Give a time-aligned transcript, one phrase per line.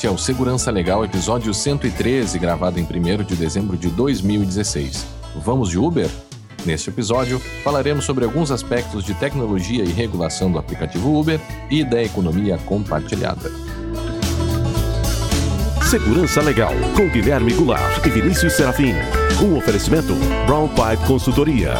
[0.00, 5.04] Este é o Segurança Legal, episódio 113, gravado em 1 de dezembro de 2016.
[5.44, 6.08] Vamos de Uber?
[6.64, 11.38] Neste episódio, falaremos sobre alguns aspectos de tecnologia e regulação do aplicativo Uber
[11.70, 13.52] e da economia compartilhada.
[15.82, 18.94] Segurança Legal, com Guilherme Goulart e Vinícius Serafim.
[19.44, 20.14] Um oferecimento
[20.46, 21.74] Brown Pipe Consultoria.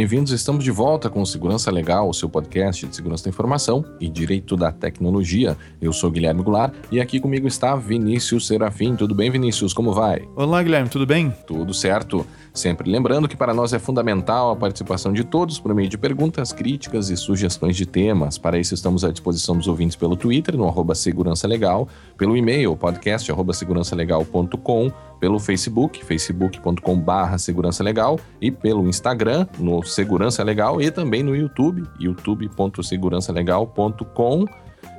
[0.00, 0.32] Bem-vindos.
[0.32, 4.56] Estamos de volta com Segurança Legal, o seu podcast de segurança da informação e direito
[4.56, 5.58] da tecnologia.
[5.78, 8.96] Eu sou Guilherme Goulart e aqui comigo está Vinícius Serafim.
[8.96, 9.74] Tudo bem, Vinícius?
[9.74, 10.26] Como vai?
[10.34, 11.30] Olá, Guilherme, tudo bem?
[11.46, 12.26] Tudo certo.
[12.54, 16.50] Sempre lembrando que para nós é fundamental a participação de todos por meio de perguntas,
[16.50, 18.38] críticas e sugestões de temas.
[18.38, 22.74] Para isso, estamos à disposição dos ouvintes pelo Twitter, no arroba Segurança Legal, pelo e-mail,
[22.74, 24.90] podcast arroba segurançalegal.com,
[25.20, 31.84] pelo Facebook, facebook.com.br Segurança Legal, e pelo Instagram, no Segurança Legal, e também no YouTube,
[32.00, 34.46] youtube.segurançalegal.com.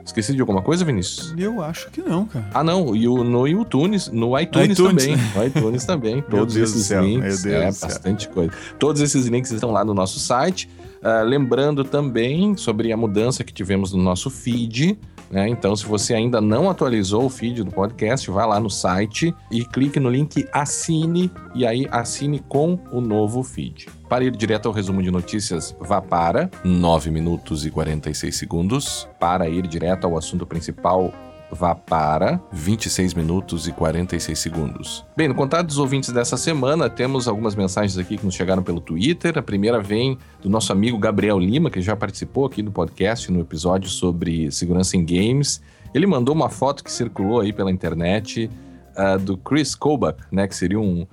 [0.05, 1.33] Esqueci de alguma coisa, Vinícius?
[1.37, 2.49] Eu acho que não, cara.
[2.53, 2.95] Ah, não.
[2.95, 5.05] E o, no iTunes, no iTunes, iTunes.
[5.05, 5.17] também.
[5.35, 6.21] No iTunes também.
[6.29, 7.45] Todos esses links.
[7.45, 8.51] é, bastante coisa.
[8.79, 10.69] Todos esses links estão lá no nosso site.
[11.03, 14.97] Ah, lembrando também sobre a mudança que tivemos no nosso feed.
[15.31, 15.47] Né?
[15.47, 19.63] Então, se você ainda não atualizou o feed do podcast, vá lá no site e
[19.63, 23.87] clique no link Assine e aí assine com o novo feed.
[24.09, 29.07] Para ir direto ao resumo de notícias, vá para 9 minutos e 46 segundos.
[29.17, 31.13] Para ir direto ao assunto principal,
[31.51, 35.05] vá para 26 minutos e 46 segundos.
[35.15, 38.79] Bem, no contato dos ouvintes dessa semana, temos algumas mensagens aqui que nos chegaram pelo
[38.79, 39.37] Twitter.
[39.37, 43.41] A primeira vem do nosso amigo Gabriel Lima, que já participou aqui do podcast no
[43.41, 45.61] episódio sobre segurança em games.
[45.93, 48.49] Ele mandou uma foto que circulou aí pela internet
[48.95, 51.05] ah, do Chris Kobach, né, que seria um,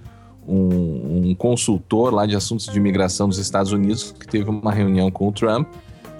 [0.47, 5.11] um, um consultor lá de assuntos de imigração dos Estados Unidos que teve uma reunião
[5.11, 5.69] com o Trump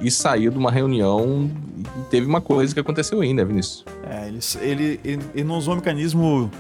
[0.01, 3.85] e saiu de uma reunião e teve uma coisa que aconteceu ainda, Vinícius.
[4.09, 6.51] É, ele, ele, ele, ele não usou um mecanismo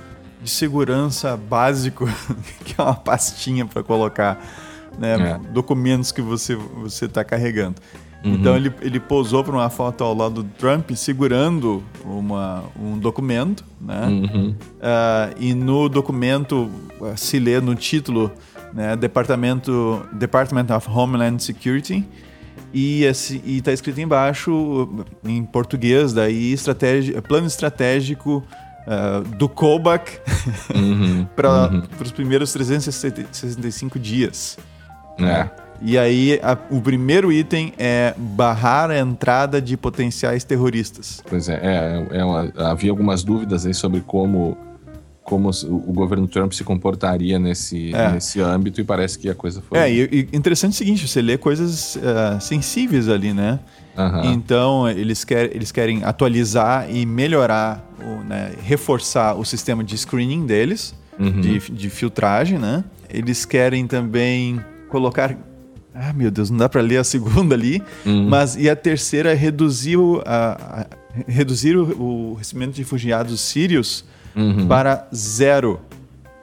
[0.42, 2.08] de segurança básico,
[2.64, 4.40] que é uma pastinha para colocar
[4.98, 5.52] né, É.
[5.52, 7.76] documentos que você você está carregando.
[8.24, 8.34] Uhum.
[8.34, 13.64] Então ele, ele posou para uma foto ao lado do Trump segurando uma, um documento,
[13.80, 14.06] né?
[14.08, 14.54] Uhum.
[14.82, 16.68] Ah, e no documento
[17.00, 18.32] ah, se lê no título
[18.74, 22.04] né, Departamento Department of Homeland Security
[22.72, 28.42] e está escrito embaixo em português daí estratégia, plano estratégico
[28.86, 30.18] ah, do Kobach
[30.74, 31.26] Uhum.
[31.36, 31.82] para Uhum.
[32.00, 34.58] os primeiros 365 dias.
[35.18, 35.48] É.
[35.80, 41.22] E aí a- o primeiro item é barrar a entrada de potenciais terroristas.
[41.28, 44.56] Pois é, é, é uma- havia algumas dúvidas aí sobre como,
[45.28, 48.12] como o governo Trump se comportaria nesse, É.
[48.12, 49.78] nesse âmbito e parece que a coisa foi.
[49.78, 53.58] É, e, e interessante é o seguinte, você lê coisas ah, sensíveis ali, né?
[53.94, 54.32] Aham.
[54.32, 60.46] Então, eles, quer, eles querem atualizar e melhorar, o, né, reforçar o sistema de screening
[60.46, 61.40] deles, Uhum.
[61.42, 62.82] de, de filtragem, né?
[63.10, 65.36] Eles querem também colocar.
[65.94, 67.82] Ah, meu Deus, não dá para ler a segunda ali.
[68.06, 68.28] Uhum.
[68.30, 70.86] Mas e a terceira é reduzir o, a- a-
[71.26, 74.04] reduzir o, o recebimento de refugiados sírios
[74.38, 74.68] Uhum.
[74.68, 75.80] para zero.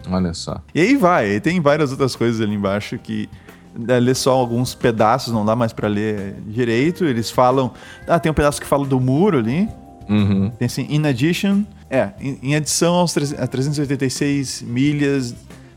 [0.10, 0.62] Olha só.
[0.74, 3.30] E aí vai, aí tem várias outras coisas ali embaixo que
[3.78, 7.06] dá ler só alguns pedaços, não dá mais para ler direito.
[7.06, 7.72] Eles falam,
[8.08, 9.68] ah, tem um pedaço que fala do muro ali.
[10.08, 10.52] Uhum.
[10.52, 15.36] Tem assim, in addition, é, em, em adição aos a 386 milhas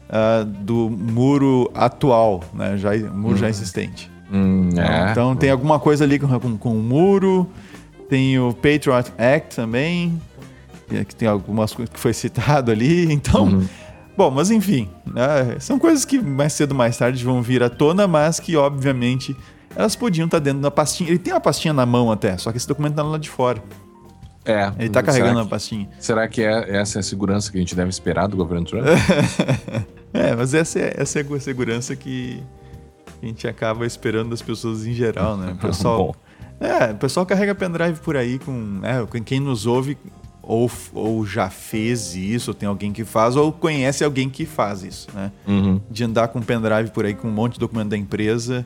[0.08, 4.10] ah, do muro atual, né, já o muro já existente.
[4.30, 5.10] Hum, é.
[5.10, 7.48] Então tem alguma coisa ali com, com, com o muro,
[8.08, 10.20] tem o Patriot Act também,
[10.88, 13.44] que que tem algumas coisas que foi citado ali, então...
[13.44, 13.68] Uhum.
[14.16, 17.70] Bom, mas enfim, né, são coisas que mais cedo ou mais tarde vão vir à
[17.70, 19.36] tona, mas que obviamente
[19.76, 21.08] elas podiam estar dentro da pastinha.
[21.08, 23.62] Ele tem uma pastinha na mão até, só que esse documento tá lá de fora.
[24.44, 24.72] É.
[24.76, 25.88] Ele tá carregando a que- pastinha.
[26.00, 28.84] Será que é, essa é a segurança que a gente deve esperar do governo Trump?
[30.12, 32.42] É, mas essa é, essa é a segurança que
[33.22, 35.52] a gente acaba esperando das pessoas em geral, né?
[35.52, 35.98] O pessoal,
[36.58, 36.64] Bom.
[36.66, 38.80] é, o pessoal carrega pendrive por aí com.
[38.82, 39.98] É, com quem nos ouve
[40.48, 44.82] ou, ou já fez isso, ou tem alguém que faz, ou conhece alguém que faz
[44.82, 45.30] isso, né?
[45.46, 45.78] Uhum.
[45.90, 48.64] De andar com pendrive por aí com um monte de documento da empresa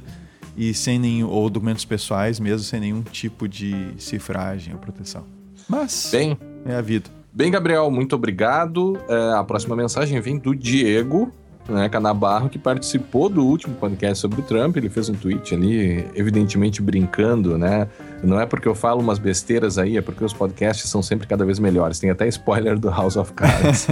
[0.57, 1.29] e sem nenhum.
[1.29, 5.25] ou documentos pessoais mesmo, sem nenhum tipo de cifragem ou proteção.
[5.69, 7.11] Mas Bem, é a vida.
[7.33, 8.97] Bem, Gabriel, muito obrigado.
[9.09, 11.33] É, a próxima mensagem vem do Diego,
[11.69, 14.77] né, Canabarro, que participou do último podcast sobre o Trump.
[14.77, 17.89] Ele fez um tweet ali, evidentemente brincando, né,
[18.23, 21.45] Não é porque eu falo umas besteiras aí, é porque os podcasts são sempre cada
[21.45, 21.99] vez melhores.
[21.99, 23.87] Tem até spoiler do House of Cards.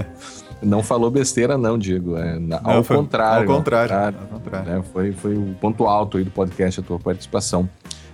[0.62, 2.16] não falou besteira, não, Diego.
[2.16, 3.94] É, não, ao, foi, contrário, ao contrário.
[3.94, 4.18] Ao contrário.
[4.20, 4.72] Ao contrário.
[4.72, 4.84] Né?
[4.92, 7.68] Foi, foi o ponto alto aí do podcast, a tua participação.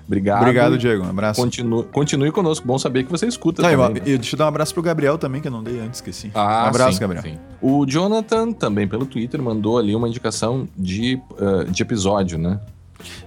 [0.08, 0.40] Obrigado.
[0.40, 1.04] Obrigado, Diego.
[1.04, 1.40] Um abraço.
[1.40, 2.66] Continue, continue conosco.
[2.66, 3.78] Bom saber que você escuta também.
[3.78, 4.00] Eu, né?
[4.00, 6.30] deixa eu dar um abraço pro Gabriel também, que eu não dei antes, esqueci.
[6.34, 7.22] Ah, um abraço, sim, Gabriel.
[7.22, 7.38] Sim.
[7.60, 12.58] O Jonathan, também pelo Twitter, mandou ali uma indicação de, uh, de episódio, né?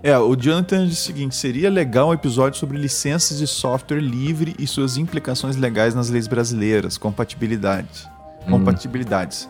[0.01, 4.55] É, o Jonathan diz o seguinte: seria legal um episódio sobre licenças de software livre
[4.57, 8.09] e suas implicações legais nas leis brasileiras, compatibilidade.
[8.47, 8.51] Hum.
[8.51, 9.47] Compatibilidades.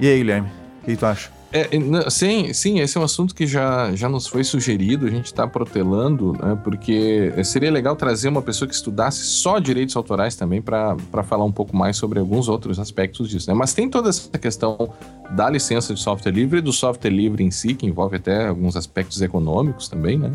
[0.00, 0.48] E aí, Guilherme,
[0.82, 1.30] o que tu acha?
[1.52, 1.68] É,
[2.08, 5.46] sim, sim, esse é um assunto que já, já nos foi sugerido, a gente está
[5.46, 10.96] protelando, né, porque seria legal trazer uma pessoa que estudasse só direitos autorais também para
[11.24, 13.50] falar um pouco mais sobre alguns outros aspectos disso.
[13.50, 13.54] Né?
[13.54, 14.94] Mas tem toda essa questão
[15.30, 18.74] da licença de software livre e do software livre em si, que envolve até alguns
[18.74, 20.32] aspectos econômicos também, né?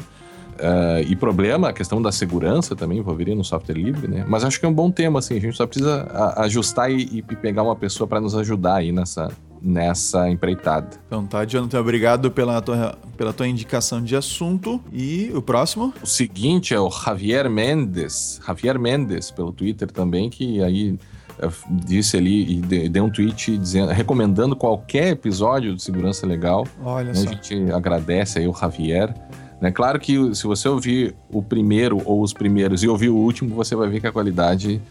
[0.58, 4.25] Uh, e problema, a questão da segurança também envolveria no software livre, né?
[4.28, 7.22] Mas acho que é um bom tema, assim, a gente só precisa ajustar e, e
[7.22, 9.30] pegar uma pessoa para nos ajudar aí nessa,
[9.62, 10.89] nessa empreitada.
[11.07, 14.81] Então tá, Jonathan, obrigado pela tua, pela tua indicação de assunto.
[14.92, 15.94] E o próximo?
[16.01, 18.39] O seguinte é o Javier Mendes.
[18.45, 20.98] Javier Mendes, pelo Twitter também, que aí
[21.39, 26.65] eh, disse ali e deu um tweet dizendo, recomendando qualquer episódio de Segurança Legal.
[26.83, 27.15] Olha né?
[27.15, 27.30] só.
[27.30, 29.13] A gente agradece aí o Javier.
[29.62, 29.71] Né?
[29.71, 33.75] Claro que se você ouvir o primeiro ou os primeiros e ouvir o último, você
[33.75, 34.81] vai ver que a qualidade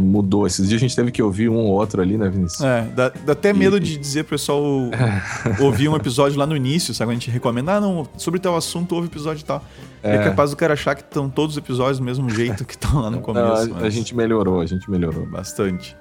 [0.00, 0.46] mudou.
[0.46, 2.62] Esses dias a gente teve que ouvir um ou outro ali, né, Vinícius?
[2.62, 3.80] É, dá, dá até medo e...
[3.80, 4.62] de dizer pro pessoal
[5.60, 7.10] ouvir um episódio lá no início, sabe?
[7.12, 9.64] A gente recomenda, ah, não, sobre tal assunto houve episódio e tal.
[10.02, 10.16] É.
[10.16, 13.00] é capaz do cara achar que estão todos os episódios do mesmo jeito que estão
[13.00, 13.68] lá no começo.
[13.68, 13.84] Não, a, mas...
[13.84, 15.26] a, gente melhorou, a gente melhorou.
[15.26, 15.96] Bastante.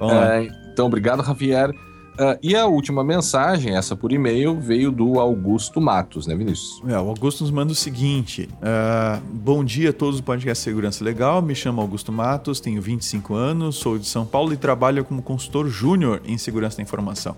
[0.00, 1.70] É, então, obrigado, Javier.
[2.12, 6.82] Uh, e a última mensagem, essa por e-mail, veio do Augusto Matos, né, Vinícius?
[6.86, 11.02] É, o Augusto nos manda o seguinte: uh, Bom dia a todos do podcast Segurança
[11.02, 11.40] Legal.
[11.40, 15.68] Me chamo Augusto Matos, tenho 25 anos, sou de São Paulo e trabalho como consultor
[15.68, 17.34] júnior em segurança da informação.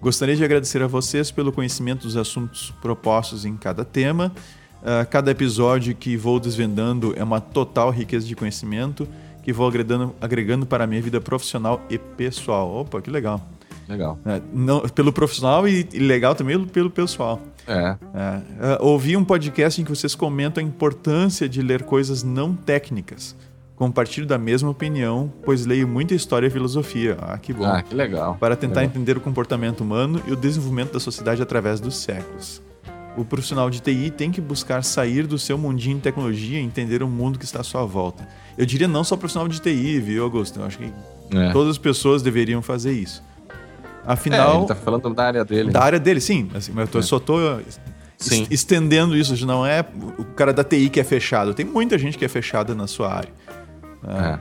[0.00, 4.32] Gostaria de agradecer a vocês pelo conhecimento dos assuntos propostos em cada tema.
[4.80, 9.08] Uh, cada episódio que vou desvendando é uma total riqueza de conhecimento
[9.42, 12.72] que vou agregando, agregando para a minha vida profissional e pessoal.
[12.72, 13.57] Opa, que legal!
[13.88, 14.18] Legal.
[14.26, 17.40] É, não, pelo profissional e, e, legal também pelo pessoal.
[17.66, 17.96] É.
[18.14, 18.76] é.
[18.76, 23.34] Uh, ouvi um podcast em que vocês comentam a importância de ler coisas não técnicas.
[23.76, 27.16] Compartilho da mesma opinião, pois leio muita história e filosofia.
[27.20, 27.64] Ah, que bom.
[27.64, 28.36] Ah, que legal.
[28.38, 28.96] Para tentar legal.
[28.96, 32.60] entender o comportamento humano e o desenvolvimento da sociedade através dos séculos.
[33.16, 37.02] O profissional de TI tem que buscar sair do seu mundinho de tecnologia e entender
[37.02, 38.28] o mundo que está à sua volta.
[38.56, 40.60] Eu diria não só profissional de TI, viu, Augusto?
[40.60, 40.92] Eu acho que
[41.32, 41.52] é.
[41.52, 43.22] todas as pessoas deveriam fazer isso.
[44.06, 44.52] Afinal.
[44.52, 45.70] É, ele tá falando da área dele.
[45.70, 46.50] Da área dele, sim.
[46.54, 47.36] Assim, mas eu tô, só tô
[48.16, 48.46] sim.
[48.50, 49.46] estendendo isso.
[49.46, 49.84] Não é
[50.18, 51.54] o cara da TI que é fechado.
[51.54, 53.30] Tem muita gente que é fechada na sua área.
[54.06, 54.38] É.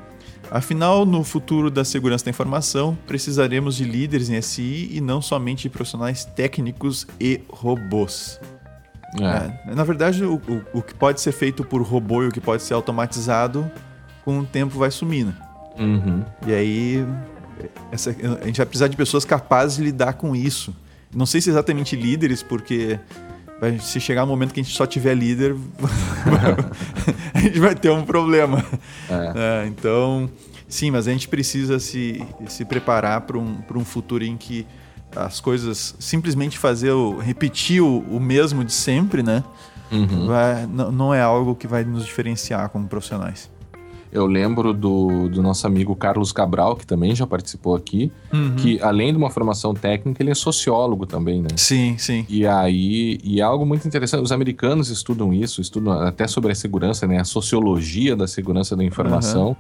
[0.50, 5.63] Afinal, no futuro da segurança da informação, precisaremos de líderes em SI e não somente
[5.63, 8.39] de profissionais técnicos e robôs.
[9.19, 9.71] É.
[9.71, 12.42] É, na verdade, o, o, o, que pode ser feito por robô e o que
[12.42, 13.69] pode ser automatizado,
[14.23, 15.33] com o tempo vai sumindo.
[15.80, 16.23] Uhum.
[16.45, 17.06] E aí
[17.92, 20.76] essa, a gente vai precisar de pessoas capazes de lidar com isso.
[21.16, 22.99] Não sei se exatamente líderes, porque
[23.81, 25.56] se chegar um momento que a gente só tiver líder,
[27.33, 28.64] a gente vai ter um problema.
[29.09, 29.64] É.
[29.64, 30.30] É, então,
[30.68, 34.68] sim, mas a gente precisa se, se preparar para um, um futuro em que
[35.16, 39.44] as coisas simplesmente fazer o, repetir o, o mesmo de sempre, né?
[39.92, 40.28] Uhum.
[40.28, 43.49] Vai, não é algo que vai nos diferenciar como profissionais.
[44.11, 48.56] Eu lembro do, do nosso amigo Carlos Cabral, que também já participou aqui, uhum.
[48.56, 51.49] que além de uma formação técnica, ele é sociólogo também, né?
[51.56, 52.26] Sim, sim.
[52.30, 56.56] E aí, e é algo muito interessante, os americanos estudam isso, estudam até sobre a
[56.56, 57.19] segurança, né?
[57.19, 59.49] A sociologia da segurança da informação.
[59.49, 59.56] Uhum.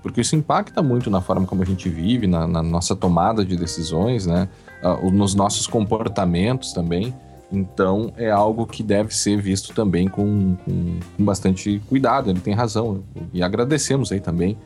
[0.00, 3.56] Porque isso impacta muito na forma como a gente vive, na, na nossa tomada de
[3.56, 4.48] decisões, né?
[4.82, 7.12] Uh, nos nossos comportamentos também.
[7.50, 12.54] Então é algo que deve ser visto também com, com, com, bastante cuidado, ele tem
[12.54, 13.02] razão.
[13.32, 14.56] E agradecemos aí também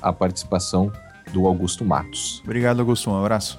[0.00, 0.92] a participação
[1.32, 2.40] do Augusto Matos.
[2.44, 3.10] Obrigado, Augusto.
[3.10, 3.58] Um abraço.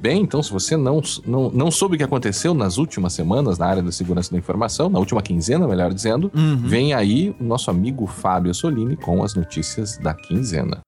[0.00, 3.66] Bem, então, se você não, não, não soube o que aconteceu nas últimas semanas na
[3.66, 6.56] área da segurança da informação, na última quinzena, melhor dizendo, uhum.
[6.56, 10.80] vem aí o nosso amigo Fábio Solini com as notícias da quinzena.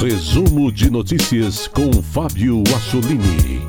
[0.00, 3.60] Resumo de notícias com Fábio Assolini.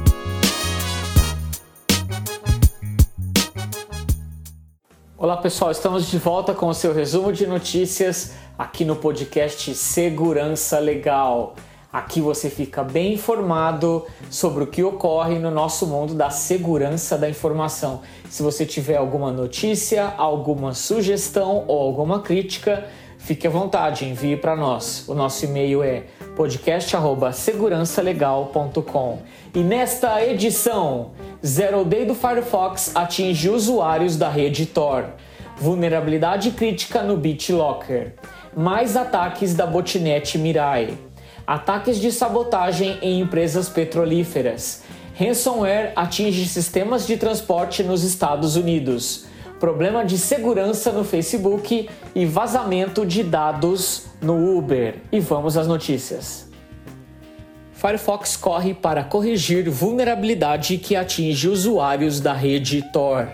[5.18, 10.78] Olá pessoal, estamos de volta com o seu resumo de notícias aqui no podcast Segurança
[10.78, 11.56] Legal.
[11.92, 17.28] Aqui você fica bem informado sobre o que ocorre no nosso mundo da segurança da
[17.28, 18.02] informação.
[18.30, 24.56] Se você tiver alguma notícia, alguma sugestão ou alguma crítica, fique à vontade, envie para
[24.56, 25.08] nós.
[25.08, 26.06] O nosso e-mail é
[26.40, 29.20] podcast@segurançalegal.com.
[29.54, 31.12] E nesta edição,
[31.46, 35.10] Zero Day do Firefox atinge usuários da rede Tor.
[35.58, 38.14] Vulnerabilidade crítica no BitLocker.
[38.56, 40.98] Mais ataques da botnet Mirai
[41.50, 44.84] ataques de sabotagem em empresas petrolíferas.
[45.16, 49.26] Ransomware atinge sistemas de transporte nos Estados Unidos.
[49.60, 54.96] Problema de segurança no Facebook e vazamento de dados no Uber.
[55.12, 56.50] E vamos às notícias.
[57.74, 63.28] Firefox corre para corrigir vulnerabilidade que atinge usuários da rede Tor.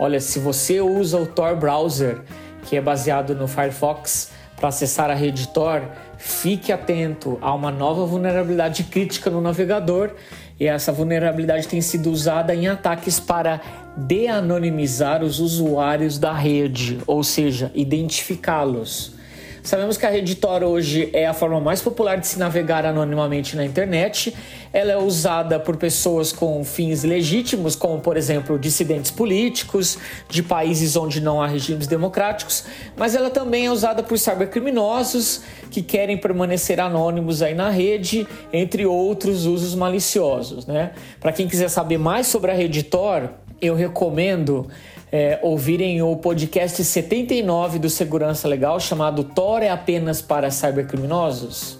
[0.00, 2.22] Olha, se você usa o Tor browser,
[2.64, 5.82] que é baseado no Firefox, para acessar a rede Tor,
[6.16, 10.12] fique atento a uma nova vulnerabilidade crítica no navegador
[10.58, 13.60] e essa vulnerabilidade tem sido usada em ataques para
[14.06, 19.18] de-anonimizar os usuários da rede, ou seja, identificá-los.
[19.60, 23.54] Sabemos que a rede Tor hoje é a forma mais popular de se navegar anonimamente
[23.54, 24.34] na internet.
[24.72, 30.96] Ela é usada por pessoas com fins legítimos, como por exemplo dissidentes políticos de países
[30.96, 32.64] onde não há regimes democráticos,
[32.96, 38.86] mas ela também é usada por cybercriminosos que querem permanecer anônimos aí na rede, entre
[38.86, 40.92] outros usos maliciosos, né?
[41.20, 43.28] Para quem quiser saber mais sobre a rede Tor,
[43.60, 44.68] eu recomendo
[45.10, 51.78] é, ouvirem o podcast 79 do Segurança Legal, chamado Tor é apenas para cybercriminosos,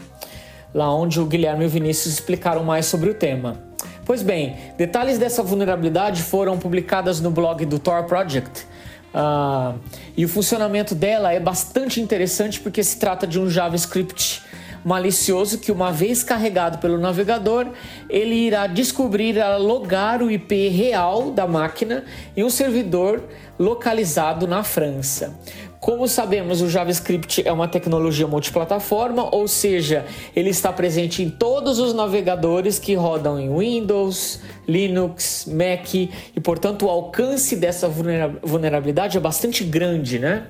[0.74, 3.62] lá onde o Guilherme e o Vinícius explicaram mais sobre o tema.
[4.04, 8.66] Pois bem, detalhes dessa vulnerabilidade foram publicadas no blog do Tor Project.
[9.14, 9.78] Uh,
[10.16, 14.42] e o funcionamento dela é bastante interessante porque se trata de um JavaScript
[14.84, 17.66] malicioso que, uma vez carregado pelo navegador,
[18.08, 22.04] ele irá descobrir, logar o IP real da máquina
[22.36, 23.22] em um servidor
[23.58, 25.36] localizado na França.
[25.80, 30.04] Como sabemos, o JavaScript é uma tecnologia multiplataforma, ou seja,
[30.34, 36.10] ele está presente em todos os navegadores que rodam em Windows, Linux, Mac e,
[36.42, 40.48] portanto, o alcance dessa vulnerabilidade é bastante grande, né?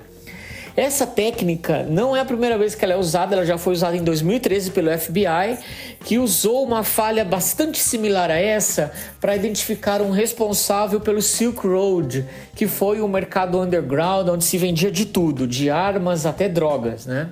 [0.78, 3.96] Essa técnica não é a primeira vez que ela é usada, ela já foi usada
[3.96, 5.58] em 2013 pelo FBI,
[6.04, 12.24] que usou uma falha bastante similar a essa para identificar um responsável pelo Silk Road,
[12.54, 17.30] que foi um mercado underground onde se vendia de tudo, de armas até drogas, né?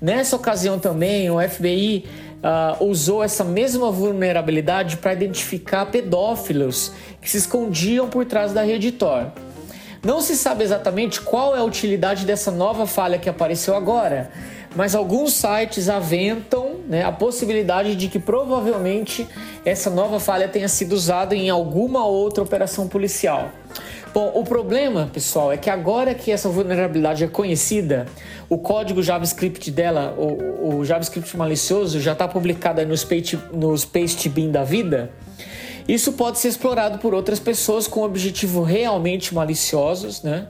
[0.00, 7.30] Nessa ocasião também, o FBI uh, ah, usou essa mesma vulnerabilidade para identificar pedófilos que
[7.30, 9.30] se escondiam por trás da rede Tor.
[10.04, 14.32] Não se sabe exatamente qual é a utilidade dessa nova falha que apareceu agora,
[14.74, 19.28] mas alguns sites aventam né, a possibilidade de que provavelmente
[19.64, 23.50] essa nova falha tenha sido usada em alguma outra operação policial.
[24.12, 28.06] Bom, o problema, pessoal, é que agora que essa vulnerabilidade é conhecida,
[28.48, 33.88] o código JavaScript dela, o, o JavaScript malicioso, já está publicado nos, page, nos
[34.50, 35.10] da vida.
[35.88, 40.48] Isso pode ser explorado por outras pessoas com objetivo realmente maliciosos, né?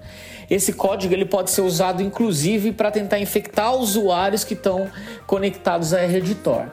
[0.51, 4.91] Esse código ele pode ser usado inclusive para tentar infectar usuários que estão
[5.27, 6.71] conectados à rede Tor.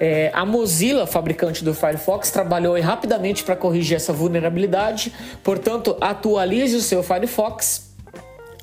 [0.00, 5.12] É, a Mozilla, fabricante do Firefox, trabalhou rapidamente para corrigir essa vulnerabilidade,
[5.44, 7.91] portanto, atualize o seu Firefox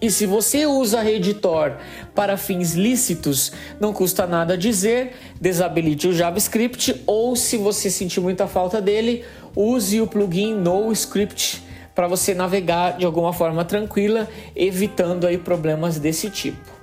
[0.01, 1.77] e se você usa a rede Tor
[2.15, 8.47] para fins lícitos, não custa nada dizer, desabilite o JavaScript ou se você sentir muita
[8.47, 9.25] falta dele,
[9.55, 11.63] use o plugin NoScript
[11.93, 16.79] para você navegar de alguma forma tranquila, evitando aí problemas desse tipo.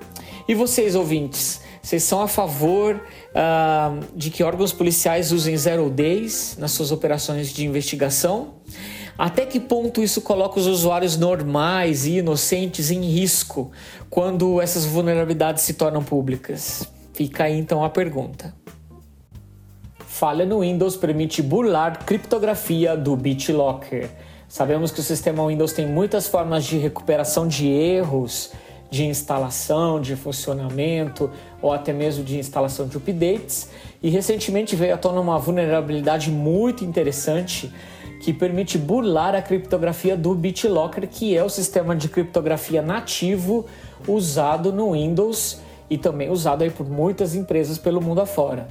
[0.47, 6.57] E vocês ouvintes, vocês são a favor uh, de que órgãos policiais usem zero days
[6.59, 8.57] nas suas operações de investigação?
[9.19, 13.71] Até que ponto isso coloca os usuários normais e inocentes em risco
[14.11, 16.87] quando essas vulnerabilidades se tornam públicas?
[17.15, 18.55] Fica aí então a pergunta.
[19.99, 24.11] Falha no Windows permite burlar criptografia do BitLocker.
[24.49, 28.53] Sabemos que o sistema Windows tem muitas formas de recuperação de erros,
[28.91, 31.31] de instalação, de funcionamento
[31.61, 33.71] ou até mesmo de instalação de updates.
[34.03, 37.73] E recentemente veio à tona uma vulnerabilidade muito interessante
[38.27, 43.67] que permite burlar a criptografia do BitLocker, que é o sistema de criptografia nativo
[44.09, 48.67] usado no Windows e também usado aí por muitas empresas pelo mundo afora.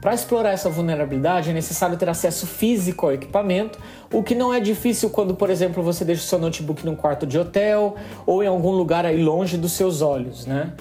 [0.00, 3.78] Para explorar essa vulnerabilidade é necessário ter acesso físico ao equipamento,
[4.10, 7.26] o que não é difícil quando, por exemplo, você deixa o seu notebook num quarto
[7.26, 10.72] de hotel ou em algum lugar aí longe dos seus olhos, né?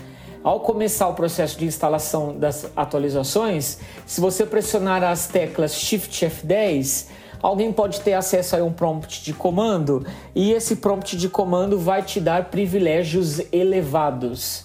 [0.42, 7.08] ao começar o processo de instalação das atualizações, se você pressionar as teclas Shift F10,
[7.44, 12.02] alguém pode ter acesso a um prompt de comando e esse prompt de comando vai
[12.02, 14.64] te dar privilégios elevados.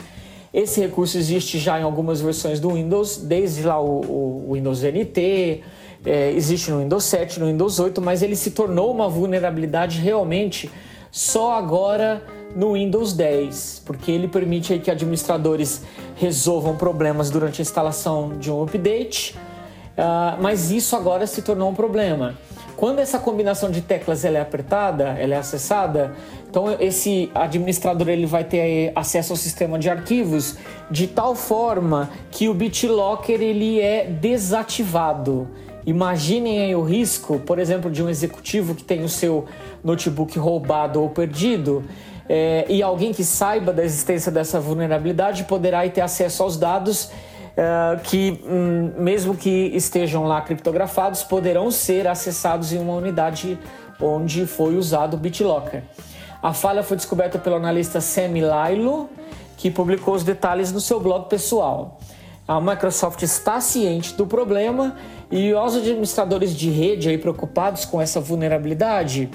[0.54, 5.62] Esse recurso existe já em algumas versões do Windows, desde lá o, o Windows NT,
[6.06, 10.70] é, existe no Windows 7, no Windows 8, mas ele se tornou uma vulnerabilidade realmente
[11.10, 12.22] só agora
[12.54, 15.82] no Windows 10, porque ele permite que administradores
[16.14, 21.74] resolvam problemas durante a instalação de um update, uh, mas isso agora se tornou um
[21.74, 22.36] problema.
[22.78, 26.14] Quando essa combinação de teclas ela é apertada, ela é acessada,
[26.48, 30.56] então esse administrador ele vai ter acesso ao sistema de arquivos
[30.88, 35.48] de tal forma que o BitLocker ele é desativado.
[35.84, 39.46] Imaginem aí o risco, por exemplo, de um executivo que tem o seu
[39.82, 41.82] notebook roubado ou perdido
[42.28, 47.10] é, e alguém que saiba da existência dessa vulnerabilidade poderá ter acesso aos dados
[47.58, 53.58] é, que, hum, mesmo que estejam lá criptografados, poderão ser acessados em uma unidade
[54.00, 55.82] onde foi usado o BitLocker.
[56.40, 59.10] A falha foi descoberta pelo analista Sam Lilo,
[59.56, 61.98] que publicou os detalhes no seu blog pessoal.
[62.46, 64.94] A Microsoft está ciente do problema
[65.28, 69.28] e os administradores de rede aí preocupados com essa vulnerabilidade,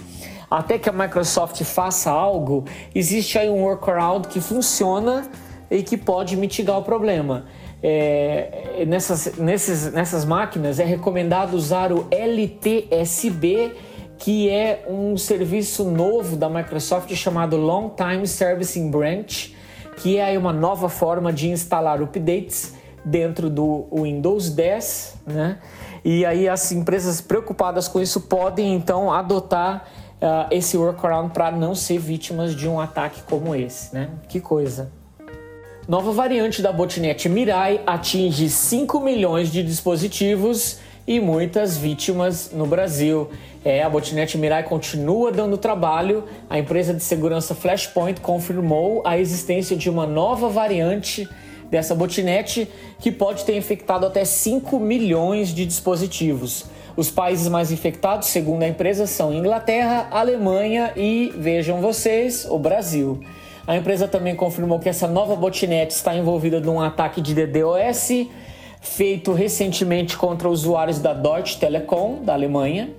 [0.50, 2.64] até que a Microsoft faça algo,
[2.96, 5.30] existe aí um workaround que funciona
[5.70, 7.44] e que pode mitigar o problema.
[7.86, 13.76] É, nessas, nesses, nessas máquinas é recomendado usar o LTSB,
[14.18, 19.54] que é um serviço novo da Microsoft chamado Long Time Servicing Branch,
[19.98, 22.74] que é uma nova forma de instalar updates
[23.04, 25.60] dentro do Windows 10, né?
[26.06, 29.86] E aí as empresas preocupadas com isso podem então adotar
[30.22, 34.10] uh, esse workaround para não ser vítimas de um ataque como esse, né?
[34.30, 34.90] Que coisa.
[35.86, 43.30] Nova variante da botnet Mirai atinge 5 milhões de dispositivos e muitas vítimas no Brasil.
[43.66, 46.24] É, a botnet Mirai continua dando trabalho.
[46.50, 51.28] A empresa de segurança Flashpoint confirmou a existência de uma nova variante
[51.70, 52.66] dessa botnet
[53.00, 56.64] que pode ter infectado até 5 milhões de dispositivos.
[56.96, 63.22] Os países mais infectados, segundo a empresa, são Inglaterra, Alemanha e, vejam vocês, o Brasil.
[63.66, 68.28] A empresa também confirmou que essa nova botnet está envolvida num ataque de DDoS
[68.82, 72.90] feito recentemente contra usuários da Deutsche Telekom, da Alemanha.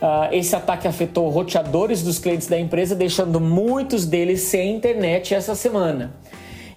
[0.00, 5.56] Uh, esse ataque afetou roteadores dos clientes da empresa, deixando muitos deles sem internet essa
[5.56, 6.14] semana.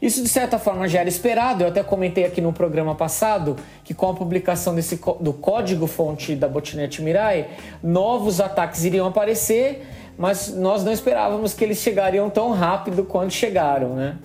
[0.01, 3.93] Isso de certa forma já era esperado, eu até comentei aqui no programa passado que
[3.93, 7.45] com a publicação desse, do código-fonte da botnet Mirai,
[7.83, 9.85] novos ataques iriam aparecer,
[10.21, 14.17] mas nós não esperávamos que eles chegariam tão rápido quanto chegaram, né?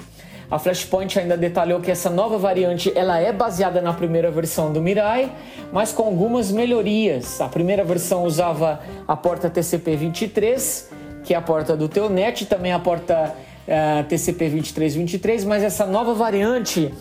[0.51, 4.83] A Flashpoint ainda detalhou que essa nova variante ela é baseada na primeira versão do
[4.83, 5.33] Mirai,
[5.73, 7.41] mas com algumas melhorias.
[7.41, 10.91] A primeira versão usava a porta TCP/23,
[11.25, 13.35] que é a porta do Telnet, e também a porta
[13.67, 16.93] uh, TCP 2323, mas essa nova variante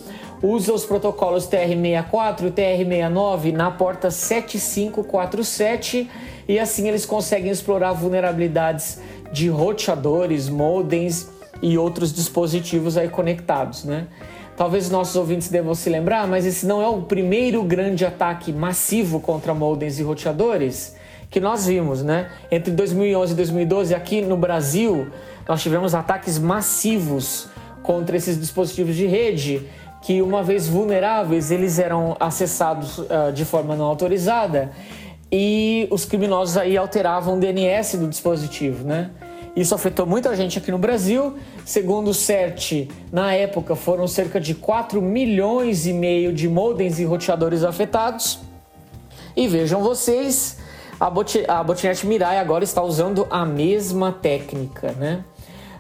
[0.42, 6.10] usa os protocolos TR64 e TR69 na porta 7547
[6.48, 9.00] e assim eles conseguem explorar vulnerabilidades
[9.32, 11.30] de roteadores, modems
[11.62, 14.08] e outros dispositivos aí conectados, né?
[14.56, 19.20] Talvez nossos ouvintes devam se lembrar, mas esse não é o primeiro grande ataque massivo
[19.20, 20.96] contra modems e roteadores
[21.30, 22.30] que nós vimos, né?
[22.50, 25.08] Entre 2011 e 2012 aqui no Brasil,
[25.48, 27.50] nós tivemos ataques massivos
[27.84, 29.68] contra esses dispositivos de rede
[30.02, 34.72] que, uma vez vulneráveis, eles eram acessados uh, de forma não autorizada
[35.32, 39.10] e os criminosos aí alteravam o DNS do dispositivo, né?
[39.56, 41.38] Isso afetou muita gente aqui no Brasil.
[41.64, 47.06] Segundo o CERT, na época foram cerca de 4 milhões e meio de modems e
[47.06, 48.40] roteadores afetados.
[49.36, 50.58] E vejam vocês,
[51.00, 55.24] a, bot a botnet Mirai agora está usando a mesma técnica, né?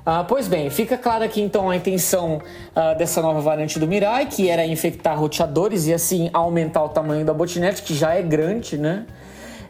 [0.05, 2.39] Ah, pois bem, fica claro aqui então a intenção
[2.75, 7.25] ah, dessa nova variante do Mirai, que era infectar roteadores e assim aumentar o tamanho
[7.25, 9.05] da botnet, que já é grande, né?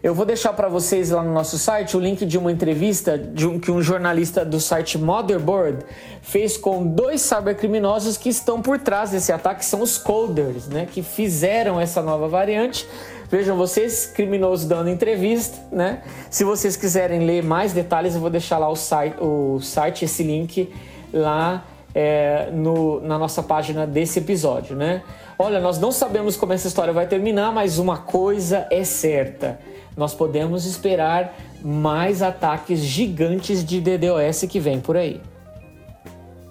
[0.06, 3.48] Eu vou deixar para vocês lá no nosso site o link de uma entrevista de
[3.48, 5.84] um, que um jornalista do site Motherboard
[6.22, 10.86] fez com dois cybercriminosos que estão por trás desse ataque, são os coders, né?
[10.86, 12.88] Que fizeram essa nova variante
[13.32, 16.04] Vejam vocês, criminoso dando entrevista, né?
[16.30, 20.22] Se vocês quiserem ler mais detalhes, eu vou deixar lá o site, o site esse
[20.22, 20.72] link
[21.12, 21.66] lá
[21.96, 25.02] é, no, na nossa página desse episódio, né?
[25.40, 29.60] Olha, nós não sabemos como essa história vai terminar, mas uma coisa é certa:
[29.96, 35.22] nós podemos esperar mais ataques gigantes de DDoS que vem por aí.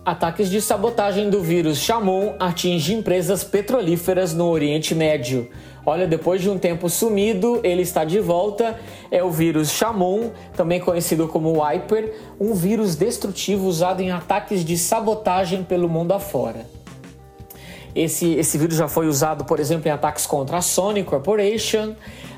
[0.04, 5.48] Ataques de sabotagem do vírus Chamon atingem empresas petrolíferas no Oriente Médio.
[5.86, 8.78] Olha, depois de um tempo sumido, ele está de volta.
[9.10, 14.76] É o vírus Chamon, também conhecido como Wiper, um vírus destrutivo usado em ataques de
[14.76, 16.66] sabotagem pelo mundo afora.
[17.94, 21.94] Esse, esse vírus já foi usado, por exemplo, em ataques contra a Sony Corporation,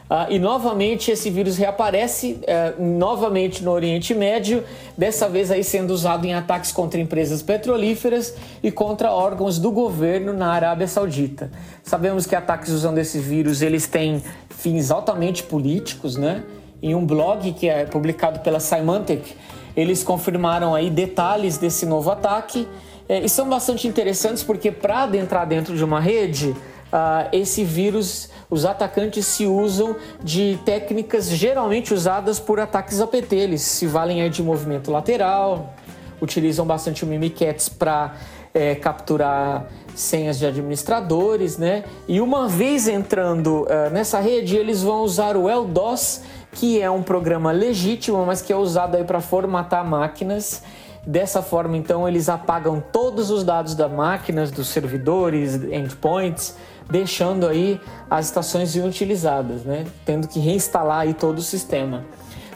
[0.09, 4.63] Uh, e novamente esse vírus reaparece uh, novamente no Oriente Médio,
[4.97, 10.33] dessa vez aí sendo usado em ataques contra empresas petrolíferas e contra órgãos do governo
[10.33, 11.51] na Arábia Saudita.
[11.83, 16.45] Sabemos que ataques usando esse vírus eles têm fins altamente políticos, né?
[16.81, 19.35] Em um blog que é publicado pela Symantec,
[19.77, 22.69] eles confirmaram aí detalhes desse novo ataque
[23.09, 26.55] é, e são bastante interessantes porque para adentrar dentro de uma rede
[26.93, 33.35] Uh, esse vírus, os atacantes se usam de técnicas geralmente usadas por ataques APT.
[33.35, 35.75] Eles se valem de movimento lateral,
[36.21, 38.15] utilizam bastante o Mimikatz para
[38.55, 41.85] é, capturar senhas de administradores, né?
[42.07, 46.23] E uma vez entrando uh, nessa rede, eles vão usar o LDOS,
[46.53, 50.63] que é um programa legítimo, mas que é usado aí para formatar máquinas.
[51.07, 56.57] Dessa forma, então, eles apagam todos os dados da máquinas, dos servidores, endpoints,
[56.91, 59.85] deixando aí as estações inutilizadas, né?
[60.05, 62.05] Tendo que reinstalar aí todo o sistema.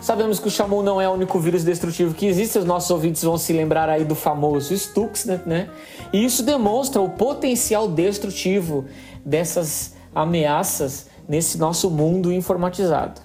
[0.00, 3.22] Sabemos que o Shamu não é o único vírus destrutivo que existe, os nossos ouvintes
[3.22, 5.68] vão se lembrar aí do famoso Stuxnet, né?
[6.12, 8.86] E isso demonstra o potencial destrutivo
[9.24, 13.20] dessas ameaças nesse nosso mundo informatizado.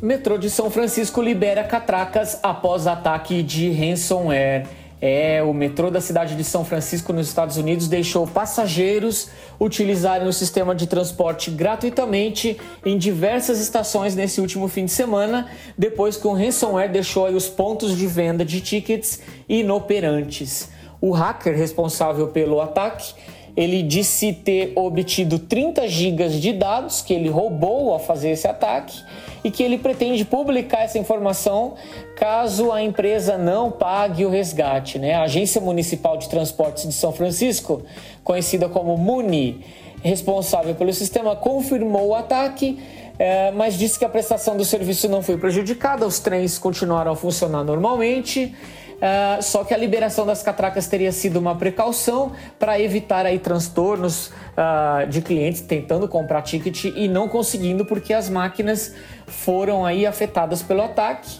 [0.00, 4.68] Metrô de São Francisco libera catracas após ataque de ransomware.
[5.00, 10.32] É, o metrô da cidade de São Francisco, nos Estados Unidos, deixou passageiros utilizarem o
[10.32, 16.32] sistema de transporte gratuitamente em diversas estações nesse último fim de semana, depois que o
[16.32, 20.68] ransomware deixou os pontos de venda de tickets inoperantes.
[21.00, 23.14] O hacker responsável pelo ataque
[23.58, 29.02] ele disse ter obtido 30 gigas de dados que ele roubou ao fazer esse ataque
[29.42, 31.74] e que ele pretende publicar essa informação
[32.16, 34.98] caso a empresa não pague o resgate.
[34.98, 35.14] Né?
[35.14, 37.82] A Agência Municipal de Transportes de São Francisco,
[38.24, 39.64] conhecida como MUNI,
[40.02, 42.78] responsável pelo sistema, confirmou o ataque.
[43.18, 47.16] É, mas disse que a prestação do serviço não foi prejudicada, os trens continuaram a
[47.16, 48.54] funcionar normalmente.
[48.98, 54.26] Uh, só que a liberação das catracas teria sido uma precaução para evitar aí transtornos
[54.28, 58.94] uh, de clientes tentando comprar ticket e não conseguindo porque as máquinas
[59.26, 61.38] foram aí afetadas pelo ataque.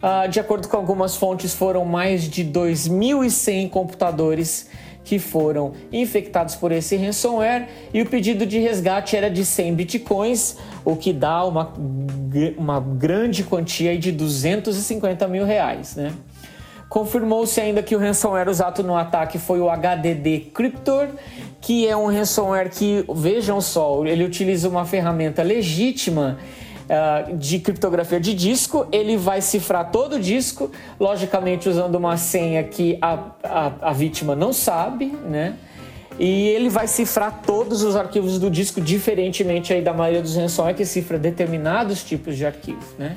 [0.00, 4.68] Uh, de acordo com algumas fontes, foram mais de 2.100 computadores
[5.02, 10.56] que foram infectados por esse ransomware e o pedido de resgate era de 100 bitcoins,
[10.84, 11.72] o que dá uma,
[12.56, 16.12] uma grande quantia de 250 mil reais, né?
[16.90, 21.06] Confirmou-se ainda que o ransomware usado no ataque foi o HDD Cryptor,
[21.60, 26.36] que é um ransomware que, vejam só, ele utiliza uma ferramenta legítima
[26.90, 28.88] uh, de criptografia de disco.
[28.90, 34.34] Ele vai cifrar todo o disco, logicamente usando uma senha que a, a, a vítima
[34.34, 35.54] não sabe, né?
[36.18, 40.74] E ele vai cifrar todos os arquivos do disco, diferentemente aí da maioria dos ransomware
[40.74, 43.16] que cifra determinados tipos de arquivos, né?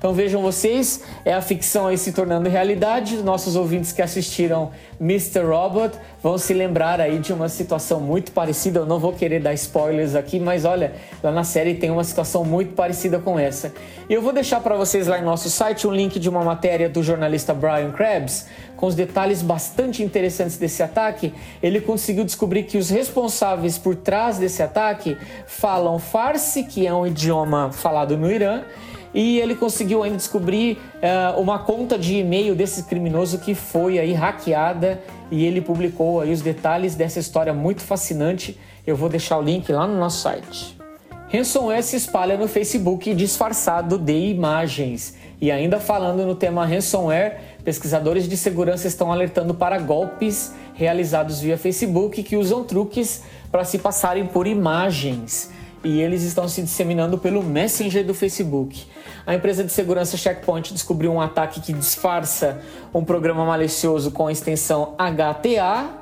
[0.00, 3.18] Então vejam vocês, é a ficção aí se tornando realidade.
[3.18, 5.40] Nossos ouvintes que assistiram Mr.
[5.40, 8.78] Robot vão se lembrar aí de uma situação muito parecida.
[8.80, 12.46] Eu não vou querer dar spoilers aqui, mas olha, lá na série tem uma situação
[12.46, 13.74] muito parecida com essa.
[14.08, 16.88] E eu vou deixar para vocês lá em nosso site um link de uma matéria
[16.88, 18.46] do jornalista Brian Krebs
[18.78, 21.34] com os detalhes bastante interessantes desse ataque.
[21.62, 27.06] Ele conseguiu descobrir que os responsáveis por trás desse ataque falam Farsi, que é um
[27.06, 28.62] idioma falado no Irã,
[29.12, 34.12] e ele conseguiu ainda descobrir uh, uma conta de e-mail desse criminoso que foi aí
[34.12, 38.58] hackeada e ele publicou aí os detalhes dessa história muito fascinante.
[38.86, 40.78] Eu vou deixar o link lá no nosso site.
[41.32, 45.16] Ransomware se espalha no Facebook disfarçado de imagens.
[45.40, 51.56] E ainda falando no tema ransomware, pesquisadores de segurança estão alertando para golpes realizados via
[51.56, 55.50] Facebook que usam truques para se passarem por imagens
[55.82, 58.86] e eles estão se disseminando pelo Messenger do Facebook.
[59.26, 62.60] A empresa de segurança Checkpoint descobriu um ataque que disfarça
[62.92, 66.00] um programa malicioso com a extensão HTA, uh,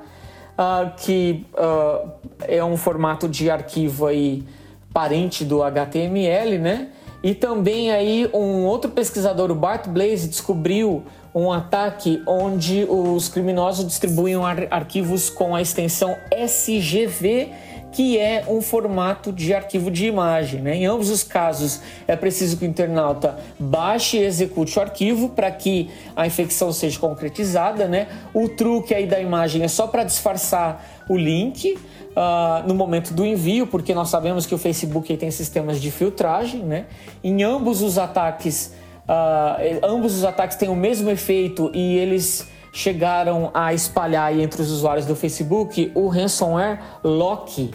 [0.58, 2.10] ah, que uh,
[2.40, 4.44] é um formato de arquivo aí
[4.92, 6.88] parente do HTML, né?
[7.22, 13.86] E também aí um outro pesquisador, o Bart Blaze, descobriu um ataque onde os criminosos
[13.86, 17.52] distribuem ar arquivos com a extensão SGV
[17.92, 20.60] que é um formato de arquivo de imagem.
[20.60, 20.76] Né?
[20.76, 25.50] Em ambos os casos, é preciso que o internauta baixe e execute o arquivo para
[25.50, 27.86] que a infecção seja concretizada.
[27.86, 28.08] Né?
[28.34, 31.76] O truque aí da imagem é só para disfarçar o link.
[32.08, 36.64] Uh, no momento do envio, porque nós sabemos que o Facebook tem sistemas de filtragem,
[36.64, 36.86] né?
[37.22, 38.74] Em ambos os ataques,
[39.04, 44.70] uh, ambos os ataques têm o mesmo efeito e eles chegaram a espalhar entre os
[44.70, 47.70] usuários do Facebook o ransomware Loki,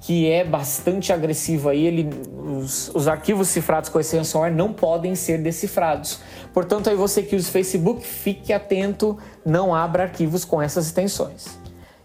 [0.00, 2.10] que é bastante agressivo aí, ele,
[2.58, 6.20] os, os, arquivos cifrados com esse ransomware não podem ser decifrados.
[6.54, 11.58] Portanto, aí você que usa o Facebook, fique atento, não abra arquivos com essas extensões.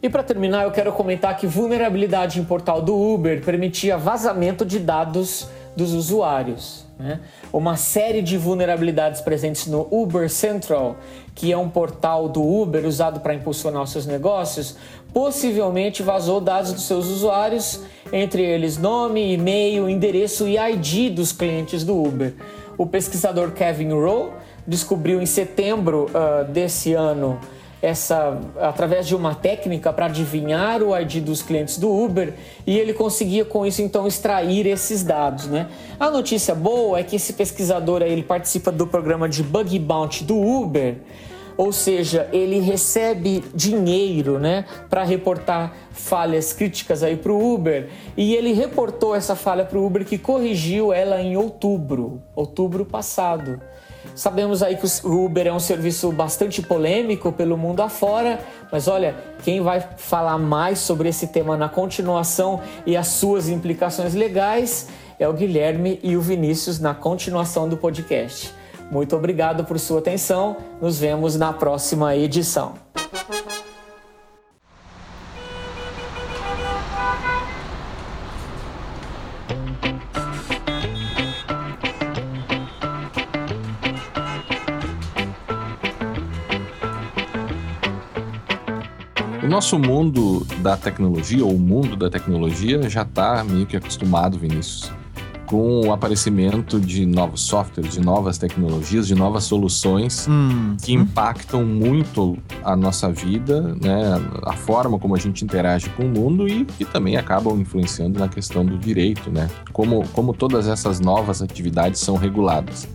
[0.04, 4.78] E para terminar, eu quero comentar que vulnerabilidade em portal do Uber permitia vazamento de
[4.78, 6.86] dados dos usuários.
[7.00, 7.20] Né?
[7.52, 10.98] Uma série de vulnerabilidades presentes no Uber Central,
[11.36, 14.78] que é um portal do Uber usado para impulsionar os seus negócios,
[15.14, 21.84] possivelmente vazou dados dos seus usuários, entre eles nome, e-mail, endereço e ID dos clientes
[21.84, 22.34] do Uber.
[22.78, 24.32] O pesquisador Kevin Rowe
[24.66, 27.40] descobriu em setembro uh, desse ano
[27.82, 32.34] essa através de uma técnica para adivinhar o ID dos clientes do Uber
[32.66, 35.68] e ele conseguia com isso então extrair esses dados, né?
[36.00, 40.24] A notícia boa é que esse pesquisador aí, ele participa do programa de bug bounty
[40.24, 40.96] do Uber,
[41.58, 48.36] ou seja, ele recebe dinheiro, né, para reportar falhas críticas aí para o Uber e
[48.36, 53.62] ele reportou essa falha para o Uber que corrigiu ela em outubro, outubro passado.
[54.14, 58.40] Sabemos aí que o Uber é um serviço bastante polêmico pelo mundo afora,
[58.72, 64.14] mas olha, quem vai falar mais sobre esse tema na continuação e as suas implicações
[64.14, 64.88] legais
[65.20, 68.55] é o Guilherme e o Vinícius na continuação do podcast.
[68.92, 70.58] Muito obrigado por sua atenção.
[70.82, 72.74] Nos vemos na próxima edição.
[89.56, 94.92] nosso mundo da tecnologia, ou o mundo da tecnologia, já está meio que acostumado, Vinícius,
[95.46, 100.76] com o aparecimento de novos softwares, de novas tecnologias, de novas soluções hum.
[100.82, 106.10] que impactam muito a nossa vida, né, a forma como a gente interage com o
[106.10, 109.50] mundo e que também acabam influenciando na questão do direito, né?
[109.72, 112.88] Como, como todas essas novas atividades são reguladas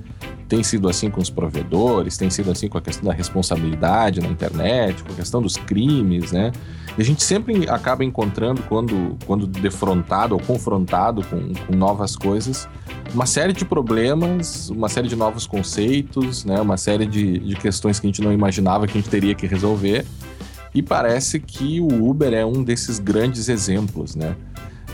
[0.50, 4.26] tem sido assim com os provedores, tem sido assim com a questão da responsabilidade na
[4.26, 6.50] internet, com a questão dos crimes, né?
[6.98, 12.68] E a gente sempre acaba encontrando, quando, quando defrontado ou confrontado com, com novas coisas,
[13.14, 16.60] uma série de problemas, uma série de novos conceitos, né?
[16.60, 19.46] Uma série de, de questões que a gente não imaginava que a gente teria que
[19.46, 20.04] resolver.
[20.74, 24.34] E parece que o Uber é um desses grandes exemplos, né?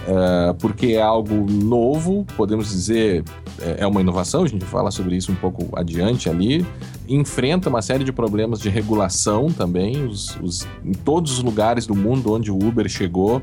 [0.06, 3.24] Uh, porque é algo novo, podemos dizer,
[3.60, 6.64] é, é uma inovação, a gente vai falar sobre isso um pouco adiante ali.
[7.08, 11.94] Enfrenta uma série de problemas de regulação também, os, os, em todos os lugares do
[11.94, 13.42] mundo onde o Uber chegou.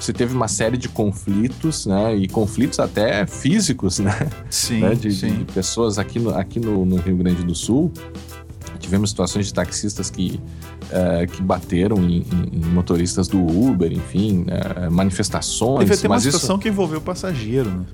[0.00, 2.14] Você teve uma série de conflitos, né?
[2.14, 4.30] E conflitos até físicos, né?
[4.48, 4.80] Sim.
[4.80, 4.94] né?
[4.94, 5.38] De, sim.
[5.38, 7.92] de, pessoas aqui, no, aqui no, no Rio Grande do Sul.
[8.78, 10.40] Tivemos situações de taxistas que
[10.90, 15.80] é, que bateram em, em, motoristas do Uber, enfim, é, manifestações.
[15.80, 16.62] Teve até uma situação isso...
[16.62, 17.84] que envolveu passageiro, né?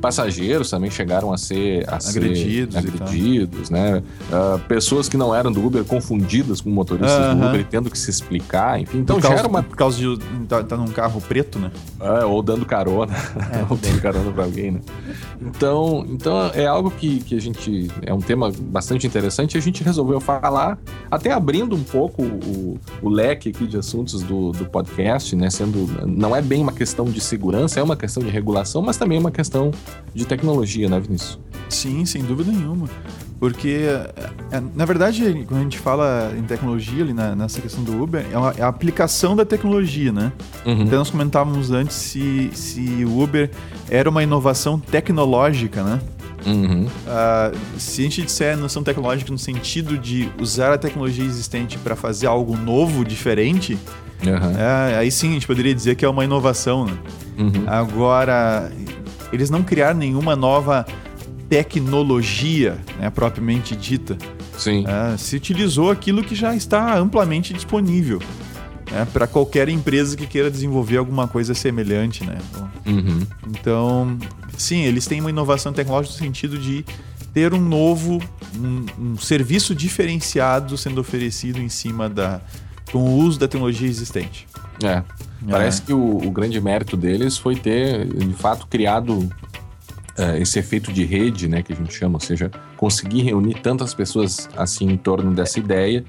[0.00, 4.02] Passageiros também chegaram a ser, a agredidos, ser agredidos né?
[4.30, 7.40] Uh, pessoas que não eram do Uber confundidas com motoristas uh -huh.
[7.40, 8.98] do Uber tendo que se explicar, enfim.
[8.98, 9.62] Então por causa, já era uma...
[9.62, 11.70] Por causa de estar tá, tá num carro preto, né?
[12.00, 13.12] É, ou dando carona,
[13.52, 14.80] é, ou dando carona para alguém, né?
[15.40, 17.90] Então, então é algo que, que a gente...
[18.02, 20.78] É um tema bastante interessante e a gente resolveu falar,
[21.10, 25.50] até abrindo um pouco o, o leque aqui de assuntos do, do podcast, né?
[25.50, 25.86] Sendo...
[26.06, 29.20] Não é bem uma questão de segurança, é uma questão de regulação, mas também é
[29.20, 29.70] uma questão
[30.14, 31.38] de tecnologia, né, Vinícius?
[31.68, 32.88] Sim, sem dúvida nenhuma.
[33.38, 33.84] Porque,
[34.50, 38.24] é, na verdade, quando a gente fala em tecnologia ali na, nessa questão do Uber,
[38.24, 40.32] é, é, a aplicação da tecnologia, né?
[40.64, 40.82] Uhum.
[40.82, 43.50] Então nós comentávamos antes se, se o Uber
[43.90, 46.00] era uma inovação tecnológica, né?
[46.46, 46.86] Uhum.
[46.86, 51.96] Uh, se a gente disser noção tecnológica no sentido de usar a tecnologia existente para
[51.96, 53.76] fazer algo novo, diferente,
[54.24, 54.58] uhum.
[54.58, 56.86] é, aí sim a gente poderia dizer que é uma inovação.
[56.86, 56.96] Né?
[57.38, 57.64] Uhum.
[57.66, 58.70] Agora,
[59.32, 60.86] eles não criaram nenhuma nova
[61.48, 64.16] tecnologia, né, propriamente dita.
[64.58, 64.84] Sim.
[64.86, 68.20] É, se utilizou aquilo que já está amplamente disponível
[68.90, 72.38] né, para qualquer empresa que queira desenvolver alguma coisa semelhante, né?
[72.86, 73.20] Uhum.
[73.48, 74.18] Então,
[74.56, 76.84] sim, eles têm uma inovação tecnológica no sentido de
[77.34, 78.22] ter um novo,
[78.56, 82.40] um, um serviço diferenciado sendo oferecido em cima da
[82.92, 84.46] com o uso da tecnologia existente.
[84.82, 85.02] É.
[85.50, 90.92] Parece que o, o, grande mérito deles foi ter, de fato, criado uh, esse efeito
[90.92, 94.96] de rede, né, que a gente chama, ou seja, conseguir reunir tantas pessoas assim em
[94.96, 96.04] torno dessa ideia.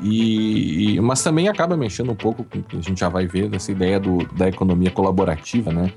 [0.00, 3.98] E, e, mas também acaba mexendo um pouco a gente já vai ver dessa ideia
[3.98, 5.92] do, da economia colaborativa, né?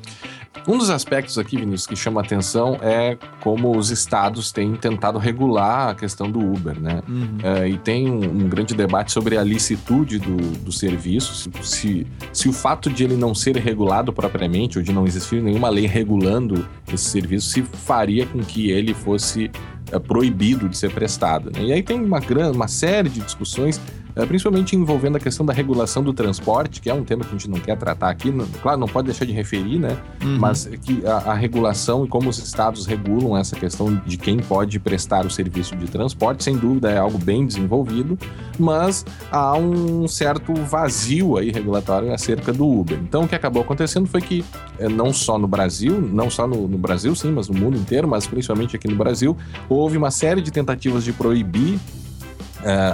[0.68, 5.90] Um dos aspectos aqui, Vinícius, que chama atenção é como os estados têm tentado regular
[5.90, 7.02] a questão do Uber, né?
[7.08, 7.38] Uhum.
[7.42, 12.50] É, e tem um, um, grande debate sobre a licitude do, do serviço, se, se
[12.50, 16.68] o fato de ele não ser regulado propriamente, ou de não existir nenhuma lei regulando
[16.94, 19.50] esse serviço, se faria com que ele fosse
[19.92, 21.52] é, proibido de ser prestado.
[21.52, 21.66] Né?
[21.66, 22.20] E aí tem uma,
[22.54, 23.82] uma série de discussões
[24.28, 27.50] principalmente envolvendo a questão da regulação do transporte, que é um tema que a gente
[27.50, 28.32] não quer tratar aqui.
[28.62, 29.97] Claro, não pode deixar de referir, né?
[30.24, 30.38] Uhum.
[30.38, 34.80] Mas que a, a, regulação e como os estados regulam essa questão de quem pode
[34.80, 38.17] prestar o serviço de transporte, sem dúvida é algo bem desenvolvido,
[38.60, 43.00] mas há um certo vazio aí regulatório acerca do Uber.
[43.02, 44.43] Então, o que acabou acontecendo foi que,
[44.78, 48.08] é, não só no Brasil, não só no, no Brasil, sim, mas no mundo inteiro,
[48.08, 49.38] mas principalmente aqui no Brasil,
[49.69, 52.01] houve uma série de tentativas de proibir é,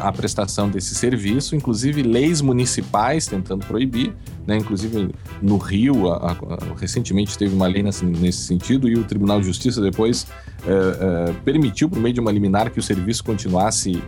[0.02, 4.14] a prestação desse serviço, inclusive leis municipais tentando proibir,
[4.46, 4.58] né?
[4.58, 5.10] inclusive
[5.42, 9.48] no Rio, a, a, recentemente teve uma lei nesse, nesse, sentido e o Tribunal de
[9.48, 10.26] Justiça depois
[10.66, 14.02] é, é, permitiu, por meio de uma liminar, que o serviço continuasse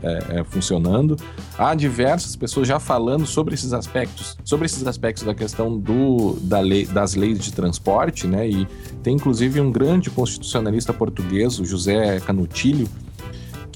[0.46, 1.18] funcionando.
[1.58, 6.60] Há diversas pessoas já falando sobre esses aspectos, sobre esses aspectos da questão do, da
[6.60, 8.50] lei, das leis de transporte, né?
[8.50, 8.68] e
[9.04, 12.88] tem inclusive um grande constitucionalista português, o José Canutilho,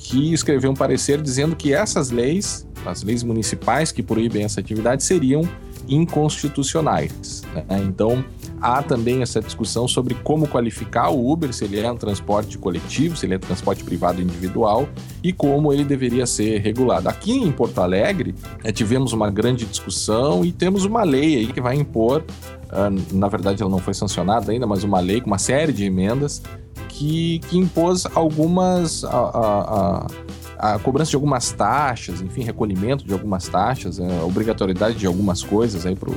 [0.04, 5.04] que escreveu um parecer dizendo que essas leis, as leis municipais que proíbem essa atividade,
[5.04, 5.48] seriam
[5.88, 7.42] inconstitucionais.
[7.54, 7.66] Né?
[7.86, 8.24] Então,
[8.62, 13.16] há também essa discussão sobre como qualificar o Uber, se ele é um transporte coletivo,
[13.16, 14.88] se ele é transporte privado individual
[15.24, 17.08] e como ele deveria ser regulado.
[17.08, 21.62] Aqui em Porto Alegre, é, tivemos uma grande discussão e temos uma lei aí que
[21.62, 22.24] vai impor,
[22.72, 25.86] uh, na verdade ela não foi sancionada ainda, mas uma lei com uma série de
[25.86, 26.42] emendas
[26.94, 29.04] que, que impôs algumas.
[29.04, 30.08] A, a,
[30.60, 35.44] a, a, cobrança de algumas taxas, enfim, recolhimento de algumas taxas, é, obrigatoriedade de algumas
[35.44, 36.10] coisas aí para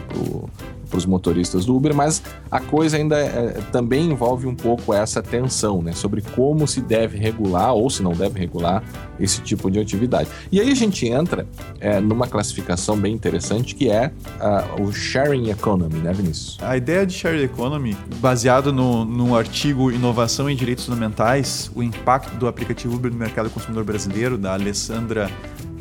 [0.88, 5.22] para os motoristas do Uber, mas a coisa ainda é, também envolve um pouco essa
[5.22, 8.82] tensão, né, sobre como se deve regular ou se não deve regular
[9.18, 10.28] esse tipo de atividade.
[10.50, 11.46] E aí a gente entra
[11.80, 16.58] é, numa classificação bem interessante que é uh, o sharing economy, né, Vinícius?
[16.60, 22.34] A ideia de sharing economy, baseado no, no artigo Inovação em Direitos Fundamentais, o impacto
[22.36, 25.30] do aplicativo Uber no mercado consumidor brasileiro, da Alessandra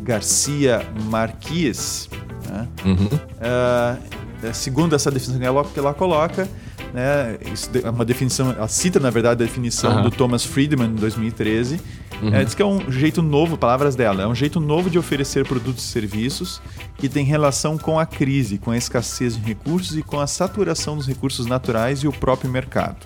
[0.01, 2.09] Garcia Marques,
[2.47, 2.67] né?
[2.85, 3.05] Uhum.
[3.05, 3.97] Uh, é,
[4.53, 6.47] segundo essa definição que ela, que ela coloca,
[6.93, 7.37] né,
[7.83, 10.03] é uma definição, ela cita na verdade a definição uhum.
[10.03, 11.79] do Thomas Friedman em 2013.
[12.21, 12.33] Uhum.
[12.33, 15.45] Ela diz que é um jeito novo, palavras dela, é um jeito novo de oferecer
[15.45, 16.61] produtos e serviços
[16.97, 20.95] que tem relação com a crise, com a escassez de recursos e com a saturação
[20.95, 23.05] dos recursos naturais e o próprio mercado.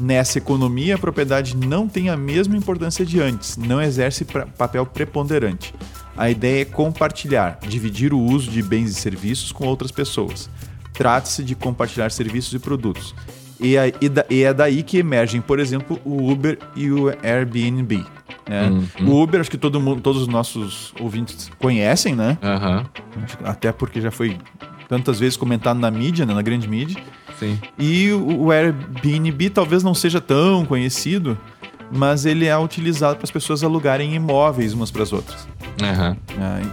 [0.00, 5.74] Nessa economia, a propriedade não tem a mesma importância de antes, não exerce papel preponderante.
[6.16, 10.50] A ideia é compartilhar, dividir o uso de bens e serviços com outras pessoas.
[10.92, 13.14] Trata-se de compartilhar serviços e produtos.
[13.58, 17.08] E, a, e, da, e, é daí que emergem, por exemplo, o Uber e o
[17.22, 18.04] Airbnb.
[18.48, 18.68] Né?
[18.68, 19.08] Uhum.
[19.08, 22.36] O Uber, acho que todo mundo, todos os nossos ouvintes conhecem, né?
[22.42, 22.84] Uhum.
[23.44, 24.36] Até porque já foi
[24.88, 26.34] tantas vezes comentado na mídia, né?
[26.34, 27.00] na grande mídia.
[27.38, 27.58] Sim.
[27.78, 31.38] E o Airbnb talvez não seja tão conhecido,
[31.92, 35.46] mas ele é utilizado para as pessoas alugarem imóveis umas para as outras.
[35.80, 36.16] Uhum.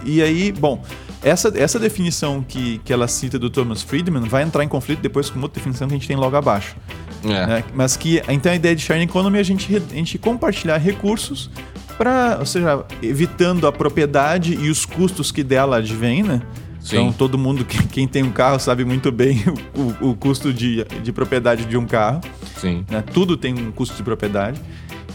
[0.04, 0.82] e aí, bom,
[1.22, 5.28] essa, essa definição que, que ela cita do Thomas Friedman vai entrar em conflito depois
[5.28, 6.76] com outra definição que a gente tem logo abaixo.
[7.24, 7.46] É.
[7.46, 7.64] Né?
[7.74, 11.50] Mas que, então a ideia de sharing economy é a gente, a gente compartilhar recursos
[11.98, 16.40] para, ou seja, evitando a propriedade e os custos que dela advêm, né?
[16.80, 16.96] Sim.
[16.96, 19.44] Então todo mundo, quem tem um carro sabe muito bem
[19.76, 22.22] o, o, o custo de, de propriedade de um carro.
[22.56, 22.86] Sim.
[22.90, 23.02] Né?
[23.12, 24.58] Tudo tem um custo de propriedade.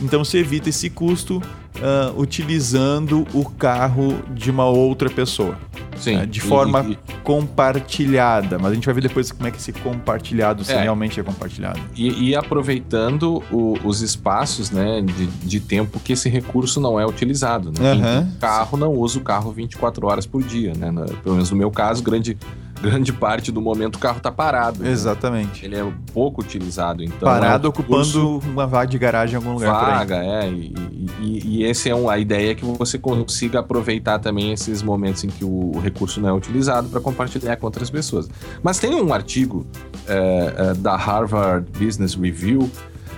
[0.01, 5.57] Então você evita esse custo uh, utilizando o carro de uma outra pessoa.
[5.97, 6.17] Sim.
[6.17, 6.25] Né?
[6.25, 8.59] De forma e, compartilhada.
[8.59, 10.81] Mas a gente vai ver depois como é que esse compartilhado se é.
[10.81, 11.79] realmente é compartilhado.
[11.95, 17.05] E, e aproveitando o, os espaços né, de, de, tempo que esse recurso não é
[17.05, 17.71] utilizado.
[17.71, 17.93] Né?
[17.93, 18.31] Uhum.
[18.39, 20.73] carro não usa o carro 24 horas por dia.
[20.73, 20.91] Né?
[21.23, 22.37] Pelo menos no meu caso, grande
[22.85, 24.83] grande parte do momento o carro está parado.
[24.83, 24.91] Né?
[24.91, 25.67] Exatamente.
[25.67, 25.77] Né?
[25.79, 27.19] Ele é pouco utilizado, então.
[27.19, 29.97] Parado, é ocupando uma vaga de garagem em algum lugar.
[29.97, 30.49] Vaga, é.
[30.49, 30.73] E,
[31.19, 35.23] e, e esse é um, a ideia é que você consiga aproveitar também esses momentos
[35.23, 38.29] em que o, o recurso não é utilizado para compartilhar com outras pessoas.
[38.61, 39.65] Mas tem um artigo
[40.07, 42.69] é, é, da Harvard Business Review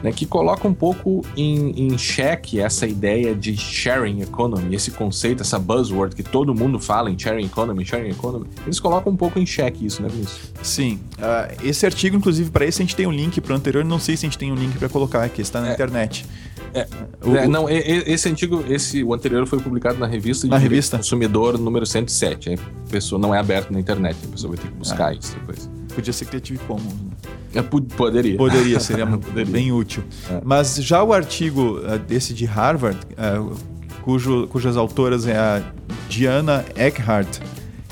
[0.04, 5.42] né, que coloca um pouco em, em xeque essa ideia de sharing economy, esse conceito,
[5.42, 8.48] essa buzzword que todo mundo fala em sharing economy, sharing economy.
[8.66, 10.54] Eles colocam um pouco em xeque isso, né, Vinícius?
[10.62, 11.00] Sim.
[11.18, 14.00] Uh, esse artigo, inclusive, para esse a gente tem um link para o anterior, não
[14.00, 15.74] sei se a gente tem um link para colocar aqui, está na é.
[15.74, 16.26] internet.
[16.74, 16.88] É,
[17.24, 20.98] o, é, não, esse antigo, esse, o anterior foi publicado na revista na revista?
[20.98, 22.54] Consumidor número 107.
[22.54, 25.14] A pessoa não é aberto na internet, a pessoa vai ter que buscar ah.
[25.14, 25.77] isso depois.
[25.98, 26.94] Podia ser Creative Commons.
[26.94, 27.10] Né?
[27.56, 28.38] É, poderia.
[28.38, 29.52] Poderia, seria poderia.
[29.52, 30.04] bem útil.
[30.30, 30.40] É.
[30.46, 33.58] Mas já o artigo uh, desse de Harvard, uh,
[34.04, 35.64] cujo, cujas autoras é a
[36.08, 37.40] Diana Eckhart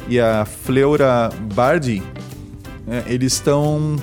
[0.08, 2.03] e a Fleura Bardi,
[2.86, 3.95] uh, eles estão.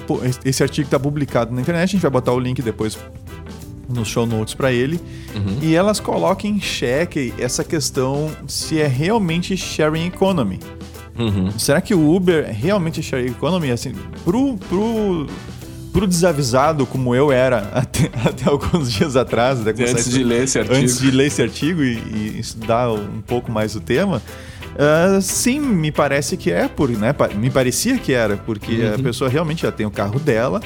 [0.44, 2.98] Esse artigo está publicado na internet, a gente vai botar o link depois
[3.88, 4.98] nos show notes para ele.
[5.32, 5.59] Uhum.
[5.62, 10.59] E elas colocam em xeque essa questão se é realmente sharing economy.
[11.18, 11.50] Uhum.
[11.58, 13.70] Será que o Uber realmente é sharing economy?
[13.70, 13.92] Assim,
[14.24, 15.26] pro, pro,
[15.92, 20.76] pro desavisado como eu era até, até alguns dias atrás, antes de ler esse artigo,
[20.76, 24.22] antes de ler esse artigo e, e estudar um pouco mais o tema,
[24.72, 27.14] Uh, sim, me parece que é, por, né?
[27.36, 28.94] Me parecia que era, porque uhum.
[28.94, 30.62] a pessoa realmente já tem o carro dela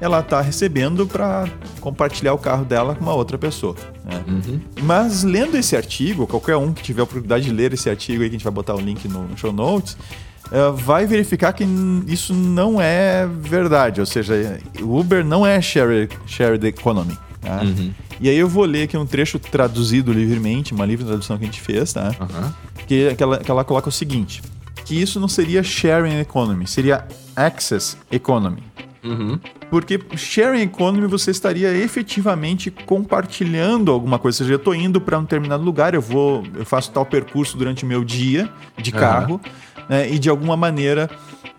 [0.00, 1.48] ela está recebendo para
[1.80, 3.76] compartilhar o carro dela com uma outra pessoa.
[4.04, 4.22] Né?
[4.26, 4.60] Uhum.
[4.82, 8.28] Mas lendo esse artigo, qualquer um que tiver a oportunidade de ler esse artigo aí,
[8.28, 9.96] que a gente vai botar o link no show notes,
[10.46, 11.64] uh, vai verificar que
[12.06, 14.00] isso não é verdade.
[14.00, 17.16] Ou seja, o Uber não é shared, shared economy.
[17.40, 17.62] Tá?
[17.62, 17.92] Uhum.
[18.20, 21.46] E aí eu vou ler aqui um trecho traduzido livremente, uma livre tradução que a
[21.46, 22.14] gente fez, tá?
[22.20, 22.52] Uhum.
[22.86, 24.42] Que, que, ela, que ela coloca o seguinte:
[24.84, 28.62] que isso não seria sharing economy, seria access economy.
[29.02, 29.38] Uhum.
[29.74, 34.36] Porque sharing economy você estaria efetivamente compartilhando alguma coisa.
[34.36, 37.58] Ou seja, eu estou indo para um determinado lugar, eu vou, eu faço tal percurso
[37.58, 39.82] durante o meu dia de carro, uhum.
[39.88, 41.10] né, e de alguma maneira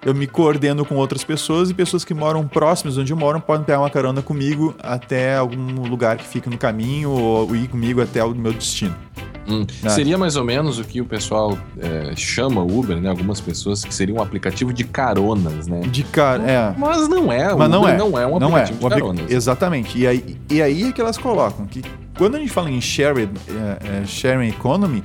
[0.01, 3.65] eu me coordeno com outras pessoas e pessoas que moram próximas onde eu moro podem
[3.65, 8.23] pegar uma carona comigo até algum lugar que fica no caminho ou ir comigo até
[8.23, 8.95] o meu destino.
[9.47, 9.65] Hum.
[9.83, 9.89] Ah.
[9.89, 13.09] Seria mais ou menos o que o pessoal é, chama Uber, né?
[13.09, 15.81] Algumas pessoas que seria um aplicativo de caronas, né?
[15.81, 16.73] De car é.
[16.77, 17.53] Mas não é.
[17.53, 17.97] Mas não é.
[17.97, 18.63] Não é um não é.
[18.63, 18.89] aplicativo é.
[18.89, 19.31] de caronas.
[19.31, 19.97] Exatamente.
[19.97, 21.81] E aí, e aí é que elas colocam que
[22.17, 25.03] quando a gente fala em shared, é, é, sharing economy,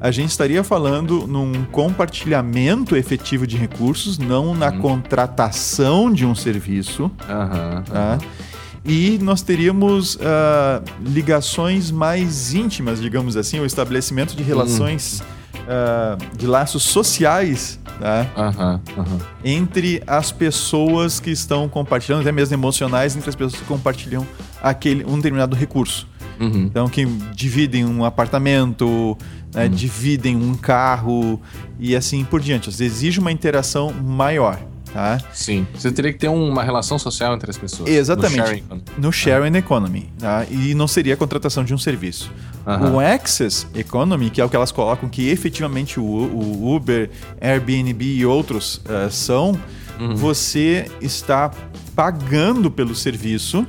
[0.00, 4.80] a gente estaria falando num compartilhamento efetivo de recursos, não na uhum.
[4.80, 7.04] contratação de um serviço.
[7.04, 8.18] Uhum, tá?
[8.20, 8.51] Uhum
[8.84, 10.18] e nós teríamos uh,
[11.04, 18.80] ligações mais íntimas, digamos assim, o estabelecimento de relações, uh, de laços sociais tá?
[19.44, 24.26] entre as pessoas que estão compartilhando, até mesmo emocionais, entre as pessoas que compartilham
[24.60, 26.08] aquele, um determinado recurso.
[26.40, 26.64] Uhum.
[26.64, 27.04] Então, que
[27.34, 29.16] dividem um apartamento,
[29.54, 29.70] né, uhum.
[29.70, 31.40] dividem um carro
[31.78, 32.68] e assim por diante.
[32.68, 34.58] Exige uma interação maior.
[34.92, 35.18] Tá?
[35.32, 35.66] Sim.
[35.74, 37.88] Você teria que ter uma relação social entre as pessoas.
[37.88, 38.36] Exatamente.
[38.38, 38.64] No sharing,
[38.98, 39.58] no sharing ah.
[39.58, 40.12] economy.
[40.18, 40.46] Tá?
[40.50, 42.30] E não seria a contratação de um serviço.
[42.92, 48.04] O Access Economy, que é o que elas colocam que efetivamente o, o Uber, Airbnb
[48.04, 49.58] e outros uh, são,
[49.98, 50.14] uhum.
[50.14, 51.50] você está
[51.96, 53.66] pagando pelo serviço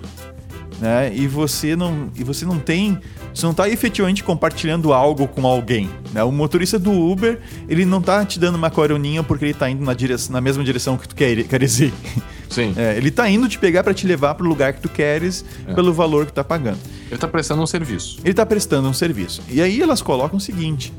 [0.79, 1.15] né?
[1.15, 2.99] E você não, e você não tem
[3.33, 5.89] você não está efetivamente compartilhando algo com alguém.
[6.13, 6.23] Né?
[6.23, 9.83] O motorista do Uber, ele não está te dando uma coroninha porque ele está indo
[9.83, 11.93] na, direção, na mesma direção que tu quer, queres ir.
[12.49, 12.73] Sim.
[12.77, 15.43] É, ele está indo te pegar para te levar para o lugar que tu queres
[15.67, 15.73] é.
[15.73, 16.77] pelo valor que tu tá pagando.
[17.07, 18.19] Ele está prestando um serviço.
[18.21, 19.41] Ele está prestando um serviço.
[19.49, 20.93] E aí elas colocam o seguinte,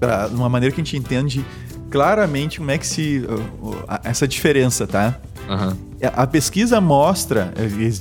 [0.00, 1.44] pra, de uma maneira que a gente entende
[1.92, 3.22] claramente como é que se...
[4.02, 5.20] Essa diferença, tá?
[5.48, 5.92] Uhum.
[6.14, 7.52] A pesquisa mostra,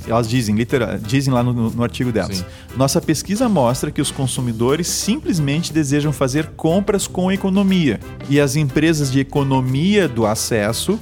[0.08, 2.46] elas dizem, literal, dizem lá no, no artigo delas, Sim.
[2.76, 8.00] nossa pesquisa mostra que os consumidores simplesmente desejam fazer compras com economia.
[8.30, 10.98] E as empresas de economia do acesso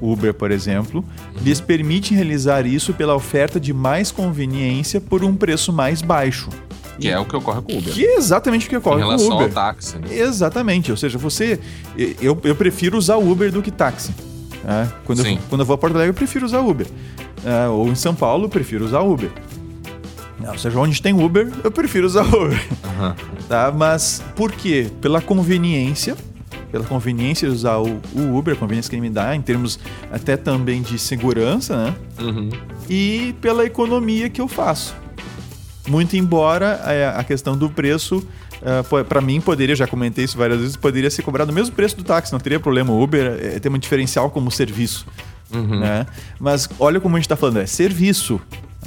[0.00, 1.42] Uber, por exemplo, uhum.
[1.42, 6.48] lhes permite realizar isso pela oferta de mais conveniência por um preço mais baixo.
[7.00, 7.92] Que é o que ocorre com o Uber.
[7.92, 9.20] Que é exatamente o que ocorre com o Uber.
[9.20, 9.98] Em relação ao táxi.
[9.98, 10.18] Né?
[10.18, 10.90] Exatamente.
[10.90, 11.58] Ou seja, você.
[12.20, 14.14] Eu, eu prefiro usar Uber do que táxi.
[14.64, 16.86] É, quando, eu, quando eu vou a Porto Alegre, eu prefiro usar Uber.
[17.44, 19.30] É, ou em São Paulo, eu prefiro usar Uber.
[20.46, 22.60] Ou seja, onde tem Uber, eu prefiro usar Uber.
[22.84, 23.14] Uhum.
[23.48, 23.72] Tá?
[23.74, 24.90] Mas por quê?
[25.00, 26.16] Pela conveniência,
[26.70, 29.78] pela conveniência de usar o, o, Uber, a conveniência que ele me dá, em termos
[30.10, 31.94] até também de segurança, né?
[32.20, 32.50] Uhum.
[32.88, 34.94] E pela economia que eu faço.
[35.88, 38.26] Muito embora a, é, a questão do preço
[38.62, 41.96] ah, para mim, poderia, já comentei isso várias vezes, poderia ser cobrado o mesmo preço
[41.96, 42.92] do táxi, não teria problema.
[42.92, 45.06] O Uber é, tem um diferencial como serviço.
[45.52, 45.80] Uhum.
[45.80, 46.06] Né?
[46.38, 48.40] Mas olha como a gente está falando, é serviço.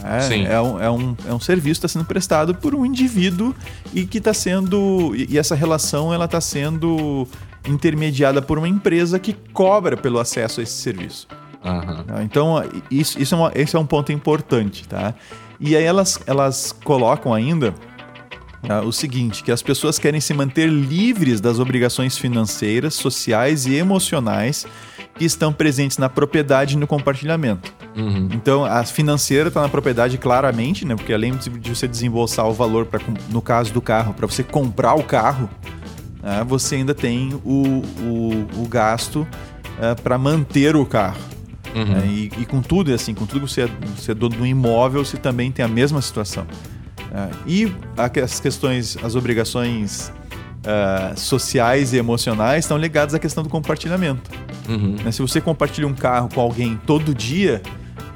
[0.04, 3.56] É, é, um, é, um, é um serviço que está sendo prestado por um indivíduo
[3.94, 5.14] e que está sendo.
[5.16, 7.28] E, e essa relação ela está sendo
[7.68, 11.28] intermediada por uma empresa que cobra pelo acesso a esse serviço.
[11.64, 12.22] Uhum.
[12.22, 15.14] Então, isso, isso é uma, esse é um ponto importante, tá?
[15.66, 17.74] E aí elas, elas colocam ainda
[18.68, 23.76] ah, o seguinte, que as pessoas querem se manter livres das obrigações financeiras, sociais e
[23.76, 24.68] emocionais
[25.16, 27.74] que estão presentes na propriedade e no compartilhamento.
[27.96, 28.28] Uhum.
[28.34, 30.96] Então, a financeira está na propriedade claramente, né?
[30.96, 33.00] Porque além de você desembolsar o valor, pra,
[33.30, 35.50] no caso do carro, para você comprar o carro,
[36.22, 39.26] né, você ainda tem o, o, o gasto
[40.04, 41.20] para manter o carro.
[41.76, 41.86] Uhum.
[41.86, 42.06] né?
[42.06, 44.46] E, e com tudo, é assim, com tudo que você é, você é dono do
[44.46, 46.46] imóvel, você também tem a mesma situação.
[47.12, 47.32] né?
[47.48, 50.12] e as questões, as obrigações
[50.66, 54.32] ah, sociais e emocionais estão ligadas à questão do compartilhamento.
[54.70, 54.96] Uhum.
[55.04, 55.12] né?
[55.12, 57.62] Se você compartilha um carro com alguém todo dia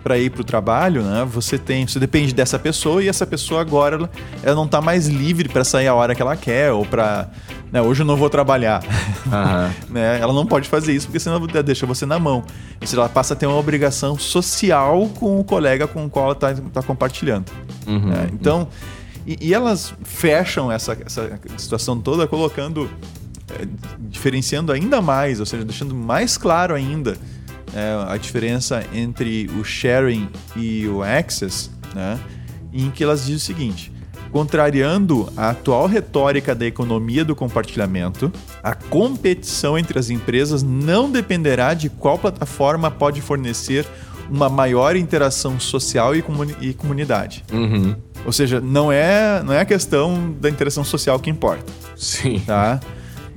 [0.02, 1.28] para ir para o trabalho, né?
[1.30, 4.10] Você tem, você depende dessa pessoa e essa pessoa agora ela,
[4.42, 7.30] ela não está mais livre para sair a hora que ela quer ou para,
[7.72, 8.84] né, hoje eu não vou trabalhar.
[9.28, 9.74] Aham.
[9.90, 10.20] né?
[10.20, 12.44] Ela não pode fazer isso porque senão ela deixa você na mão.
[12.80, 16.26] Ou seja, ela passa a ter uma obrigação social com o colega com o qual
[16.26, 17.52] ela está compartilhando.
[17.86, 18.08] Uhum.
[18.08, 18.30] né?
[18.34, 18.68] Então,
[19.26, 22.90] e, e elas fecham essa, essa situação toda colocando,
[23.52, 23.68] eh,
[24.00, 27.18] diferenciando ainda mais, ou seja, deixando mais claro ainda
[27.74, 32.18] eh, a diferença entre o sharing e o access, né?
[32.72, 33.97] em que elas dizem o seguinte.
[34.38, 38.32] Contrariando a atual retórica da economia do compartilhamento,
[38.62, 43.84] a competição entre as empresas não dependerá de qual plataforma pode fornecer
[44.30, 47.44] uma maior interação social e, comuni- e comunidade.
[47.52, 47.96] Uhum.
[48.28, 52.40] Ou seja, não é, não é a questão da interação social que importa, Sim.
[52.46, 52.80] tá?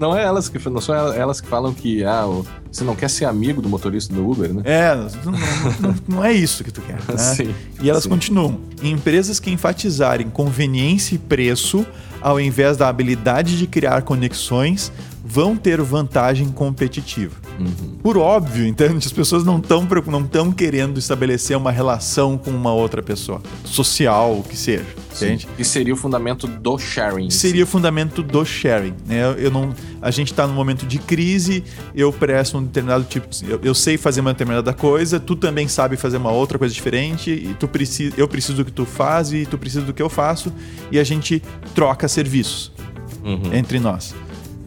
[0.01, 2.25] Não é elas que não são elas que falam que ah,
[2.73, 4.63] você não quer ser amigo do motorista do Uber, né?
[4.65, 5.33] É, não,
[5.81, 7.19] não- não é isso que tu quer, né?
[7.37, 8.09] Sim, E elas sim.
[8.09, 8.59] continuam.
[8.83, 11.85] Empresas que enfatizarem conveniência e preço
[12.23, 14.91] ao invés da habilidade de criar conexões
[15.23, 17.37] vão ter vantagem competitiva.
[17.59, 17.99] Uhum.
[18.03, 19.07] Por óbvio, entende?
[19.07, 24.39] As pessoas não estão não tão querendo estabelecer uma relação com uma outra pessoa, social,
[24.39, 25.47] o que seja, entende?
[25.57, 27.31] Que seria o fundamento do sharing.
[27.31, 28.95] seria o fundamento do sharing.
[29.07, 29.23] Né?
[29.39, 31.63] Eu- não, a gente está num momento de crise,
[31.95, 35.97] eu presto um determinado tipo, eu, eu sei fazer uma determinada coisa, tu também sabe
[35.97, 39.45] fazer uma outra coisa diferente, e tu precisa, eu preciso do que tu faz e
[39.47, 40.53] tu precisa do que eu faço,
[40.91, 41.43] e a gente
[41.75, 42.73] troca serviços
[43.25, 43.53] Uhum.
[43.55, 44.15] entre nós.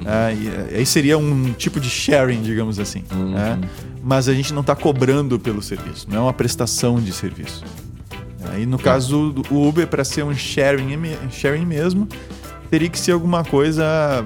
[0.05, 3.03] Ah, e, eh, aí seria um tipo de sharing, digamos assim.
[3.11, 3.31] Uhum.
[3.31, 3.59] né?
[4.03, 7.63] Mas a gente não está cobrando pelo serviço, não é uma prestação de serviço.
[8.51, 10.97] Aí no caso do Uber, para ser um sharing,
[11.31, 12.07] sharing mesmo,
[12.69, 14.25] teria que ser alguma coisa,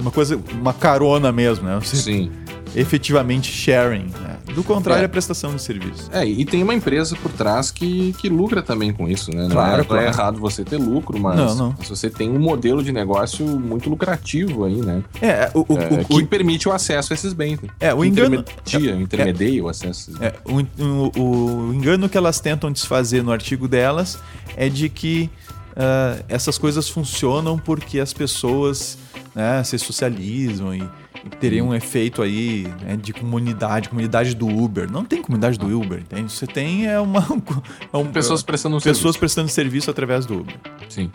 [0.00, 1.78] uma coisa, uma carona mesmo, né?
[1.82, 2.30] Sim.
[2.74, 4.10] efetivamente sharing.
[4.20, 4.35] né?
[4.56, 5.04] Do contrário, É.
[5.04, 6.08] é prestação de serviço.
[6.12, 9.42] É, e tem uma empresa por trás que, que lucra também com isso, né?
[9.42, 10.02] Não, Claro, é, claro.
[10.04, 11.76] é errado você ter lucro, mas Não, não.
[11.84, 15.02] se você tem um modelo de negócio muito lucrativo aí, né?
[15.20, 17.60] É, o, o- É, o- que o- permite o acesso a esses bens.
[17.60, 17.68] né?
[17.78, 20.26] É, o engano- intermedia, intermedia o acesso a esses bens.
[20.26, 20.34] É,
[20.82, 24.18] o, o- o engano que elas tentam desfazer no artigo delas
[24.56, 25.28] é de que
[25.76, 28.96] ah, essas coisas funcionam porque as pessoas
[29.34, 30.82] né, se socializam e,
[31.40, 34.90] teriam um efeito aí né, de comunidade, comunidade do Uber.
[34.90, 36.32] Não tem comunidade do Uber, entende?
[36.32, 37.20] Você tem é uma
[37.92, 39.18] é um- Pessoas prestando pessoas serviço.
[39.18, 40.54] prestando serviço através do Uber.
[40.88, 41.10] Sim.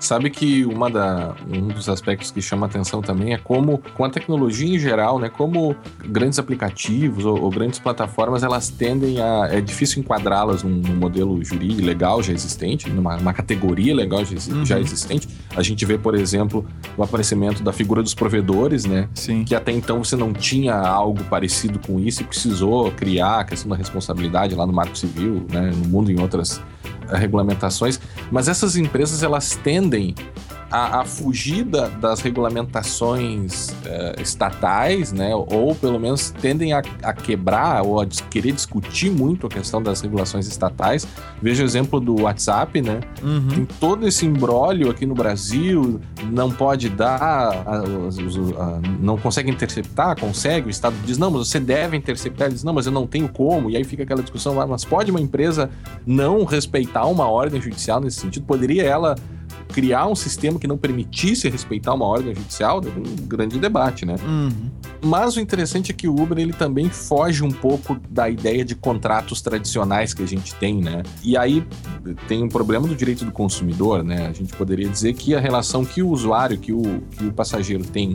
[0.00, 4.10] Sabe que uma da, um dos aspectos que chama atenção também é como, com a
[4.10, 9.48] tecnologia em geral, né, como grandes aplicativos ou, ou grandes plataformas, elas tendem a...
[9.50, 14.34] É difícil enquadrá-las num, num modelo jurídico legal já existente, numa, numa categoria legal já,
[14.52, 14.66] Uhum.
[14.66, 15.28] já existente.
[15.56, 16.66] A gente vê, por exemplo,
[16.98, 19.44] o aparecimento da figura dos provedores, né, Sim.
[19.44, 23.68] que até então você não tinha algo parecido com isso e precisou criar a questão
[23.70, 26.60] da responsabilidade lá no Marco Civil, né, no mundo em outras
[27.08, 28.00] regulamentações.
[28.30, 30.14] Mas essas empresas elas tendem
[30.70, 37.12] a, a fugir da- das regulamentações eh, estatais, né, ou pelo menos tendem a, a
[37.12, 41.06] quebrar ou a querer discutir muito a questão das regulações estatais.
[41.40, 43.00] Veja o exemplo do WhatsApp, né?
[43.22, 43.48] Uhum.
[43.48, 46.00] Tem todo esse embrólio aqui no Brasil,
[46.32, 47.84] não pode dar, a-
[49.00, 52.72] não consegue interceptar, consegue, o Estado diz, não, mas você deve interceptar, ele diz, não,
[52.72, 55.70] mas eu não tenho como, e aí fica aquela discussão lá, mas pode uma empresa
[56.06, 56.73] não respeitar
[57.06, 58.44] uma ordem judicial nesse sentido?
[58.44, 59.14] Poderia ela
[59.68, 62.80] criar um sistema que não permitisse respeitar uma ordem judicial?
[62.80, 64.16] Um grande debate, né?
[64.24, 64.70] Uhum.
[65.02, 68.74] Mas o interessante é que o Uber ele também foge um pouco da ideia de
[68.74, 71.02] contratos tradicionais que a gente tem, né?
[71.22, 71.66] E aí
[72.28, 74.26] tem um problema do direito do consumidor, né?
[74.26, 77.84] A gente poderia dizer que a relação que o usuário, que o, que o passageiro
[77.84, 78.14] tem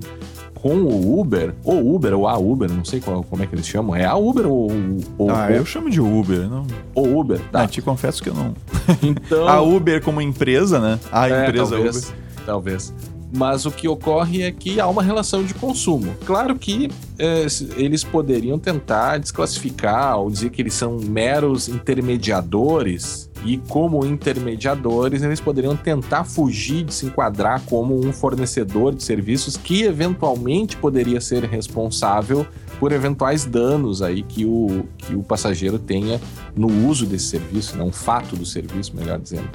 [0.62, 3.68] com o Uber, ou Uber ou a Uber, não sei qual, como é que eles
[3.68, 4.70] chamam, é a Uber ou,
[5.18, 6.50] ou, Ah, ou, eu chamo de Uber.
[6.50, 7.68] Não, ou Uber, Ah, tá?
[7.68, 8.54] te confesso que eu não.
[9.02, 11.00] Então, A Uber como empresa, né?
[11.12, 12.18] A é, empresa talvez, Uber.
[12.46, 12.94] talvez.
[13.32, 16.16] Mas o que ocorre é que há uma relação de consumo.
[16.26, 16.90] Claro que
[17.20, 17.46] é,
[17.78, 25.40] eles poderiam tentar desclassificar ou dizer que eles são meros intermediadores, e como intermediadores, eles
[25.40, 31.44] poderiam tentar fugir de se enquadrar como um fornecedor de serviços que eventualmente poderia ser
[31.44, 32.46] responsável
[32.80, 36.20] por eventuais danos aí que o, que o passageiro tenha
[36.56, 37.84] no uso desse serviço, né?
[37.84, 39.50] um fato do serviço, melhor dizendo.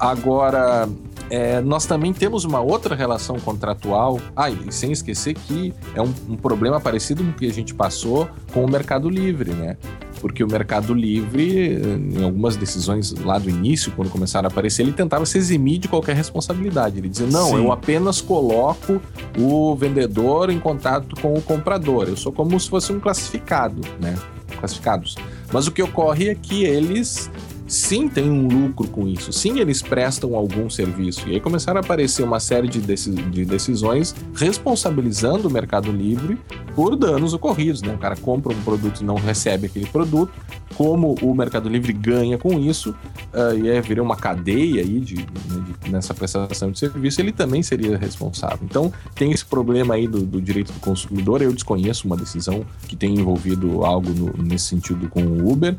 [0.00, 0.88] Agora,
[1.28, 4.18] é, nós também temos uma outra relação contratual.
[4.34, 7.74] Ah, e sem esquecer que é um, um, problema parecido com o que a gente
[7.74, 9.76] passou com o Mercado Livre, né?
[10.20, 11.80] Porque o Mercado Livre,
[12.14, 15.88] em algumas decisões lá do início, quando começaram a aparecer, ele tentava se eximir de
[15.88, 16.98] qualquer responsabilidade.
[16.98, 17.56] Ele dizia: não, Sim.
[17.56, 19.00] eu apenas coloco
[19.38, 22.08] o vendedor em contato com o comprador.
[22.08, 24.18] Eu sou como se fosse um classificado, né?
[24.58, 25.14] Classificados.
[25.52, 27.30] Mas o que ocorre é que eles
[27.70, 31.28] sim tem um lucro com isso, sim eles prestam algum serviço.
[31.28, 36.36] E aí começaram a aparecer uma série de, de decisões responsabilizando o Mercado Livre
[36.74, 37.80] por danos ocorridos.
[37.80, 37.94] Né?
[37.94, 40.32] O cara compra um produto e não recebe aquele produto.
[40.74, 42.90] Como o Mercado Livre ganha com isso,
[43.34, 47.32] uh, e aí vira uma cadeia aí de, né, de, nessa prestação de serviço, ele
[47.32, 48.60] também seria responsável.
[48.62, 51.42] Então tem esse problema aí do, do direito do consumidor.
[51.42, 55.76] Eu desconheço uma decisão que tenha envolvido algo no, nesse sentido com o Uber,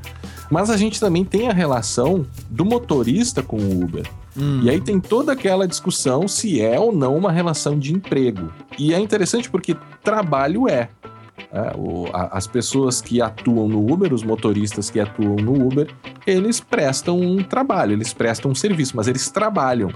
[0.51, 4.07] mas a gente também tem a relação relação do motorista com o Uber.
[4.37, 4.61] Hum.
[4.63, 8.53] E aí tem toda aquela discussão se é ou não uma relação de emprego.
[8.77, 10.89] E é interessante porque trabalho é.
[11.51, 15.89] é o, a, as pessoas que atuam no Uber, os motoristas que atuam no Uber,
[16.25, 19.91] eles prestam um trabalho, eles prestam um serviço, mas eles trabalham.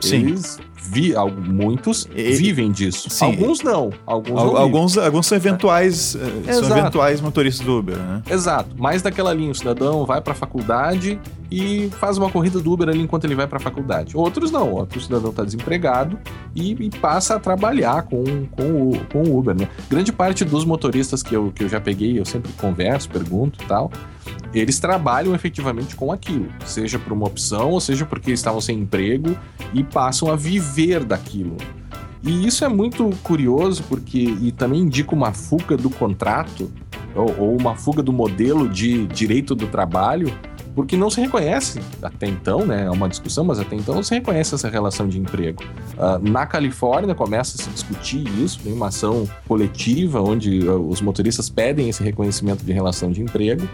[0.00, 0.16] Sim.
[0.16, 0.58] Eles
[0.88, 1.14] vi,
[1.46, 3.10] muitos e, vivem disso.
[3.10, 3.26] Sim.
[3.26, 3.90] Alguns não.
[4.06, 6.16] Alguns, Al, alguns, alguns são eventuais,
[6.46, 6.52] é.
[6.52, 8.22] são eventuais motoristas do Uber, né?
[8.30, 8.70] Exato.
[8.76, 11.18] Mais daquela linha, o cidadão vai para a faculdade
[11.50, 14.16] e faz uma corrida do Uber ali enquanto ele vai para a faculdade.
[14.16, 14.72] Outros não.
[14.72, 16.18] Outro cidadão está desempregado
[16.54, 19.68] e, e, passa a trabalhar com, com, o, com o Uber, né?
[19.88, 23.66] Grande parte dos motoristas que eu, que eu já peguei, eu sempre converso, pergunto e
[23.66, 23.90] tal
[24.54, 29.36] eles trabalham efetivamente com aquilo, seja por uma opção ou seja porque estavam sem emprego
[29.74, 31.56] e passam a viver daquilo.
[32.22, 36.70] E isso é muito curioso porque e também indica uma fuga do contrato
[37.14, 40.32] ou, ou uma fuga do modelo de direito do trabalho,
[40.74, 42.84] porque não se reconhece até então, né?
[42.84, 45.62] É uma discussão, mas até então não se reconhece essa relação de emprego.
[45.94, 51.00] Uh, na Califórnia começa a se discutir isso, tem uma ação coletiva onde uh, os
[51.00, 53.66] motoristas pedem esse reconhecimento de relação de emprego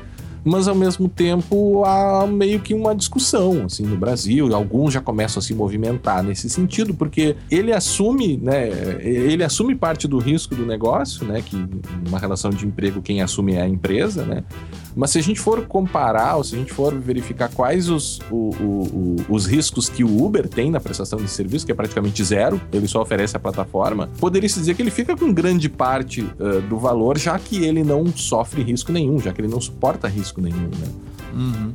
[0.45, 5.01] mas ao mesmo tempo há meio que uma discussão assim no Brasil, e alguns já
[5.01, 8.69] começam a se movimentar nesse sentido, porque ele assume, né,
[9.01, 11.57] ele assume parte do risco do negócio, né, que
[12.09, 14.45] uma relação de emprego quem assume é a empresa, né?
[14.95, 18.51] Mas se a gente for comparar, ou se a gente for verificar quais os, o,
[18.51, 22.23] o, o, os riscos que o Uber tem na prestação de serviço, que é praticamente
[22.25, 26.61] zero, ele só oferece a plataforma, poderia-se dizer que ele fica com grande parte uh,
[26.69, 30.41] do valor, já que ele não sofre risco nenhum, já que ele não suporta risco
[30.41, 30.89] nenhum, né?
[31.35, 31.73] Uhum.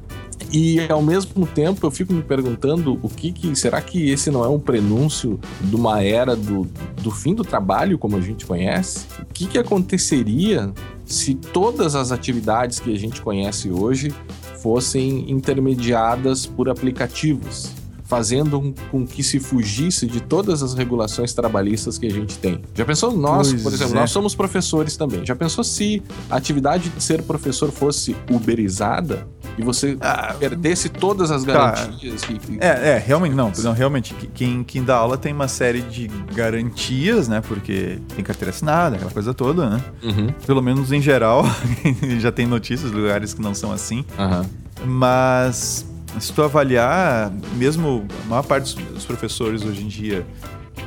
[0.51, 4.45] E ao mesmo tempo eu fico me perguntando o que, que será que esse não
[4.45, 6.67] é um prenúncio de uma era do,
[7.01, 9.05] do fim do trabalho como a gente conhece?
[9.21, 10.71] O que, que aconteceria
[11.07, 14.13] se todas as atividades que a gente conhece hoje
[14.61, 17.71] fossem intermediadas por aplicativos?
[18.07, 22.61] fazendo com que se fugisse de todas as regulações trabalhistas que a gente tem.
[22.73, 23.99] Já pensou nós, pois por exemplo, é.
[23.99, 25.25] nós somos professores também.
[25.25, 29.27] Já pensou se a atividade de ser professor fosse uberizada?
[29.57, 31.53] E você ah, perdesse todas as tá.
[31.53, 32.21] garantias.
[32.21, 32.27] Tá.
[32.27, 36.07] Que, É, é, realmente, não, não, realmente, quem, quem dá aula tem uma série de
[36.33, 37.41] garantias, né?
[37.41, 39.83] Porque tem carteira assinada, aquela coisa toda, né?
[40.03, 40.27] Uhum.
[40.45, 41.43] Pelo menos em geral,
[42.19, 44.05] já tem notícias de lugares que não são assim.
[44.17, 44.45] Uhum.
[44.85, 45.85] Mas
[46.19, 50.25] se tu avaliar, mesmo a maior parte dos professores hoje em dia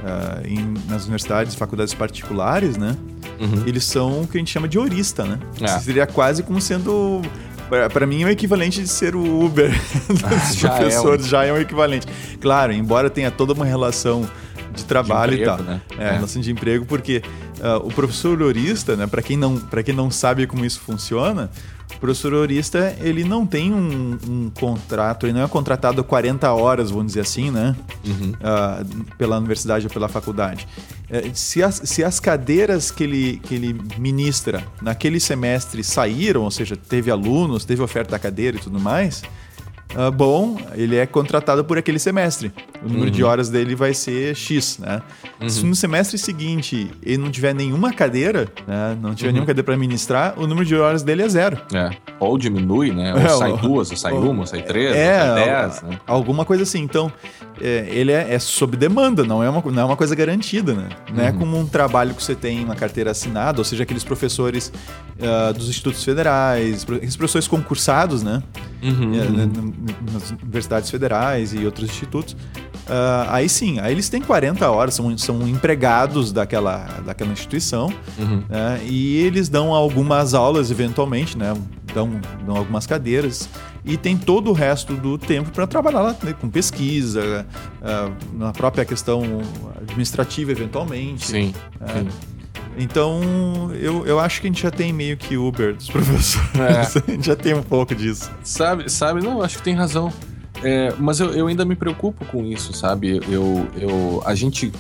[0.01, 2.97] uh, em, nas universidades, faculdades particulares, né?
[3.41, 3.65] Uhum.
[3.67, 5.39] Eles são o que a gente chama de horista, né?
[5.61, 5.67] É.
[5.79, 7.23] Seria quase como sendo
[7.93, 9.71] para mim é o equivalente de ser o Uber
[10.09, 11.29] dos ah, já professores, é um...
[11.29, 12.07] já é um equivalente.
[12.41, 14.29] Claro, embora tenha toda uma relação
[14.75, 15.75] de trabalho de emprego, e tal.
[15.75, 15.81] Né?
[15.99, 17.23] É, é, relação de emprego, porque
[17.59, 21.51] uh, o professor horista, né, para quem, não, quem não sabe como isso funciona,
[21.95, 26.91] o professor horista, ele não tem um, um, contrato, ele não é contratado 40 horas,
[26.91, 27.75] vamos dizer assim, né?
[28.07, 28.33] Uhum.
[28.33, 30.67] Uh, pela universidade ou pela faculdade.
[31.11, 36.51] Uh, se, as, se as cadeiras que ele, que ele ministra naquele semestre saíram, ou
[36.51, 39.23] seja, teve alunos, teve oferta da cadeira e tudo mais,
[39.97, 42.53] uh, bom, ele é contratado por aquele semestre.
[42.83, 43.11] O número uhum.
[43.11, 45.03] de horas dele vai ser X, né?
[45.41, 45.49] Uhum.
[45.49, 48.97] Se no semestre seguinte ele não tiver nenhuma cadeira, né?
[49.01, 49.35] Não tiver uhum.
[49.35, 51.59] nenhuma cadeira para ministrar, o número de horas dele é zero.
[51.75, 51.91] É.
[52.19, 53.15] Ou diminui, né?
[53.15, 55.83] Ou é, sai duas, ou sai ou, uma, ou sai três, é, ou sai dez,
[55.83, 56.01] né?
[56.07, 56.81] Alguma coisa assim.
[56.81, 57.13] Então,
[57.61, 60.89] é, ele é, é, sob demanda, não é uma, não é uma coisa garantida, né?
[61.13, 61.39] Não é uhum.
[61.39, 64.73] como um trabalho que você tem uma carteira assinada, ou seja, aqueles professores
[65.19, 68.43] uh, dos institutos federais, aqueles professores concursados, né?
[68.83, 69.73] Uhum, uhum.
[70.13, 72.33] Nas universidades federais e outros institutos.
[72.33, 78.43] Uh, aí sim, aí eles têm 40 horas, são, são empregados daquela, daquela instituição, uhum.
[78.49, 78.81] né?
[78.85, 81.55] e eles dão algumas aulas eventualmente, né?
[81.95, 83.49] Dão, dão algumas cadeiras
[83.85, 86.33] e tem todo o resto do tempo para trabalhar lá né?
[86.33, 87.47] com pesquisa,
[87.81, 89.23] uh, na própria questão
[89.81, 91.27] administrativa eventualmente.
[91.27, 91.55] Sim.
[91.81, 92.40] Uh, sim.
[92.81, 96.97] Então, eu, eu acho que a gente já tem meio que Uber dos professores.
[96.97, 97.11] É.
[97.11, 98.31] a gente já tem um pouco disso.
[98.43, 100.13] Sabe, sabe, não, acho que tem razão.
[100.63, 103.21] É, mas eu, eu ainda me preocupo com isso, sabe?
[103.29, 104.73] Eu, eu, a gente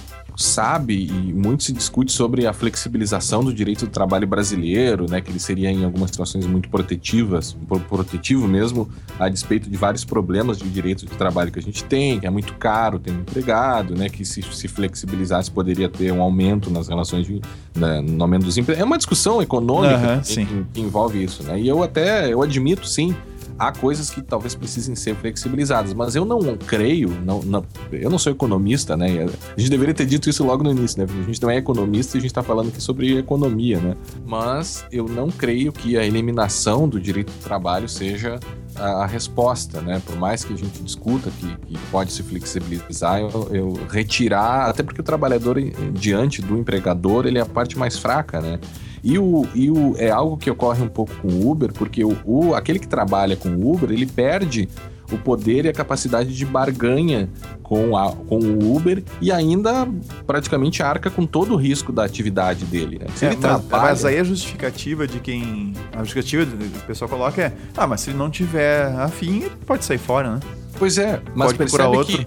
[0.42, 5.30] sabe e muito se discute sobre a flexibilização do direito do trabalho brasileiro, né, que
[5.30, 7.56] ele seria em algumas situações muito protetivas,
[7.88, 8.88] protetivo mesmo,
[9.18, 12.30] a despeito de vários problemas de direito de trabalho que a gente tem, que é
[12.30, 16.88] muito caro ter um empregado, né, que se, se flexibilizasse poderia ter um aumento nas
[16.88, 17.40] relações de,
[17.74, 18.80] né, no aumento dos empregos.
[18.80, 21.60] É uma discussão econômica uhum, que, que, envolve isso, né?
[21.60, 23.14] E eu até eu admito sim
[23.60, 28.18] há coisas que talvez precisem ser flexibilizadas, mas eu não creio, não, não, eu não
[28.18, 29.26] sou economista, né?
[29.54, 31.06] A gente deveria ter dito isso logo no início, né?
[31.06, 33.96] A gente não é economista e a gente está falando aqui sobre economia, né?
[34.24, 38.40] Mas eu não creio que a eliminação do direito do trabalho seja
[38.74, 40.00] a, a resposta, né?
[40.06, 44.82] Por mais que a gente discuta que, que pode se flexibilizar, eu, eu, retirar, até
[44.82, 45.60] porque o trabalhador
[45.92, 48.58] diante do empregador ele é a parte mais fraca, né?
[49.02, 52.16] E, o, e o, é algo que ocorre um pouco com o Uber, porque o,
[52.24, 54.68] o, aquele que trabalha com o Uber, ele perde
[55.12, 57.28] o poder e a capacidade de barganha
[57.62, 59.88] com, a, com o Uber e ainda
[60.26, 62.98] praticamente arca com todo o risco da atividade dele.
[62.98, 63.06] Né?
[63.14, 63.82] Se é, ele mas, trabalha...
[63.82, 65.74] mas aí a justificativa de quem.
[65.92, 69.56] A justificativa que o pessoal coloca é: ah, mas se ele não tiver afim, ele
[69.66, 70.40] pode sair fora, né?
[70.78, 72.18] Pois é, mas pode percebe outro.
[72.18, 72.26] que.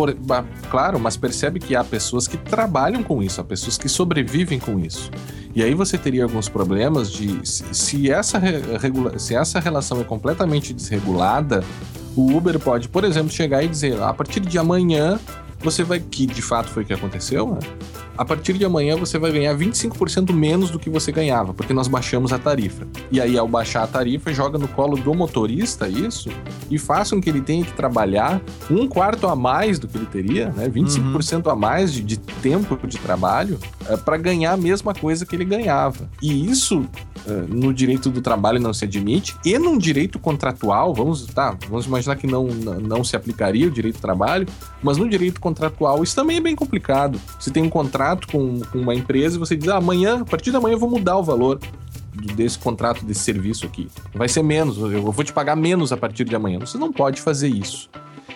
[0.00, 0.16] Por,
[0.70, 4.80] claro, mas percebe que há pessoas que trabalham com isso, há pessoas que sobrevivem com
[4.80, 5.10] isso.
[5.54, 10.72] E aí você teria alguns problemas de se, essa, regula, se essa relação é completamente
[10.72, 11.62] desregulada,
[12.16, 15.20] o Uber pode, por exemplo, chegar e dizer: a partir de amanhã
[15.58, 17.58] você vai, que de fato foi o que aconteceu, né?
[18.20, 21.88] A partir de amanhã você vai ganhar 25% menos do que você ganhava, porque nós
[21.88, 22.86] baixamos a tarifa.
[23.10, 26.28] E aí, ao baixar a tarifa, joga no colo do motorista isso
[26.70, 30.04] e faça com que ele tenha que trabalhar um quarto a mais do que ele
[30.04, 30.68] teria, né?
[30.68, 31.50] 25% uhum.
[31.50, 33.58] a mais de, de, tempo de trabalho
[33.88, 36.06] é, para ganhar a mesma coisa que ele ganhava.
[36.20, 36.86] E isso
[37.26, 41.86] é, no direito do trabalho não se admite e num direito contratual, vamos, tá, vamos
[41.86, 44.46] imaginar que não, não se aplicaria o direito do trabalho,
[44.82, 47.18] mas no direito contratual isso também é bem complicado.
[47.38, 50.24] Você tem um contrato contrato com, com uma empresa e você diz: ah, amanhã, a
[50.24, 51.58] partir de amanhã eu vou mudar o valor
[52.34, 53.88] desse contrato, desse serviço aqui.
[54.14, 56.58] Vai ser menos, eu vou te pagar menos a partir de amanhã.
[56.58, 57.88] Você não pode fazer isso.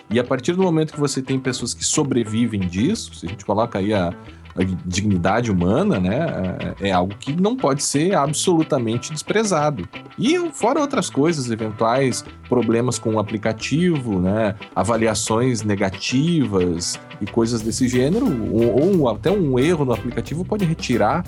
[0.09, 3.43] E a partir do momento que você tem pessoas que sobrevivem disso, se a gente
[3.43, 4.13] coloca aí a,
[4.55, 9.87] a dignidade humana, né, é, é algo que não pode ser absolutamente desprezado.
[10.17, 17.87] E fora outras coisas, eventuais problemas com o aplicativo, né, avaliações negativas e coisas desse
[17.87, 21.25] gênero, ou, ou até um erro no aplicativo pode retirar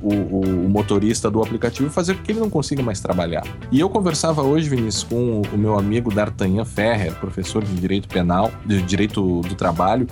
[0.00, 3.44] o, o, o, motorista do aplicativo e fazer com que ele não consiga mais trabalhar.
[3.70, 8.08] E eu conversava hoje, Vinícius, com o, o meu amigo D'Artagnan Ferrer, professor de Direito
[8.08, 10.08] Penal, de Direito do Trabalho,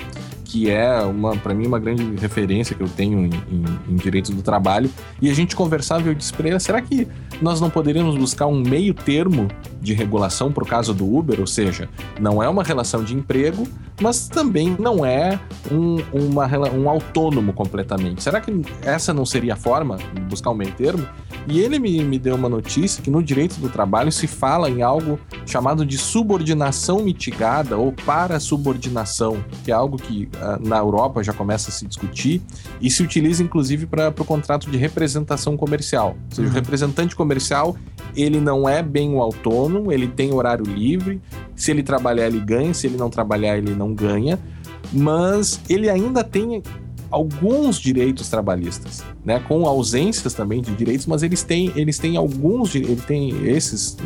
[0.51, 4.33] que é uma para mim uma grande referência que eu tenho em, em, em direitos
[4.33, 4.91] do trabalho.
[5.23, 7.07] E a gente conversava e eu disse para ele: será que
[7.41, 9.49] nós não poderíamos buscar um meio termo
[9.81, 11.39] de regulação para o caso do Uber?
[11.39, 11.89] Ou seja,
[12.19, 13.67] não é uma relação de emprego,
[14.01, 15.39] mas também não é
[15.71, 18.23] um, uma, um autônomo completamente.
[18.23, 18.51] Será que
[18.83, 21.07] essa não seria a forma de buscar um meio termo?
[21.47, 24.83] E ele me, me deu uma notícia que no direito do trabalho se fala em
[24.83, 30.29] algo chamado de subordinação mitigada ou para-subordinação, que é algo que
[30.61, 32.43] na Europa já começa a se discutir
[32.81, 36.17] e se utiliza inclusive para o contrato de representação comercial.
[36.29, 36.53] Ou seja, uhum.
[36.53, 37.77] o representante comercial
[38.15, 41.21] ele não é bem o autônomo, ele tem horário livre.
[41.55, 44.39] Se ele trabalhar, ele ganha, se ele não trabalhar, ele não ganha.
[44.93, 46.63] Mas ele ainda tem
[47.11, 49.41] alguns direitos trabalhistas, né?
[49.41, 53.97] Com ausências também de direitos, mas eles têm, eles têm alguns, ele tem esses,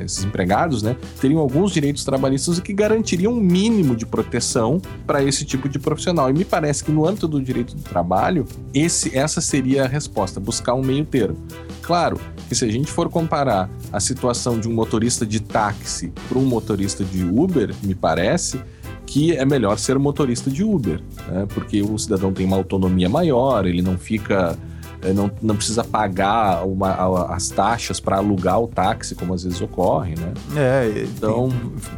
[0.00, 0.96] esses empregados, né?
[1.20, 6.30] Teriam alguns direitos trabalhistas que garantiriam um mínimo de proteção para esse tipo de profissional.
[6.30, 10.38] E me parece que no âmbito do direito do trabalho, esse, essa seria a resposta,
[10.38, 11.36] buscar um meio termo.
[11.82, 16.38] Claro que se a gente for comparar a situação de um motorista de táxi para
[16.38, 18.60] um motorista de Uber, me parece
[19.06, 21.46] que é melhor ser motorista de Uber, né?
[21.52, 24.56] porque o cidadão tem uma autonomia maior, ele não fica.
[25.02, 29.60] Eh, não, não precisa pagar uma, as taxas para alugar o táxi, como às vezes
[29.60, 30.32] ocorre, né?
[30.56, 31.48] É, então.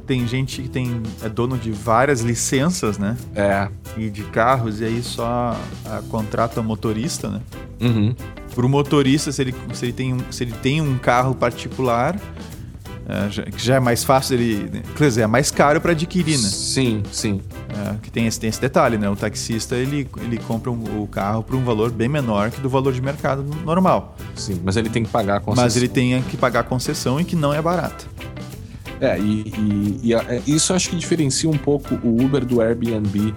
[0.06, 3.16] Tem, tem, gente que tem, é dono de várias licenças, né?
[3.34, 3.68] É.
[3.96, 7.40] E de carros, e aí só a contrata motorista, né?
[7.80, 8.14] Uhum.
[8.54, 12.18] Para o motorista, se ele, se, ele tem, se ele tem um carro particular,
[13.06, 14.82] é, já, que já é mais fácil ele.
[14.96, 16.48] Quer dizer, é mais caro para adquirir, né?
[16.48, 17.40] Sim, sim.
[17.68, 19.08] É, que tem esse, tem esse detalhe, né?
[19.10, 22.68] O taxista ele, ele compra um, o carro por um valor bem menor que do
[22.68, 24.16] valor de mercado normal.
[24.34, 25.64] Sim, mas ele tem que pagar a concessão.
[25.64, 28.06] Mas ele tem que pagar a concessão e que não é barata.
[29.00, 32.62] É, e, e, e a, é, isso acho que diferencia um pouco o Uber do
[32.62, 33.34] Airbnb,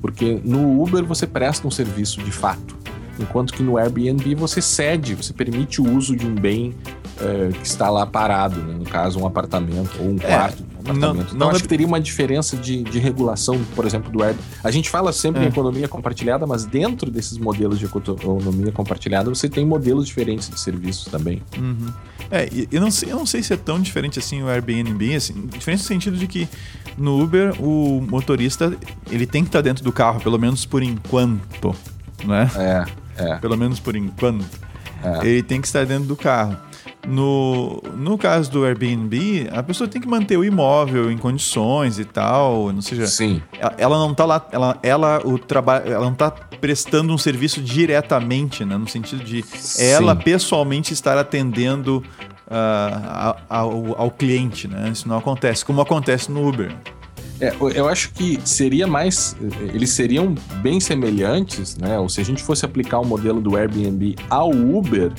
[0.00, 2.76] porque no Uber você presta um serviço de fato,
[3.18, 6.74] enquanto que no Airbnb você cede, você permite o uso de um bem
[7.20, 8.74] é, que está lá parado, né?
[8.74, 10.62] no caso, um apartamento ou um é, quarto.
[10.62, 10.98] É, um apartamento.
[10.98, 14.44] Não, então, não acho que teria uma diferença de, de regulação, por exemplo, do Airbnb.
[14.62, 15.44] A gente fala sempre é.
[15.44, 20.58] em economia compartilhada, mas dentro desses modelos de economia compartilhada, você tem modelos diferentes de
[20.58, 21.42] serviços também.
[21.56, 21.92] Uhum.
[22.30, 25.46] É, eu não, sei, eu não sei se é tão diferente assim o Airbnb, assim,
[25.46, 26.48] diferente no sentido de que
[26.96, 28.76] no Uber o motorista
[29.10, 31.74] ele tem que estar dentro do carro, pelo menos por enquanto,
[32.24, 32.50] né?
[32.56, 32.84] É,
[33.24, 33.36] é.
[33.36, 34.44] Pelo menos por enquanto.
[35.02, 35.26] É.
[35.26, 36.56] Ele tem que estar dentro do carro.
[37.06, 42.04] No, no caso do Airbnb, a pessoa tem que manter o imóvel em condições e
[42.04, 43.06] tal, não seja.
[43.06, 43.42] Sim.
[43.58, 47.60] Ela, ela não está lá, ela, ela o trabalho, ela não está prestando um serviço
[47.60, 49.84] diretamente, né, no sentido de Sim.
[49.84, 52.02] ela pessoalmente estar atendendo
[52.46, 54.90] uh, ao, ao cliente, né?
[54.90, 56.74] Isso não acontece, como acontece no Uber.
[57.40, 59.36] É, eu acho que seria mais.
[59.72, 61.98] Eles seriam bem semelhantes, né?
[61.98, 65.12] Ou se a gente fosse aplicar o modelo do Airbnb ao Uber,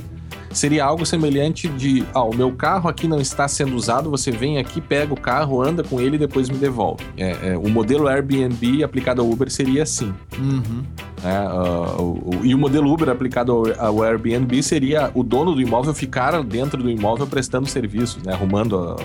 [0.56, 4.58] seria algo semelhante de, ah, o meu carro aqui não está sendo usado, você vem
[4.58, 7.04] aqui, pega o carro, anda com ele e depois me devolve.
[7.18, 10.14] É, é, o modelo Airbnb aplicado ao Uber seria assim.
[10.38, 10.84] Uhum.
[11.24, 15.54] É, uh, o, o, e o modelo Uber aplicado ao, ao, Airbnb seria o dono
[15.54, 18.34] do imóvel ficar dentro do imóvel prestando serviços, né?
[18.34, 18.96] Arrumando,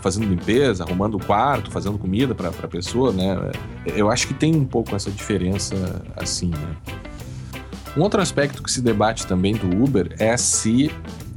[0.00, 3.50] fazendo limpeza, arrumando o quarto, fazendo comida para a pessoa, né?
[3.86, 5.74] Eu acho que tem um pouco essa diferença
[6.16, 6.76] assim, né?
[7.96, 10.90] Um outro aspecto que se debate também do Uber é se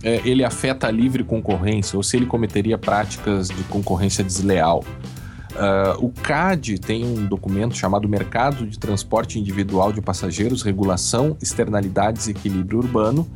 [0.04, 4.84] é, ele afeta a livre concorrência ou se ele cometeria práticas de concorrência desleal.
[5.54, 12.28] Uh, o CAD tem um documento chamado Mercado de Transporte Individual de Passageiros, Regulação, Externalidades
[12.28, 13.28] e Equilíbrio Urbano,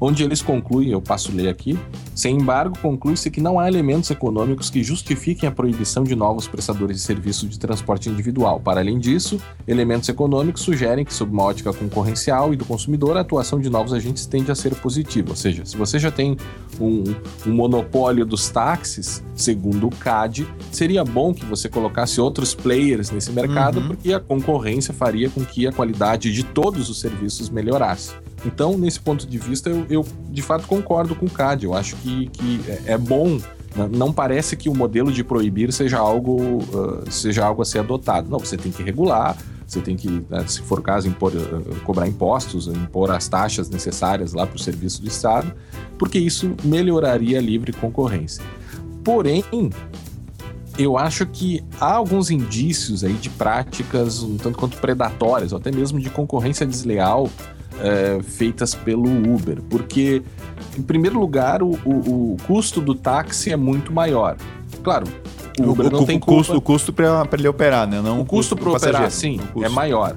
[0.00, 1.78] onde eles concluem, eu passo a ler aqui,
[2.14, 6.96] sem embargo, conclui-se que não há elementos econômicos que justifiquem a proibição de novos prestadores
[6.96, 8.58] de serviço de transporte individual.
[8.58, 9.38] Para além disso,
[9.68, 13.92] elementos econômicos sugerem que, sob uma ótica concorrencial e do consumidor, a atuação de novos
[13.92, 15.30] agentes tende a ser positiva.
[15.30, 16.36] Ou seja, se você já tem
[16.80, 17.04] um,
[17.46, 23.30] um monopólio dos táxis, segundo o CAD, seria bom que você colocasse outros players nesse
[23.30, 23.88] mercado, uhum.
[23.88, 28.14] porque a concorrência faria com que a qualidade de todos os serviços melhorasse.
[28.44, 31.64] Então, nesse ponto de vista, eu, eu de fato concordo com o CAD.
[31.64, 33.38] Eu acho que, que é, é bom
[33.90, 38.28] não parece que o modelo de proibir seja algo, uh, seja algo a ser adotado.
[38.30, 42.08] Não, você tem que regular, você tem que, né, se for caso, impor, uh, cobrar
[42.08, 45.52] impostos, impor as taxas necessárias lá para o serviço do Estado,
[45.98, 48.42] porque isso melhoraria a livre concorrência.
[49.04, 49.44] Porém,
[50.78, 55.70] eu acho que há alguns indícios aí de práticas um tanto quanto predatórias, ou até
[55.70, 57.28] mesmo de concorrência desleal
[57.80, 60.22] é, feitas pelo Uber, porque,
[60.78, 64.36] em primeiro lugar, o, o, o, custo do táxi é muito maior.
[64.82, 65.06] Claro,
[65.58, 66.38] o Uber o, não tem culpa.
[66.38, 68.00] Custo, o custo para ele operar, né?
[68.00, 70.16] Não o custo, custo para operar, sim, é maior.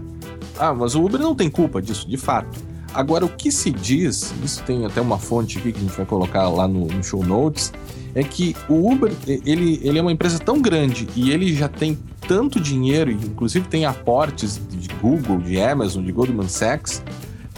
[0.57, 2.69] Ah, mas o Uber não tem culpa disso, de fato.
[2.93, 6.05] Agora, o que se diz, isso tem até uma fonte aqui que a gente vai
[6.05, 7.71] colocar lá no, no show notes,
[8.15, 11.97] é que o Uber, ele, ele é uma empresa tão grande e ele já tem
[12.27, 17.03] tanto dinheiro, inclusive tem aportes de Google, de Amazon, de Goldman Sachs,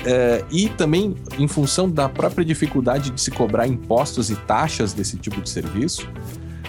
[0.06, 5.18] é, e também em função da própria dificuldade de se cobrar impostos e taxas desse
[5.18, 6.08] tipo de serviço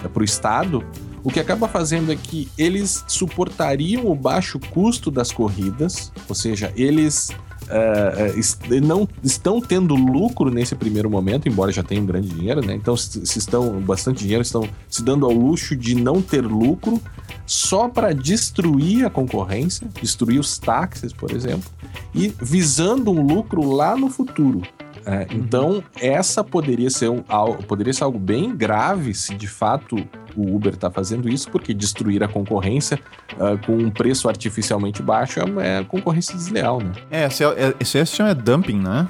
[0.04, 0.84] é, para o Estado,
[1.24, 6.72] o que acaba fazendo é que eles suportariam o baixo custo das corridas, ou seja,
[6.76, 7.30] eles
[7.68, 12.74] uh, est não estão tendo lucro nesse primeiro momento, embora já tenham grande dinheiro, né?
[12.74, 17.00] Então, se, estão bastante dinheiro, estão se dando ao luxo de não ter lucro
[17.46, 21.70] só para destruir a concorrência, destruir os táxis, por exemplo,
[22.14, 24.62] e visando um lucro lá no futuro.
[25.04, 25.26] É.
[25.32, 27.22] Então, essa poderia ser, um,
[27.66, 29.96] poderia ser algo bem grave se de fato
[30.36, 32.98] o Uber está fazendo isso, porque destruir a concorrência
[33.34, 36.92] uh, com um preço artificialmente baixo é, é concorrência desleal, né?
[37.10, 39.06] É, esse, é, esse é, se chama dumping, né?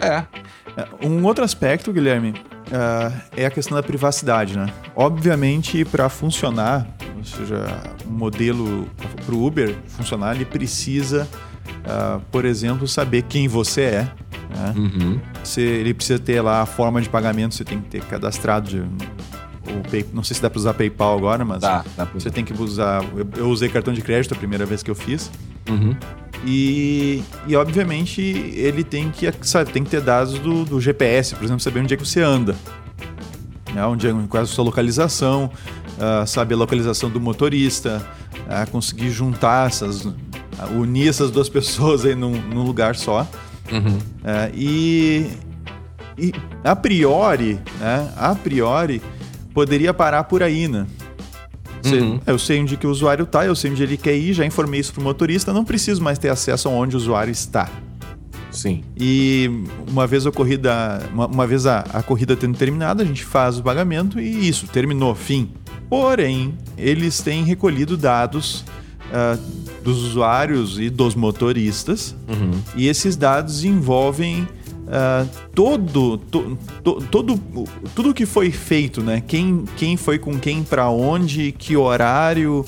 [0.00, 0.24] É.
[0.80, 1.06] é.
[1.06, 4.66] Um outro aspecto, Guilherme, uh, é a questão da privacidade, né?
[4.94, 6.86] Obviamente, para funcionar,
[7.16, 7.66] ou seja,
[8.06, 8.88] um modelo
[9.24, 11.28] para o Uber funcionar, ele precisa,
[11.84, 14.12] uh, por exemplo, saber quem você é.
[14.50, 14.74] Né?
[14.76, 15.20] Uhum.
[15.42, 18.82] Você, ele precisa ter lá a forma de pagamento, você tem que ter cadastrado de,
[19.72, 22.44] o Pay, não sei se dá para usar PayPal agora, mas dá, dá você tem
[22.44, 23.04] que usar.
[23.16, 25.30] Eu, eu, usei cartão de crédito a primeira vez que eu fiz.
[25.68, 25.96] Uhum.
[26.44, 31.44] E, e obviamente ele tem que, sabe, tem que ter dados do, do GPS, por
[31.44, 32.56] exemplo, saber onde é que você anda.
[33.74, 33.84] Né?
[33.84, 35.50] Onde é, qual é a sua localização,
[35.98, 38.04] uh, saber a localização do motorista,
[38.34, 40.06] uh, conseguir juntar essas.
[40.66, 43.26] Unir essas duas pessoas aí num, num lugar só.
[43.70, 43.98] Uhum.
[44.52, 45.30] e,
[46.18, 46.32] e
[46.64, 48.12] a priori, né?
[48.16, 49.00] A priori
[49.54, 50.86] poderia parar por aí, né?
[51.84, 52.20] Uhum.
[52.26, 54.80] Eu sei onde que o usuário está, eu sei onde ele quer ir, já informei
[54.80, 57.70] isso para o motorista, não preciso mais ter acesso a onde o usuário está.
[58.50, 58.82] Sim.
[58.96, 59.48] E
[59.88, 63.58] uma vez a corrida, uma, uma vez a, a, corrida tendo terminado, a gente faz
[63.58, 65.50] o pagamento e isso, terminou, fim.
[65.88, 68.64] Porém, eles têm recolhido dados
[69.10, 69.38] uh,
[69.82, 72.60] dos usuários e dos motoristas, uhum.
[72.76, 77.40] e esses dados envolvem uh, todo, to, to, todo,
[77.94, 79.22] tudo que foi feito, né?
[79.26, 82.64] Quem, quem foi com quem, para onde, que horário,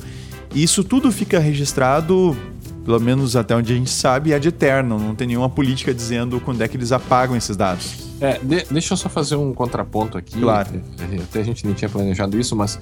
[0.54, 2.36] isso tudo fica registrado,
[2.84, 4.98] pelo menos até onde a gente sabe, é de eterno.
[4.98, 8.12] Não tem nenhuma política dizendo quando é que eles apagam esses dados.
[8.20, 10.40] É, de, deixa eu só fazer um contraponto aqui.
[10.40, 10.80] Claro.
[11.24, 12.78] Até a gente nem tinha planejado isso, mas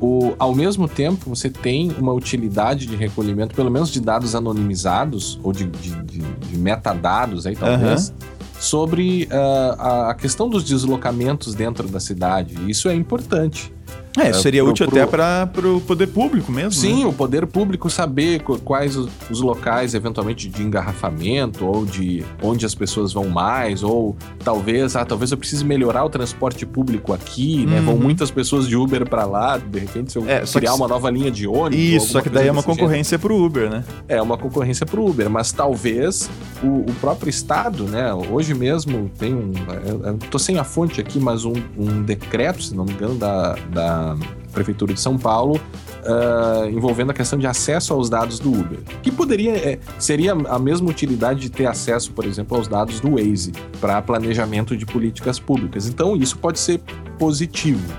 [0.00, 5.38] o, ao mesmo tempo, você tem uma utilidade de recolhimento, pelo menos de dados anonimizados,
[5.42, 8.08] ou de, de, de, de metadados aí, talvez.
[8.08, 12.56] Uhum sobre uh, a questão dos deslocamentos dentro da cidade.
[12.68, 13.72] Isso é importante.
[14.18, 15.02] É, isso seria pro, útil pro...
[15.02, 16.72] até para o poder público mesmo.
[16.72, 17.06] Sim, né?
[17.06, 22.74] o poder público saber quais os, os, locais, eventualmente, de engarrafamento, ou de onde as
[22.74, 27.80] pessoas vão mais, ou talvez, ah, talvez eu precise melhorar o transporte público aqui, né?
[27.80, 28.00] Vão uhum.
[28.00, 30.76] muitas pessoas de Uber para lá, de repente, se eu é, criar que...
[30.76, 31.78] uma nova linha de ônibus.
[31.78, 33.84] Isso, só que daí é uma concorrência para o Uber, né?
[34.08, 36.28] É uma concorrência para o Uber, mas talvez
[36.62, 38.12] o, o, próprio Estado, né?
[38.14, 39.52] Hoje mesmo tem um.
[39.86, 43.14] Eu, eu tô sem a fonte aqui, mas um, um decreto, se não me engano,
[43.14, 44.07] da, da
[44.52, 48.78] Prefeitura de São Paulo, uh, envolvendo a questão de acesso aos dados do Uber.
[49.02, 53.12] Que poderia é, seria a mesma utilidade de ter acesso, por exemplo, aos dados do
[53.12, 55.86] Waze para planejamento de políticas públicas.
[55.88, 56.80] Então, isso pode ser
[57.18, 57.92] positivo,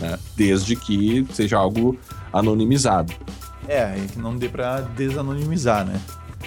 [0.00, 0.18] né?
[0.36, 1.96] desde que seja algo
[2.32, 3.12] anonimizado.
[3.68, 6.00] É, que não dê para desanonimizar, né?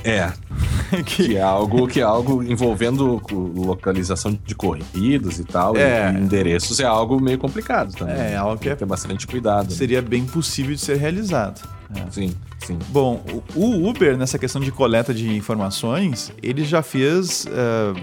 [0.03, 0.31] É.
[1.05, 1.27] que...
[1.27, 1.37] que...
[1.37, 6.11] é algo que é algo envolvendo localização de corridos e tal, é.
[6.11, 8.15] e endereços é algo meio complicado também.
[8.15, 8.75] É, algo que é...
[8.75, 9.71] ter bastante cuidado.
[9.71, 11.67] Seria bem possível de ser realizado.
[11.95, 12.11] É.
[12.11, 12.35] Sim,
[12.65, 12.79] sim.
[12.89, 13.23] Bom,
[13.55, 17.99] o Uber nessa questão de coleta de informações, ele já fez, uh,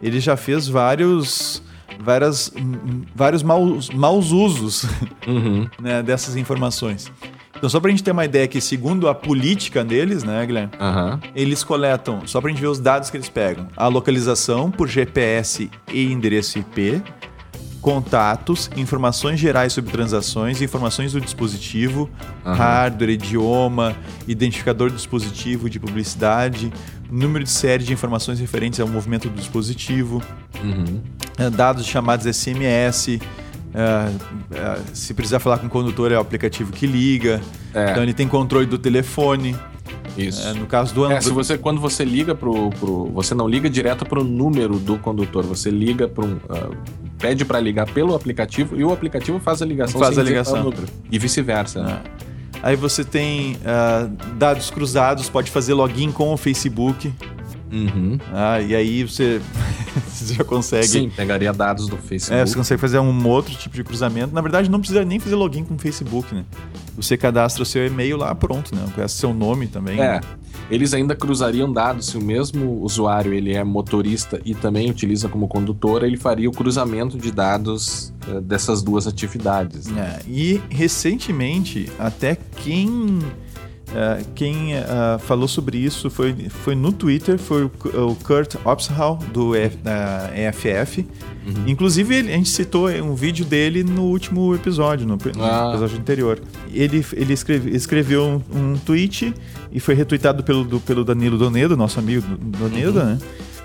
[0.00, 1.62] ele já fez vários
[2.02, 2.52] várias,
[3.14, 4.84] vários maus, maus usos
[5.26, 5.68] uhum.
[5.80, 7.10] né, dessas informações.
[7.56, 10.72] Então, só pra gente ter uma ideia que, segundo a política deles, né, Guilherme?
[10.80, 11.20] Uhum.
[11.34, 15.70] Eles coletam, só pra gente ver os dados que eles pegam, a localização por GPS
[15.92, 17.02] e endereço IP,
[17.82, 22.08] contatos, informações gerais sobre transações, informações do dispositivo,
[22.44, 22.52] uhum.
[22.52, 23.96] hardware, idioma,
[24.26, 26.72] identificador do dispositivo de publicidade,
[27.10, 30.22] número de série de informações referentes ao movimento do dispositivo,
[30.62, 31.02] uhum.
[31.50, 33.20] dados de chamadas SMS,
[33.74, 37.40] é, é, se precisar falar com o condutor, é o aplicativo que liga.
[37.74, 37.90] É.
[37.90, 39.56] Então ele tem controle do telefone.
[40.16, 40.46] Isso.
[40.46, 41.24] É, no caso do Android.
[41.24, 43.06] É, se você, quando você liga pro, pro.
[43.12, 46.34] Você não liga direto pro número do condutor, você liga para um.
[46.34, 46.76] Uh,
[47.18, 50.72] pede para ligar pelo aplicativo e o aplicativo faz a ligação faz a ligação.
[51.10, 51.82] E vice-versa.
[51.82, 52.02] Né?
[52.62, 57.12] Aí você tem uh, dados cruzados, pode fazer login com o Facebook.
[57.72, 58.18] Uhum.
[58.30, 59.40] Ah, e aí você,
[60.06, 60.86] você já consegue.
[60.86, 62.40] Sim, pegaria dados do Facebook.
[62.40, 64.34] É, você consegue fazer um outro tipo de cruzamento.
[64.34, 66.44] Na verdade, não precisa nem fazer login com o Facebook, né?
[66.96, 68.84] Você cadastra o seu e-mail lá, pronto, né?
[68.94, 69.98] Conhece seu nome também.
[69.98, 70.14] É.
[70.14, 70.20] Né?
[70.70, 72.06] Eles ainda cruzariam dados.
[72.06, 76.52] Se o mesmo usuário ele é motorista e também utiliza como condutor, ele faria o
[76.52, 79.86] cruzamento de dados uh, dessas duas atividades.
[79.86, 80.18] Né?
[80.18, 83.18] É, e recentemente, até quem
[83.92, 87.70] Uh, quem uh, falou sobre isso foi, foi no Twitter, foi o,
[88.10, 91.06] o Kurt Opshall, do da EFF.
[91.46, 91.64] Uhum.
[91.66, 95.70] Inclusive, ele, a gente citou um vídeo dele no último episódio, no, no ah.
[95.70, 96.40] episódio anterior.
[96.72, 99.34] Ele, ele escreve, escreveu um, um, tweet
[99.70, 103.04] e foi retweetado pelo, do, pelo Danilo Donedo, nosso amigo Donedo, uhum.
[103.04, 103.18] né?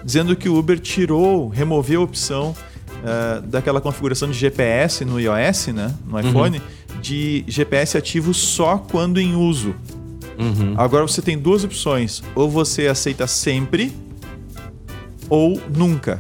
[0.04, 2.54] Dizendo que o Uber tirou, removeu a opção
[2.98, 5.96] uh, daquela configuração de GPS no iOS, né?
[6.06, 6.28] No uhum.
[6.28, 7.02] iPhone, uhum.
[7.02, 9.74] de GPS ativo só quando em uso.
[10.38, 10.74] Uhum.
[10.78, 12.22] Agora você tem duas opções.
[12.36, 13.94] Ou você aceita sempre,
[15.30, 16.20] ou nunca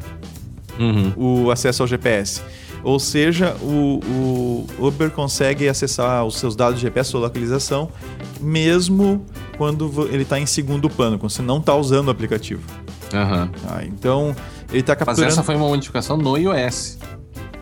[0.80, 1.14] uhum.
[1.46, 2.42] o acesso ao GPS.
[2.84, 4.00] Ou seja, o,
[4.80, 7.90] o, Uber consegue acessar os seus dados de GPS, sua localização,
[8.40, 9.26] mesmo
[9.58, 12.62] quando ele está em segundo plano, quando você não está usando o aplicativo.
[13.14, 13.50] Uhum.
[13.68, 14.36] Ah, então,
[14.70, 15.24] ele está capturando...
[15.24, 17.00] Mas essa foi uma modificação no iOS.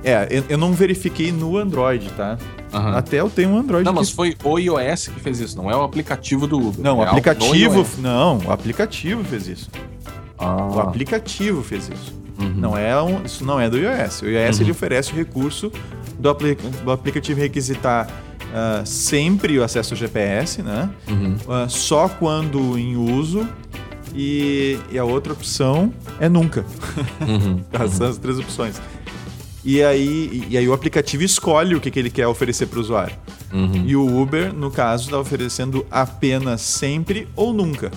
[0.05, 2.37] É, eu, eu não verifiquei no Android, tá?
[2.71, 2.89] Uhum.
[2.89, 3.83] Até eu tenho um Android.
[3.83, 3.99] Não, que...
[3.99, 6.79] mas foi o iOS que fez isso, não é o aplicativo do Uber.
[6.79, 7.85] Não, é o aplicativo.
[7.97, 9.71] Não, o aplicativo fez isso.
[10.37, 10.67] Ah.
[10.67, 12.13] O aplicativo fez isso.
[12.39, 12.53] Uhum.
[12.55, 14.21] Não é um, isso não é do iOS.
[14.21, 14.63] O iOS uhum.
[14.63, 15.71] ele oferece o recurso
[16.19, 16.37] do,
[16.83, 20.87] do aplicativo requisitar uh, sempre o acesso ao GPS, né?
[21.07, 21.33] Uhum.
[21.33, 23.47] Uh, só quando em uso.
[24.17, 25.91] E, e, a outra opção
[26.21, 26.63] é nunca.
[27.19, 27.61] Uhum.
[27.89, 28.79] São as três opções.
[29.65, 32.81] E aí, e aí o aplicativo escolhe o que, que ele quer oferecer para o
[32.81, 33.15] usuário.
[33.51, 33.83] Uhum.
[33.85, 37.91] E o Uber, no caso, está oferecendo apenas sempre ou nunca.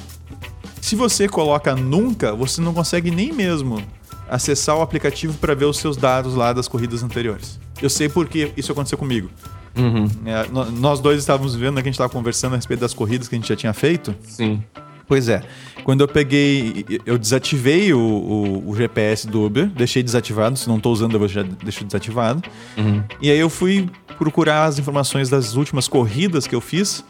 [0.81, 3.83] Se você coloca nunca, você não consegue nem mesmo
[4.31, 7.61] acessar o aplicativo para ver os seus dados lá das corridas anteriores.
[7.83, 9.29] Eu sei porque isso aconteceu comigo.
[9.77, 10.09] Uhum.
[10.25, 13.29] É, nós dois estávamos vendo, né, que a gente estava conversando a respeito das corridas
[13.29, 14.15] que a gente já tinha feito.
[14.23, 14.63] Sim.
[15.09, 15.43] Pois é.
[15.83, 20.59] Quando eu peguei, eu desativei o, o, o GPS do Uber, deixei desativado.
[20.59, 22.43] Se não estou usando, eu já deixo desativado.
[22.77, 23.03] Uhum.
[23.23, 23.89] E aí eu fui
[24.19, 27.03] procurar as informações das últimas corridas que eu fiz.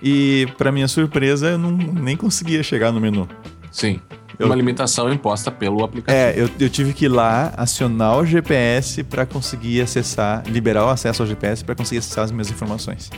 [0.00, 3.28] E, para minha surpresa, eu não, nem conseguia chegar no menu.
[3.72, 4.00] Sim.
[4.38, 6.16] Eu, uma limitação imposta pelo aplicativo.
[6.16, 10.88] É, eu, eu tive que ir lá acionar o GPS para conseguir acessar, liberar o
[10.88, 13.10] acesso ao GPS para conseguir acessar as minhas informações.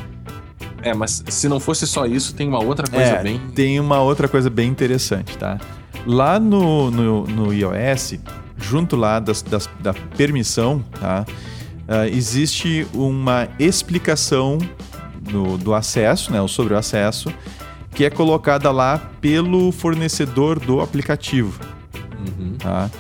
[0.83, 3.41] É, mas se não fosse só isso, tem uma outra coisa é, bem.
[3.55, 5.59] Tem uma outra coisa bem interessante, tá?
[6.07, 8.15] Lá no, no, no iOS,
[8.57, 11.25] junto lá das, das, da permissão, tá?
[11.83, 14.59] Uh, existe uma explicação
[15.21, 16.45] do, do acesso, né?
[16.49, 17.33] Sobre o acesso,
[17.95, 21.61] que é colocada lá pelo fornecedor do aplicativo.
[22.19, 22.57] Uhum.
[22.59, 22.91] Tá?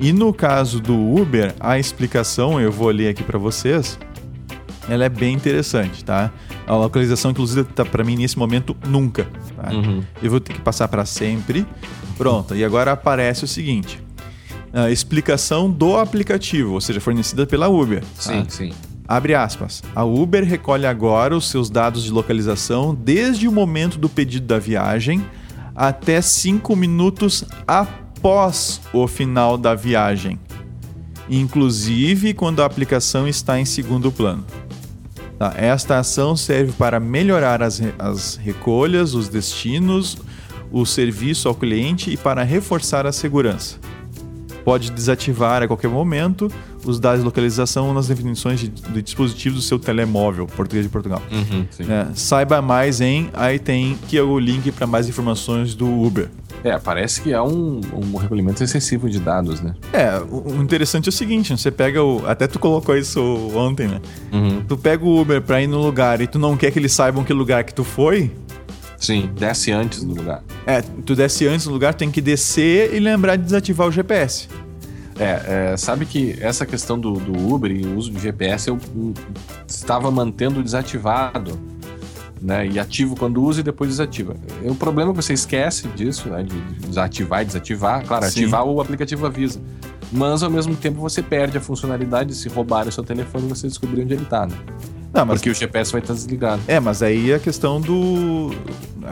[0.00, 3.98] E no caso do Uber, a explicação, eu vou ler aqui para vocês,
[4.88, 6.32] ela é bem interessante, tá?
[6.66, 9.28] A localização, inclusive, tá para mim nesse momento nunca.
[9.56, 9.72] Tá?
[9.72, 10.02] Uhum.
[10.22, 11.66] Eu vou ter que passar para sempre.
[12.16, 12.54] Pronto.
[12.54, 14.02] E agora aparece o seguinte:
[14.72, 18.02] a explicação do aplicativo, ou seja, fornecida pela Uber.
[18.18, 18.50] Sim, tá?
[18.50, 18.72] sim.
[19.06, 19.82] Abre aspas.
[19.94, 24.58] A Uber recolhe agora os seus dados de localização desde o momento do pedido da
[24.58, 25.24] viagem
[25.74, 30.38] até cinco minutos após o final da viagem,
[31.30, 34.44] inclusive quando a aplicação está em segundo plano.
[35.38, 35.54] Tá?
[35.56, 40.18] Esta ação serve para melhorar as, as recolhas, os destinos,
[40.72, 43.78] o serviço ao cliente e para reforçar a segurança.
[44.68, 46.52] Pode desativar a qualquer momento
[46.84, 51.22] os dados de localização nas definições de, de dispositivo do seu telemóvel, português de Portugal.
[51.32, 55.86] Uhum, é, saiba mais em, aí tem que é o link para mais informações do
[55.86, 56.28] Uber.
[56.62, 59.74] É, parece que é um, um recolhimento excessivo de dados, né?
[59.90, 62.22] É, o interessante é o seguinte, você pega o...
[62.26, 63.22] Até tu colocou isso
[63.54, 64.02] ontem, né?
[64.30, 64.62] Uhum.
[64.68, 67.24] Tu pega o Uber pra ir no lugar e tu não quer que eles saibam
[67.24, 68.30] que lugar que tu foi...
[68.98, 70.42] Sim, desce antes do lugar.
[70.66, 74.48] É, tu desce antes do lugar, tem que descer e lembrar de desativar o GPS.
[75.18, 78.78] É, é, sabe que essa questão do, do Uber e o uso do GPS eu,
[78.94, 79.14] eu
[79.66, 81.58] estava mantendo desativado
[82.40, 82.66] né?
[82.66, 84.36] E ativo quando usa e depois desativa.
[84.62, 86.42] O problema é que você esquece disso, né?
[86.42, 88.04] De desativar e desativar.
[88.06, 88.42] Claro, Sim.
[88.42, 89.60] ativar o aplicativo avisa.
[90.10, 93.48] Mas ao mesmo tempo você perde a funcionalidade de se roubar o seu telefone e
[93.48, 94.56] você descobrir onde ele está, né?
[95.12, 95.38] Não, mas...
[95.38, 96.62] Porque o GPS vai estar desligado.
[96.66, 98.50] É, mas aí a questão do.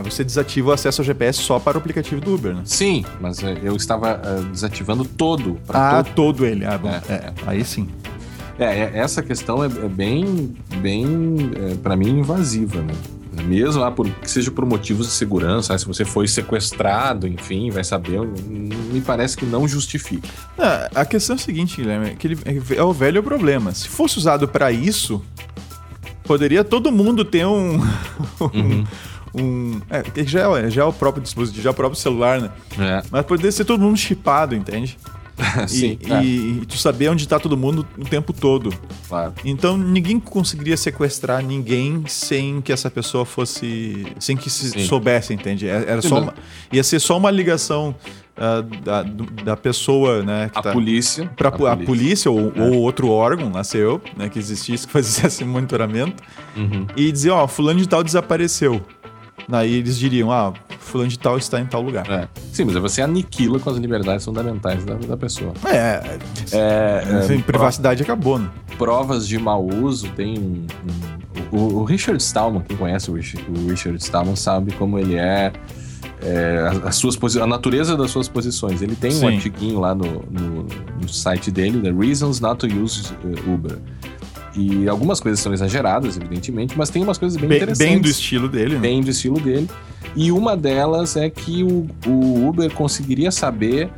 [0.04, 2.62] Você desativa o acesso ao GPS só para o aplicativo do Uber, né?
[2.64, 5.58] Sim, mas é, eu estava uh, desativando todo.
[5.68, 6.14] Ah, todo.
[6.14, 6.66] todo ele.
[6.66, 6.90] Ah, bom.
[6.90, 7.88] É, é, aí sim.
[8.58, 12.94] É, é, essa questão é, é bem, bem é, para mim, invasiva, né?
[13.44, 17.70] Mesmo ah, por, que seja por motivos de segurança, ah, se você foi sequestrado, enfim,
[17.70, 20.26] vai saber, me parece que não justifica.
[20.58, 22.38] Ah, a questão é a seguinte, Guilherme, que ele,
[22.74, 23.72] é o velho problema.
[23.72, 25.22] Se fosse usado para isso,
[26.26, 27.80] poderia todo mundo ter um.
[28.40, 28.84] Uhum.
[29.34, 32.50] um é, já, é, já é o próprio dispositivo, já é o próprio celular, né?
[32.78, 33.02] É.
[33.10, 34.98] Mas poderia ser todo mundo chipado, entende?
[35.68, 36.24] Sim, e, é.
[36.24, 38.72] e- e tu saber onde tá todo mundo o tempo todo.
[39.06, 39.34] Claro.
[39.44, 44.06] Então ninguém conseguiria sequestrar ninguém sem que essa pessoa fosse.
[44.18, 44.86] sem que se Sim.
[44.86, 45.68] soubesse, entende?
[45.68, 46.34] É- Era Sim, só uma-
[46.72, 47.94] ia ser só uma ligação
[48.60, 49.02] da,
[49.44, 50.50] da pessoa, né?
[50.54, 51.30] A tá, polícia.
[51.36, 52.60] Pra pu- a polícia, ou, É.
[52.62, 56.22] ou outro órgão, nasceu, né, que existisse, que fazia esse monitoramento,
[56.56, 56.86] Uhum.
[56.96, 58.80] e dizer, ó, fulano de tal desapareceu.
[59.48, 62.10] Daí eles diriam, ah, fulano de tal está em tal lugar.
[62.10, 62.28] É.
[62.52, 65.52] Sim, mas você aniquila com as liberdades fundamentais da, da pessoa.
[65.66, 66.18] É,
[66.52, 68.48] É, assim, é, privacidade acabou, né?
[68.76, 70.66] provas de mau uso tem um.
[71.52, 75.14] um- o, o Richard Stallman, quem conhece o Rich- o Richard Stallman, sabe como ele
[75.14, 75.52] é.
[76.22, 78.82] É, as- as suas a natureza das suas posições.
[78.82, 79.26] Ele tem um Sim.
[79.34, 80.66] artiguinho lá no, no,
[81.02, 83.78] no site dele, The Reasons Not to Use uh, Uber.
[84.54, 87.92] E algumas coisas são exageradas, evidentemente, mas tem umas coisas bem, Bem, interessantes.
[87.92, 88.80] bem do estilo dele, né?
[88.80, 89.68] bem do estilo dele.
[90.14, 93.90] E uma delas é que o, o Uber conseguiria saber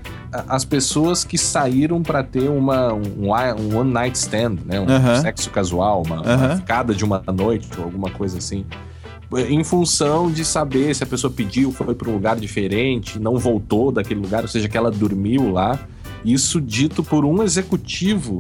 [0.49, 4.81] as pessoas que saíram para ter uma, um, um one night stand, né?
[4.81, 5.21] Um Aham.
[5.23, 6.57] sexo casual, uma, uma Aham.
[6.57, 8.65] ficada de uma noite ou alguma coisa assim.
[9.37, 13.93] Em função de saber se a pessoa pediu, foi para um lugar diferente, não voltou
[13.93, 15.79] daquele lugar, ou seja, que ela dormiu lá.
[16.25, 18.39] Isso dito por um executivo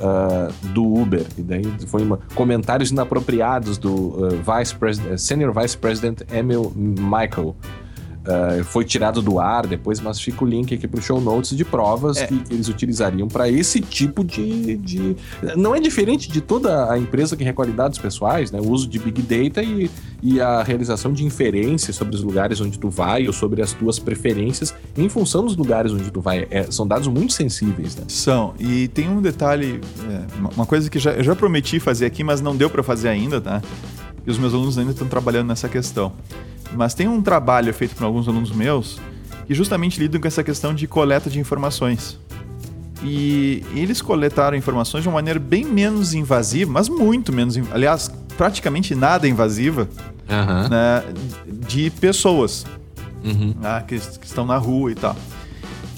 [0.00, 1.26] ah, do Uber.
[1.36, 4.16] E daí foi uma, comentários inapropriados do
[4.46, 7.54] ah, Vice President, Senior Vice President Emil Michael.
[8.26, 11.64] Ah, foi tirado do ar depois, mas fica o link aqui pro show notes de
[11.64, 12.26] provas É.
[12.26, 15.16] que, que eles utilizariam para esse tipo de, de.
[15.56, 18.60] Não é diferente de toda a empresa que recolhe dados pessoais, né?
[18.60, 19.90] O uso de Big Data e,
[20.22, 23.98] e a realização de inferências sobre os lugares onde tu vai ou sobre as tuas
[23.98, 26.46] preferências em função dos lugares onde tu vai.
[26.50, 28.04] É, são dados muito sensíveis, né?
[28.08, 28.52] São.
[28.60, 29.80] E tem um detalhe,
[30.10, 32.82] é, uma- uma coisa que já, eu já prometi fazer aqui, mas não deu para
[32.82, 33.62] fazer ainda, tá?
[34.26, 36.12] E os meus alunos ainda estão trabalhando nessa questão.
[36.74, 38.98] Mas tem um trabalho feito por alguns alunos meus
[39.46, 42.18] que justamente lidam com essa questão de coleta de informações.
[43.02, 48.94] E eles coletaram informações de uma maneira bem menos invasiva, mas muito menos, aliás, praticamente
[48.94, 49.88] nada invasiva,
[50.28, 50.68] Aham.
[50.68, 51.04] né,
[51.46, 52.64] de pessoas
[53.24, 53.54] Uhum.
[53.60, 55.16] né, que, que estão na rua e tal.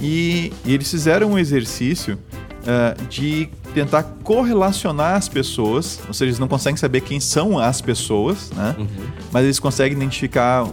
[0.00, 2.18] E, e eles fizeram um exercício
[2.66, 7.80] eh, de tentar correlacionar as pessoas, ou seja, eles não conseguem saber quem são as
[7.80, 8.74] pessoas, né?
[8.78, 8.86] Uhum.
[9.32, 10.64] Mas eles conseguem identificar,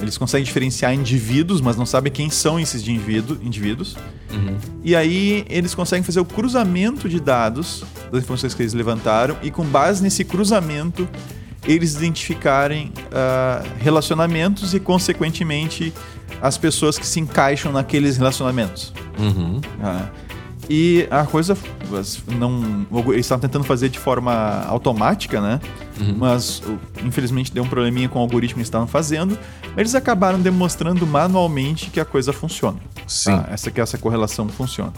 [0.00, 3.96] eles conseguem diferenciar indivíduos, mas não sabem quem são esses indivíduo- indivíduos.
[4.30, 4.56] Uhum.
[4.84, 9.50] E aí eles conseguem fazer o cruzamento de dados das informações que eles levantaram e
[9.50, 11.08] com base nesse cruzamento
[11.66, 15.92] eles identificarem ah, relacionamentos e consequentemente
[16.40, 18.92] as pessoas que se encaixam naqueles relacionamentos.
[19.18, 19.60] Uhum.
[19.82, 20.08] Ah,
[20.68, 21.56] e a coisa
[22.38, 25.60] não eles estavam tentando fazer de forma automática, né?
[26.00, 26.16] Uhum.
[26.18, 26.62] Mas
[27.04, 29.38] infelizmente deu um probleminha com o algoritmo que estavam fazendo.
[29.68, 32.78] Mas eles acabaram demonstrando manualmente que a coisa funciona.
[33.06, 33.36] Sim.
[33.36, 33.48] Tá?
[33.50, 34.92] Essa que essa correlação funciona.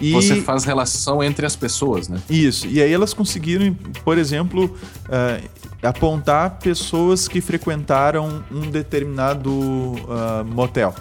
[0.00, 2.20] E Você faz relação entre as pessoas, né?
[2.30, 2.68] isso.
[2.68, 4.76] E aí elas conseguiram, por exemplo,
[5.08, 5.42] eh,
[5.82, 10.94] apontar pessoas que frequentaram um determinado ah, motel.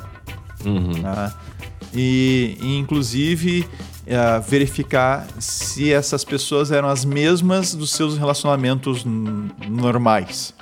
[0.65, 1.01] Uhum.
[1.01, 1.35] tá?
[1.93, 3.65] E, e, inclusive
[4.05, 9.05] eh, verificar se essas pessoas eram as mesmas dos seus relacionamentos
[9.67, 10.53] normais,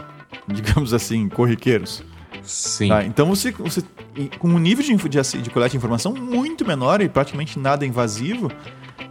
[0.47, 2.03] digamos assim, corriqueiros.
[2.43, 2.89] Sim.
[2.89, 3.03] Tá?
[3.03, 3.83] Então você, você
[4.39, 8.51] com um nível de, de, de coleta de informação muito menor e praticamente nada invasivo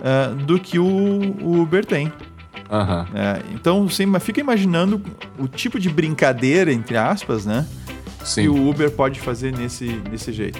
[0.02, 2.12] eh, do que o, o Uber tem.
[2.70, 3.06] Aham.
[3.12, 3.42] né?
[3.52, 5.00] então você fica imaginando
[5.38, 7.66] o tipo de brincadeira, entre aspas, né?
[8.24, 8.42] Sim.
[8.42, 10.58] Que o Uber pode fazer nesse, desse jeito.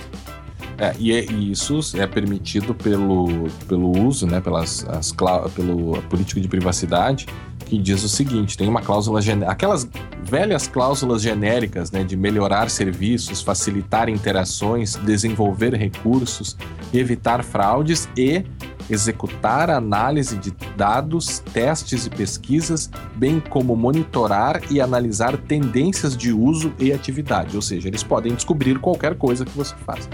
[0.78, 5.14] É, e, é- e isso é permitido pelo, pelo uso, né, pelas, as,
[5.54, 7.26] pelo política de privacidade,
[7.64, 9.88] que diz o seguinte: tem uma cláusula aquelas
[10.22, 16.56] velhas cláusulas genéricas, né, de melhorar serviços, facilitar interações, desenvolver recursos,
[16.92, 18.44] evitar fraudes e
[18.88, 26.72] executar análise de dados, testes e pesquisas, bem como monitorar e analisar tendências de uso
[26.78, 27.56] e atividade.
[27.56, 30.08] Ou seja, eles podem descobrir qualquer coisa que você faz.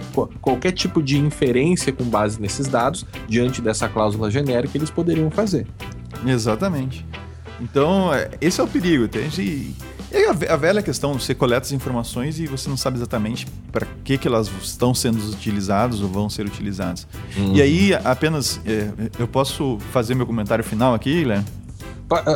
[0.51, 5.66] Qualquer tipo de inferência com base nesses dados, diante dessa cláusula genérica, eles poderiam fazer.
[6.27, 7.06] Exatamente.
[7.60, 9.43] Então, é, esse é o perigo, entende?
[9.43, 12.97] E, aí a, ve- a velha questão, você coleta as informações e você não sabe
[12.97, 17.06] exatamente para que, que elas estão sendo utilizadas ou vão ser utilizadas.
[17.55, 21.44] E aí, apenas, é, eu posso fazer meu comentário final aqui, Guilherme?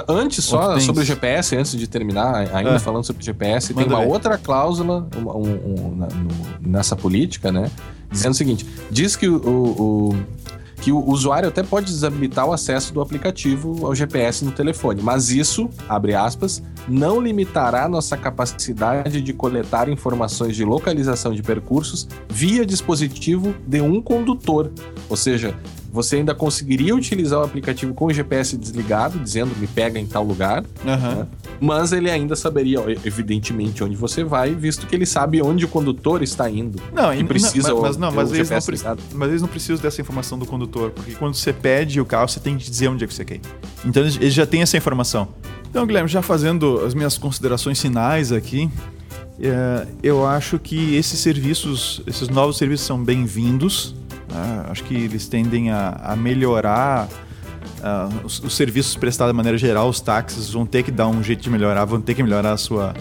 [0.07, 2.79] Antes, só sobre o GPS, antes de terminar, ainda Ah.
[2.79, 4.13] falando sobre o GPS, tem Manda uma ver.
[4.13, 5.43] outra cláusula uma- um-
[5.89, 7.69] um- na- no- nessa política, né?
[8.15, 10.17] Dizendo o seguinte: diz que o, o-
[10.81, 15.31] que o usuário até pode desabilitar o acesso do aplicativo ao GPS no telefone, mas
[15.31, 22.67] isso, abre aspas, não limitará nossa capacidade de coletar informações de localização de percursos via
[22.67, 24.71] dispositivo de um condutor.
[25.09, 25.55] Ou seja,
[25.91, 30.23] você ainda conseguiria utilizar o aplicativo com o GPS desligado, dizendo me pega em tal
[30.25, 31.15] lugar, Aham.
[31.15, 31.27] né?
[31.61, 36.23] Mas ele ainda saberia, evidentemente, onde você vai, visto que ele sabe onde o condutor
[36.23, 36.81] está indo.
[36.93, 39.03] Não, e precisa não, o- mas, não, mas, eles não ligado.
[39.15, 42.41] mas eles não precisam dessa informação do condutor, porque quando você pede o carro, você
[42.41, 43.41] tem que dizer onde é que você quer.
[43.85, 45.29] Então eles, eles já têm essa informação.
[45.71, 48.71] Então, Guilherme, já fazendo as minhas considerações finais aqui,
[49.41, 53.95] é, eu acho que esses serviços, esses novos serviços são bem-vindos.
[54.31, 54.67] né?
[54.69, 57.09] Acho que eles tendem a, a melhorar
[57.85, 61.23] ah, os, os serviços prestados de maneira geral, os táxis vão ter que dar um
[61.23, 62.95] jeito de melhorar, vão ter que melhorar a sua,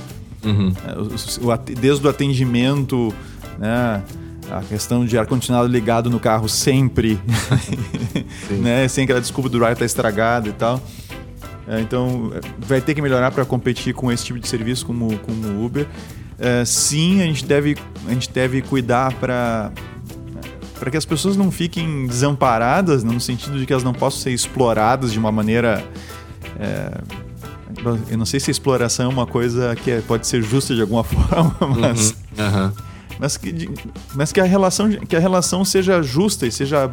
[0.43, 0.73] Uhum.
[0.85, 3.14] é, o- o desde o atendimento,
[3.57, 4.03] né,
[4.51, 7.18] a questão de ar-condicionado ligado no carro sempre,
[8.61, 10.81] né, sem aquela desculpa do ar estar estragado e tal.
[11.68, 15.18] É, então, é, vai ter que melhorar para competir com esse tipo de serviço como,
[15.19, 15.88] como o Uber.
[16.38, 19.72] É, sim, a gente deve, a gente deve cuidar para
[20.79, 24.31] para que as pessoas não fiquem desamparadas, no sentido de que elas não possam ser
[24.31, 25.83] exploradas de uma maneira
[26.59, 26.91] é,
[28.09, 30.81] eu não sei se a exploração é uma coisa que é- pode ser justa de
[30.81, 32.45] alguma forma, mas, Uhum.
[32.45, 32.73] Aham.
[33.19, 33.69] mas, que,
[34.13, 36.89] mas que, a relação, que a relação seja justa e seja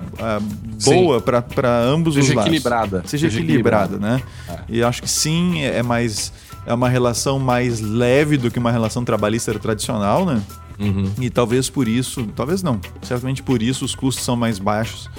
[0.78, 0.94] Sim.
[1.05, 2.47] boa para ambos Seja os lados.
[2.51, 3.02] equilibrada.
[3.07, 4.16] Seja, Seja equilibrada, equilibrada.
[4.16, 4.65] né?
[4.69, 6.32] E acho que sim, é é mais
[6.66, 10.40] é uma relação mais leve do que uma relação trabalhista tradicional, né?
[10.81, 11.12] Uhum.
[11.20, 15.11] E talvez por isso, talvez não, certamente por isso os custos são mais baixos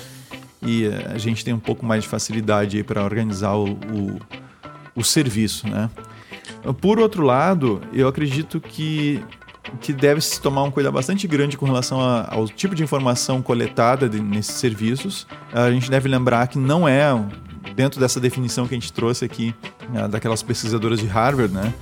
[0.61, 4.19] e eh, a gente tem um pouco mais de facilidade para organizar o, o,
[4.95, 5.89] o serviço, né?
[6.81, 9.23] Por outro lado, eu acredito que
[9.79, 13.41] que deve se tomar um cuidado bastante grande com relação a- ao tipo de informação
[13.41, 15.25] coletada de- nesses serviços.
[15.53, 17.05] A gente deve lembrar que não é
[17.75, 19.55] dentro dessa definição que a gente trouxe aqui
[19.95, 21.73] ah, daquelas pesquisadoras de Harvard, né?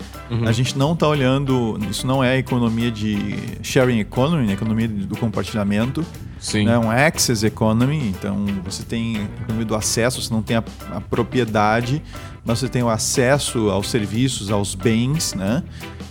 [0.45, 4.53] A gente não está olhando, isso não é economia de sharing economy, né?
[4.53, 6.06] economia do compartilhamento,
[6.39, 6.65] Sim.
[6.65, 6.77] né?
[6.77, 11.01] um access economy, então você tem a economia do acesso, você não tem a, a
[11.01, 12.01] propriedade,
[12.45, 15.64] mas você tem o acesso aos serviços, aos bens, né?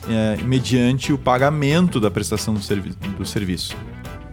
[0.08, 3.76] É, mediante o pagamento da prestação do, servi do serviço.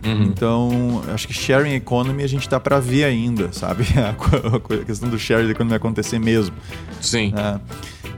[0.05, 0.23] Uhum.
[0.23, 3.85] Então, acho que sharing economy a gente está para ver ainda, sabe?
[3.97, 6.55] A, questão do sharing economy acontecer mesmo.
[7.01, 7.31] Sim.
[7.33, 7.59] né?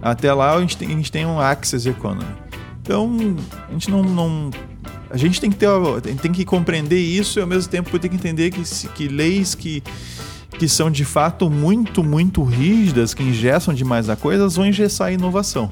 [0.01, 2.25] Até lá a gente, tem, a gente tem um access economy.
[2.81, 3.35] Então,
[3.67, 4.51] a gente não, não-
[5.09, 5.67] a gente tem que ter,
[6.21, 9.81] tem, que compreender isso e ao mesmo tempo tem que entender que, que leis que
[10.57, 15.11] que são de fato muito, muito rígidas, que engessam demais a coisa, vão engessar a
[15.11, 15.71] inovação.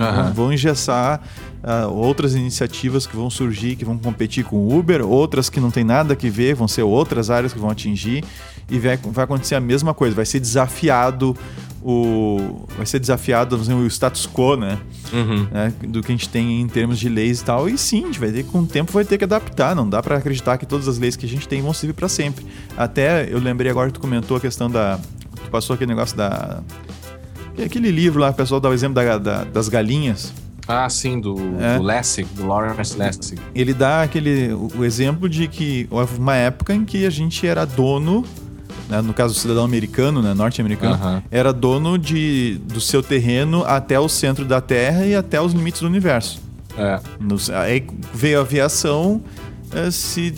[0.00, 0.32] Aham.
[0.32, 1.20] Vão engessar
[1.70, 5.70] ah, outras iniciativas que vão surgir, que vão competir com o Uber, outras que não
[5.70, 8.24] tem nada a ver, vão ser outras áreas que vão atingir
[8.70, 11.36] e vai, vai acontecer a mesma coisa, vai ser desafiado
[11.82, 14.78] o vai ser desafiado dizer, o status quo, né?
[15.12, 15.46] Uhum.
[15.50, 17.68] né, do que a gente tem em termos de leis e tal.
[17.68, 19.74] E sim, a gente vai ter que, com o tempo, vai ter que adaptar.
[19.76, 22.08] Não dá pra acreditar que todas as leis que a gente tem vão servir pra
[22.08, 22.44] sempre.
[22.76, 24.98] Até eu lembrei agora que tu comentou a questão da.
[25.44, 26.60] Tu passou aquele negócio da.
[27.64, 30.32] Aquele livro lá, o pessoal dá o exemplo da- da- das galinhas.
[30.68, 31.78] Ah, sim, do, É.
[31.78, 33.40] do Lessig, do Lawrence Lessig.
[33.54, 37.46] Ele dá aquele o, o exemplo de que houve uma época em que a gente
[37.46, 38.22] era dono,
[38.88, 43.98] né, no caso do cidadão americano, né, norte-americano, era dono de, do seu terreno até
[43.98, 46.40] o centro da Terra e até os limites do universo.
[46.76, 47.00] É.
[47.18, 47.84] Nos- aí
[48.14, 49.20] veio a aviação,
[49.90, 50.34] se.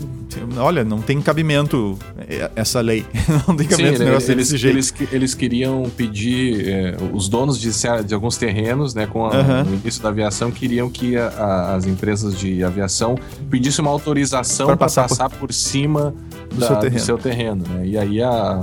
[0.58, 1.98] Olha, não tem cabimento
[2.28, 3.04] eh, essa lei.
[3.46, 4.74] não tem Sim, cabimento ele- negócio eles, desse jeito.
[4.76, 7.70] eles, eles queriam pedir, é, os donos de,
[8.06, 9.64] de alguns terrenos, né, com a, Aham.
[9.64, 13.16] no início da aviação, queriam que a- a- as empresas de aviação
[13.50, 16.14] pedissem uma autorização para passar passar, por- por, cima
[16.50, 16.96] Do da- seu terreno.
[16.96, 17.64] do seu terreno.
[17.68, 17.86] né?
[17.86, 18.62] E aí a,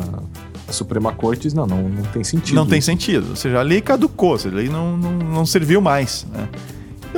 [0.68, 2.56] a Suprema Corte diz, não, não, não tem sentido.
[2.56, 3.28] Não tem sentido.
[3.32, 6.26] Ou seja, a lei caducou, a lei não, não, não serviu mais.
[6.34, 6.48] Né?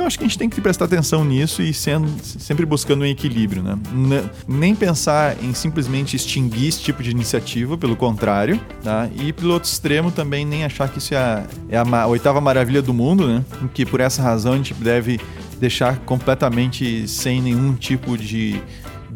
[0.00, 3.04] Então, acho que a gente tem que prestar atenção nisso e sendo, sempre buscando um
[3.04, 3.62] equilíbrio.
[3.62, 3.78] Né?
[4.48, 8.58] Nem pensar em simplesmente extinguir esse tipo de iniciativa, pelo contrário.
[8.82, 9.10] Tá?
[9.14, 12.80] E, pelo outro extremo, também nem achar que isso é a, é a oitava maravilha
[12.80, 13.44] do mundo, né?
[13.62, 15.20] Em que, por essa razão, a gente deve
[15.60, 18.58] deixar completamente sem nenhum tipo de,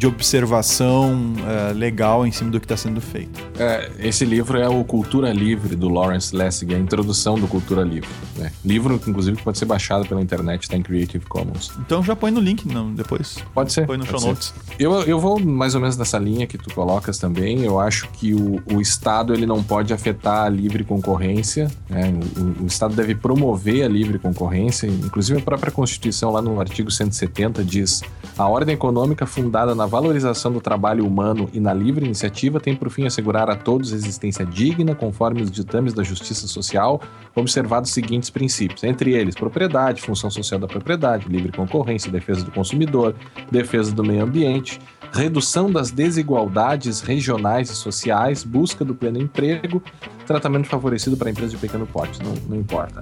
[0.05, 3.41] de observação eh, legal em cima do que está sendo feito.
[3.59, 8.09] É, esse livro é o Cultura Livre, do Lawrence Lessig, a introdução do Cultura Livre.
[8.37, 8.53] né?
[8.63, 11.73] Livro, inclusive, que pode ser baixado pela internet, está em Creative Commons.
[11.79, 13.39] Então já põe no link não, depois.
[13.55, 13.87] Pode ser.
[13.87, 14.27] Põe no show ser.
[14.27, 14.53] notes.
[14.79, 17.65] Eu, eu vou mais ou menos nessa linha que tu colocas também.
[17.65, 21.71] Eu acho que o, o Estado ele não pode afetar a livre concorrência.
[21.89, 22.13] né?
[22.37, 24.87] O, o Estado deve promover a livre concorrência.
[24.87, 28.03] Inclusive, a própria Constituição, lá no artigo 170, diz:
[28.37, 32.91] a ordem econômica fundada na valorização do trabalho humano e na livre iniciativa, tem por
[32.91, 37.01] fim assegurar a todos existência digna, conforme os ditames da justiça social,
[37.33, 42.51] observados os seguintes princípios, entre eles propriedade, função social da propriedade, livre concorrência, defesa do
[42.51, 43.15] consumidor,
[43.53, 44.81] defesa do meio ambiente,
[45.13, 49.81] redução das desigualdades regionais e sociais, busca do pleno emprego,
[50.25, 53.01] tratamento favorecido para empresas de pequeno porte, não, não importa.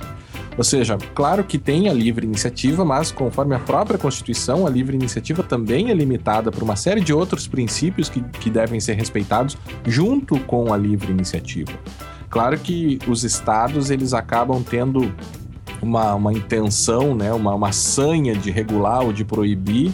[0.56, 4.96] Ou seja, claro que tem a livre iniciativa, mas conforme a própria Constituição, a livre
[4.96, 9.56] iniciativa também é limitada por uma série de outros princípios que, que devem ser respeitados
[9.86, 11.72] junto com a livre iniciativa.
[12.28, 15.12] Claro que os estados eles acabam tendo
[15.80, 19.92] uma, uma intenção, né, uma, uma sanha de regular ou de proibir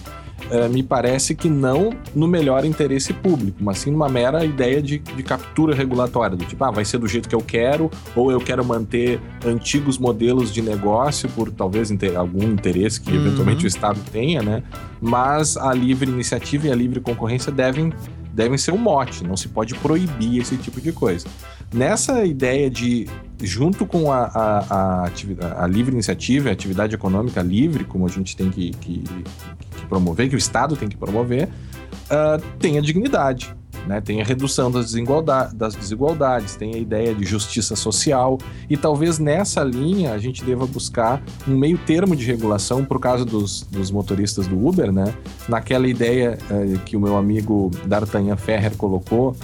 [0.51, 4.99] uh, me parece que não no melhor interesse público, mas sim numa mera ideia de,
[4.99, 8.41] de captura regulatória, do tipo, ah, vai ser do jeito que eu quero, ou eu
[8.41, 13.27] quero manter antigos modelos de negócio por talvez inter algum interesse que uhum.
[13.27, 14.63] eventualmente o Estado tenha, né?
[15.01, 17.93] Mas a livre iniciativa e a livre concorrência devem
[18.39, 21.27] devem ser um mote, não se pode proibir esse tipo de coisa.
[21.73, 23.07] Nessa ideia de,
[23.43, 28.35] junto com a, a, a, a livre iniciativa, a atividade econômica livre, como a gente
[28.35, 33.55] tem que, que, que promover, que o Estado tem que promover, uh, tem a dignidade.
[33.87, 34.01] Né?
[34.01, 38.39] Tem a redução das, desigualdades, das desigualdades, tem a ideia de justiça social,
[38.69, 43.27] e talvez nessa linha a gente deva buscar um meio termo de regulação, por causa
[43.27, 45.15] dos, dos motoristas do Uber, né?
[45.49, 49.37] naquela ideia uh, que o meu amigo D'Artagnan Ferrer colocou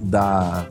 [0.00, 0.66] da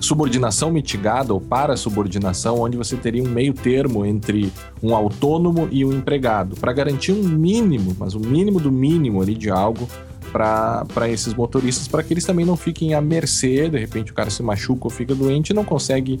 [0.00, 4.52] subordinação mitigada ou para subordinação, onde você teria um meio termo entre
[4.82, 9.20] um autônomo e um empregado, para garantir um mínimo, mas o um mínimo do mínimo
[9.20, 9.88] ali de algo
[10.32, 14.30] para esses motoristas, para que eles também não fiquem à mercê, de repente o cara
[14.30, 16.20] se machuca ou fica doente e não consegue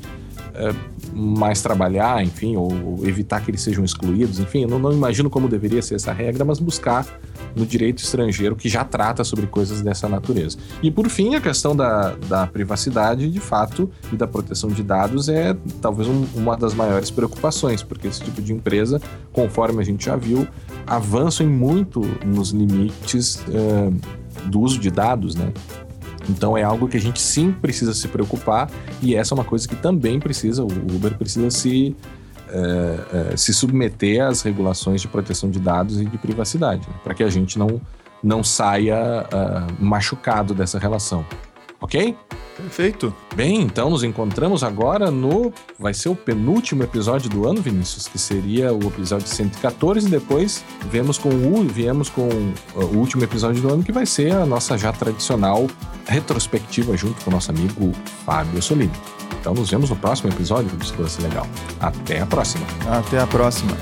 [0.54, 0.74] é,
[1.12, 5.28] mais trabalhar, enfim, ou, ou, evitar que eles sejam excluídos, enfim, eu não, não imagino
[5.28, 7.06] como deveria ser essa regra, mas buscar
[7.54, 10.58] no direito estrangeiro que já trata sobre coisas dessa natureza.
[10.82, 15.28] E por fim, a questão da, da privacidade, de fato, e da proteção de dados
[15.28, 19.00] é talvez um, uma das maiores preocupações, porque esse tipo de empresa,
[19.32, 20.46] conforme a gente já viu,
[20.86, 25.52] avançam muito nos limites uh, do uso de dados, né?
[26.28, 28.70] Então é algo que a gente sim precisa se preocupar
[29.00, 31.96] e essa é uma coisa que também precisa, o Uber precisa se
[32.50, 36.94] é, é, se submeter às regulações de proteção de dados e de privacidade, né?
[37.02, 37.80] para que a gente não,
[38.22, 41.24] não saia uh, machucado dessa relação.
[41.80, 42.16] Ok?
[42.56, 43.14] Perfeito.
[43.36, 45.52] Bem, então nos encontramos agora no.
[45.78, 50.64] Vai ser o penúltimo episódio do ano, Vinícius, que seria o episódio 114, e depois
[50.90, 52.28] vemos com o, viemos com
[52.74, 55.68] o último episódio do ano, que vai ser a nossa já tradicional
[56.04, 57.92] retrospectiva junto com o nosso amigo
[58.24, 59.17] Fábio Solini.
[59.40, 61.46] Então nos vemos no próximo episódio do Discurso Legal.
[61.80, 62.66] Até a próxima.
[62.90, 63.72] Até a próxima.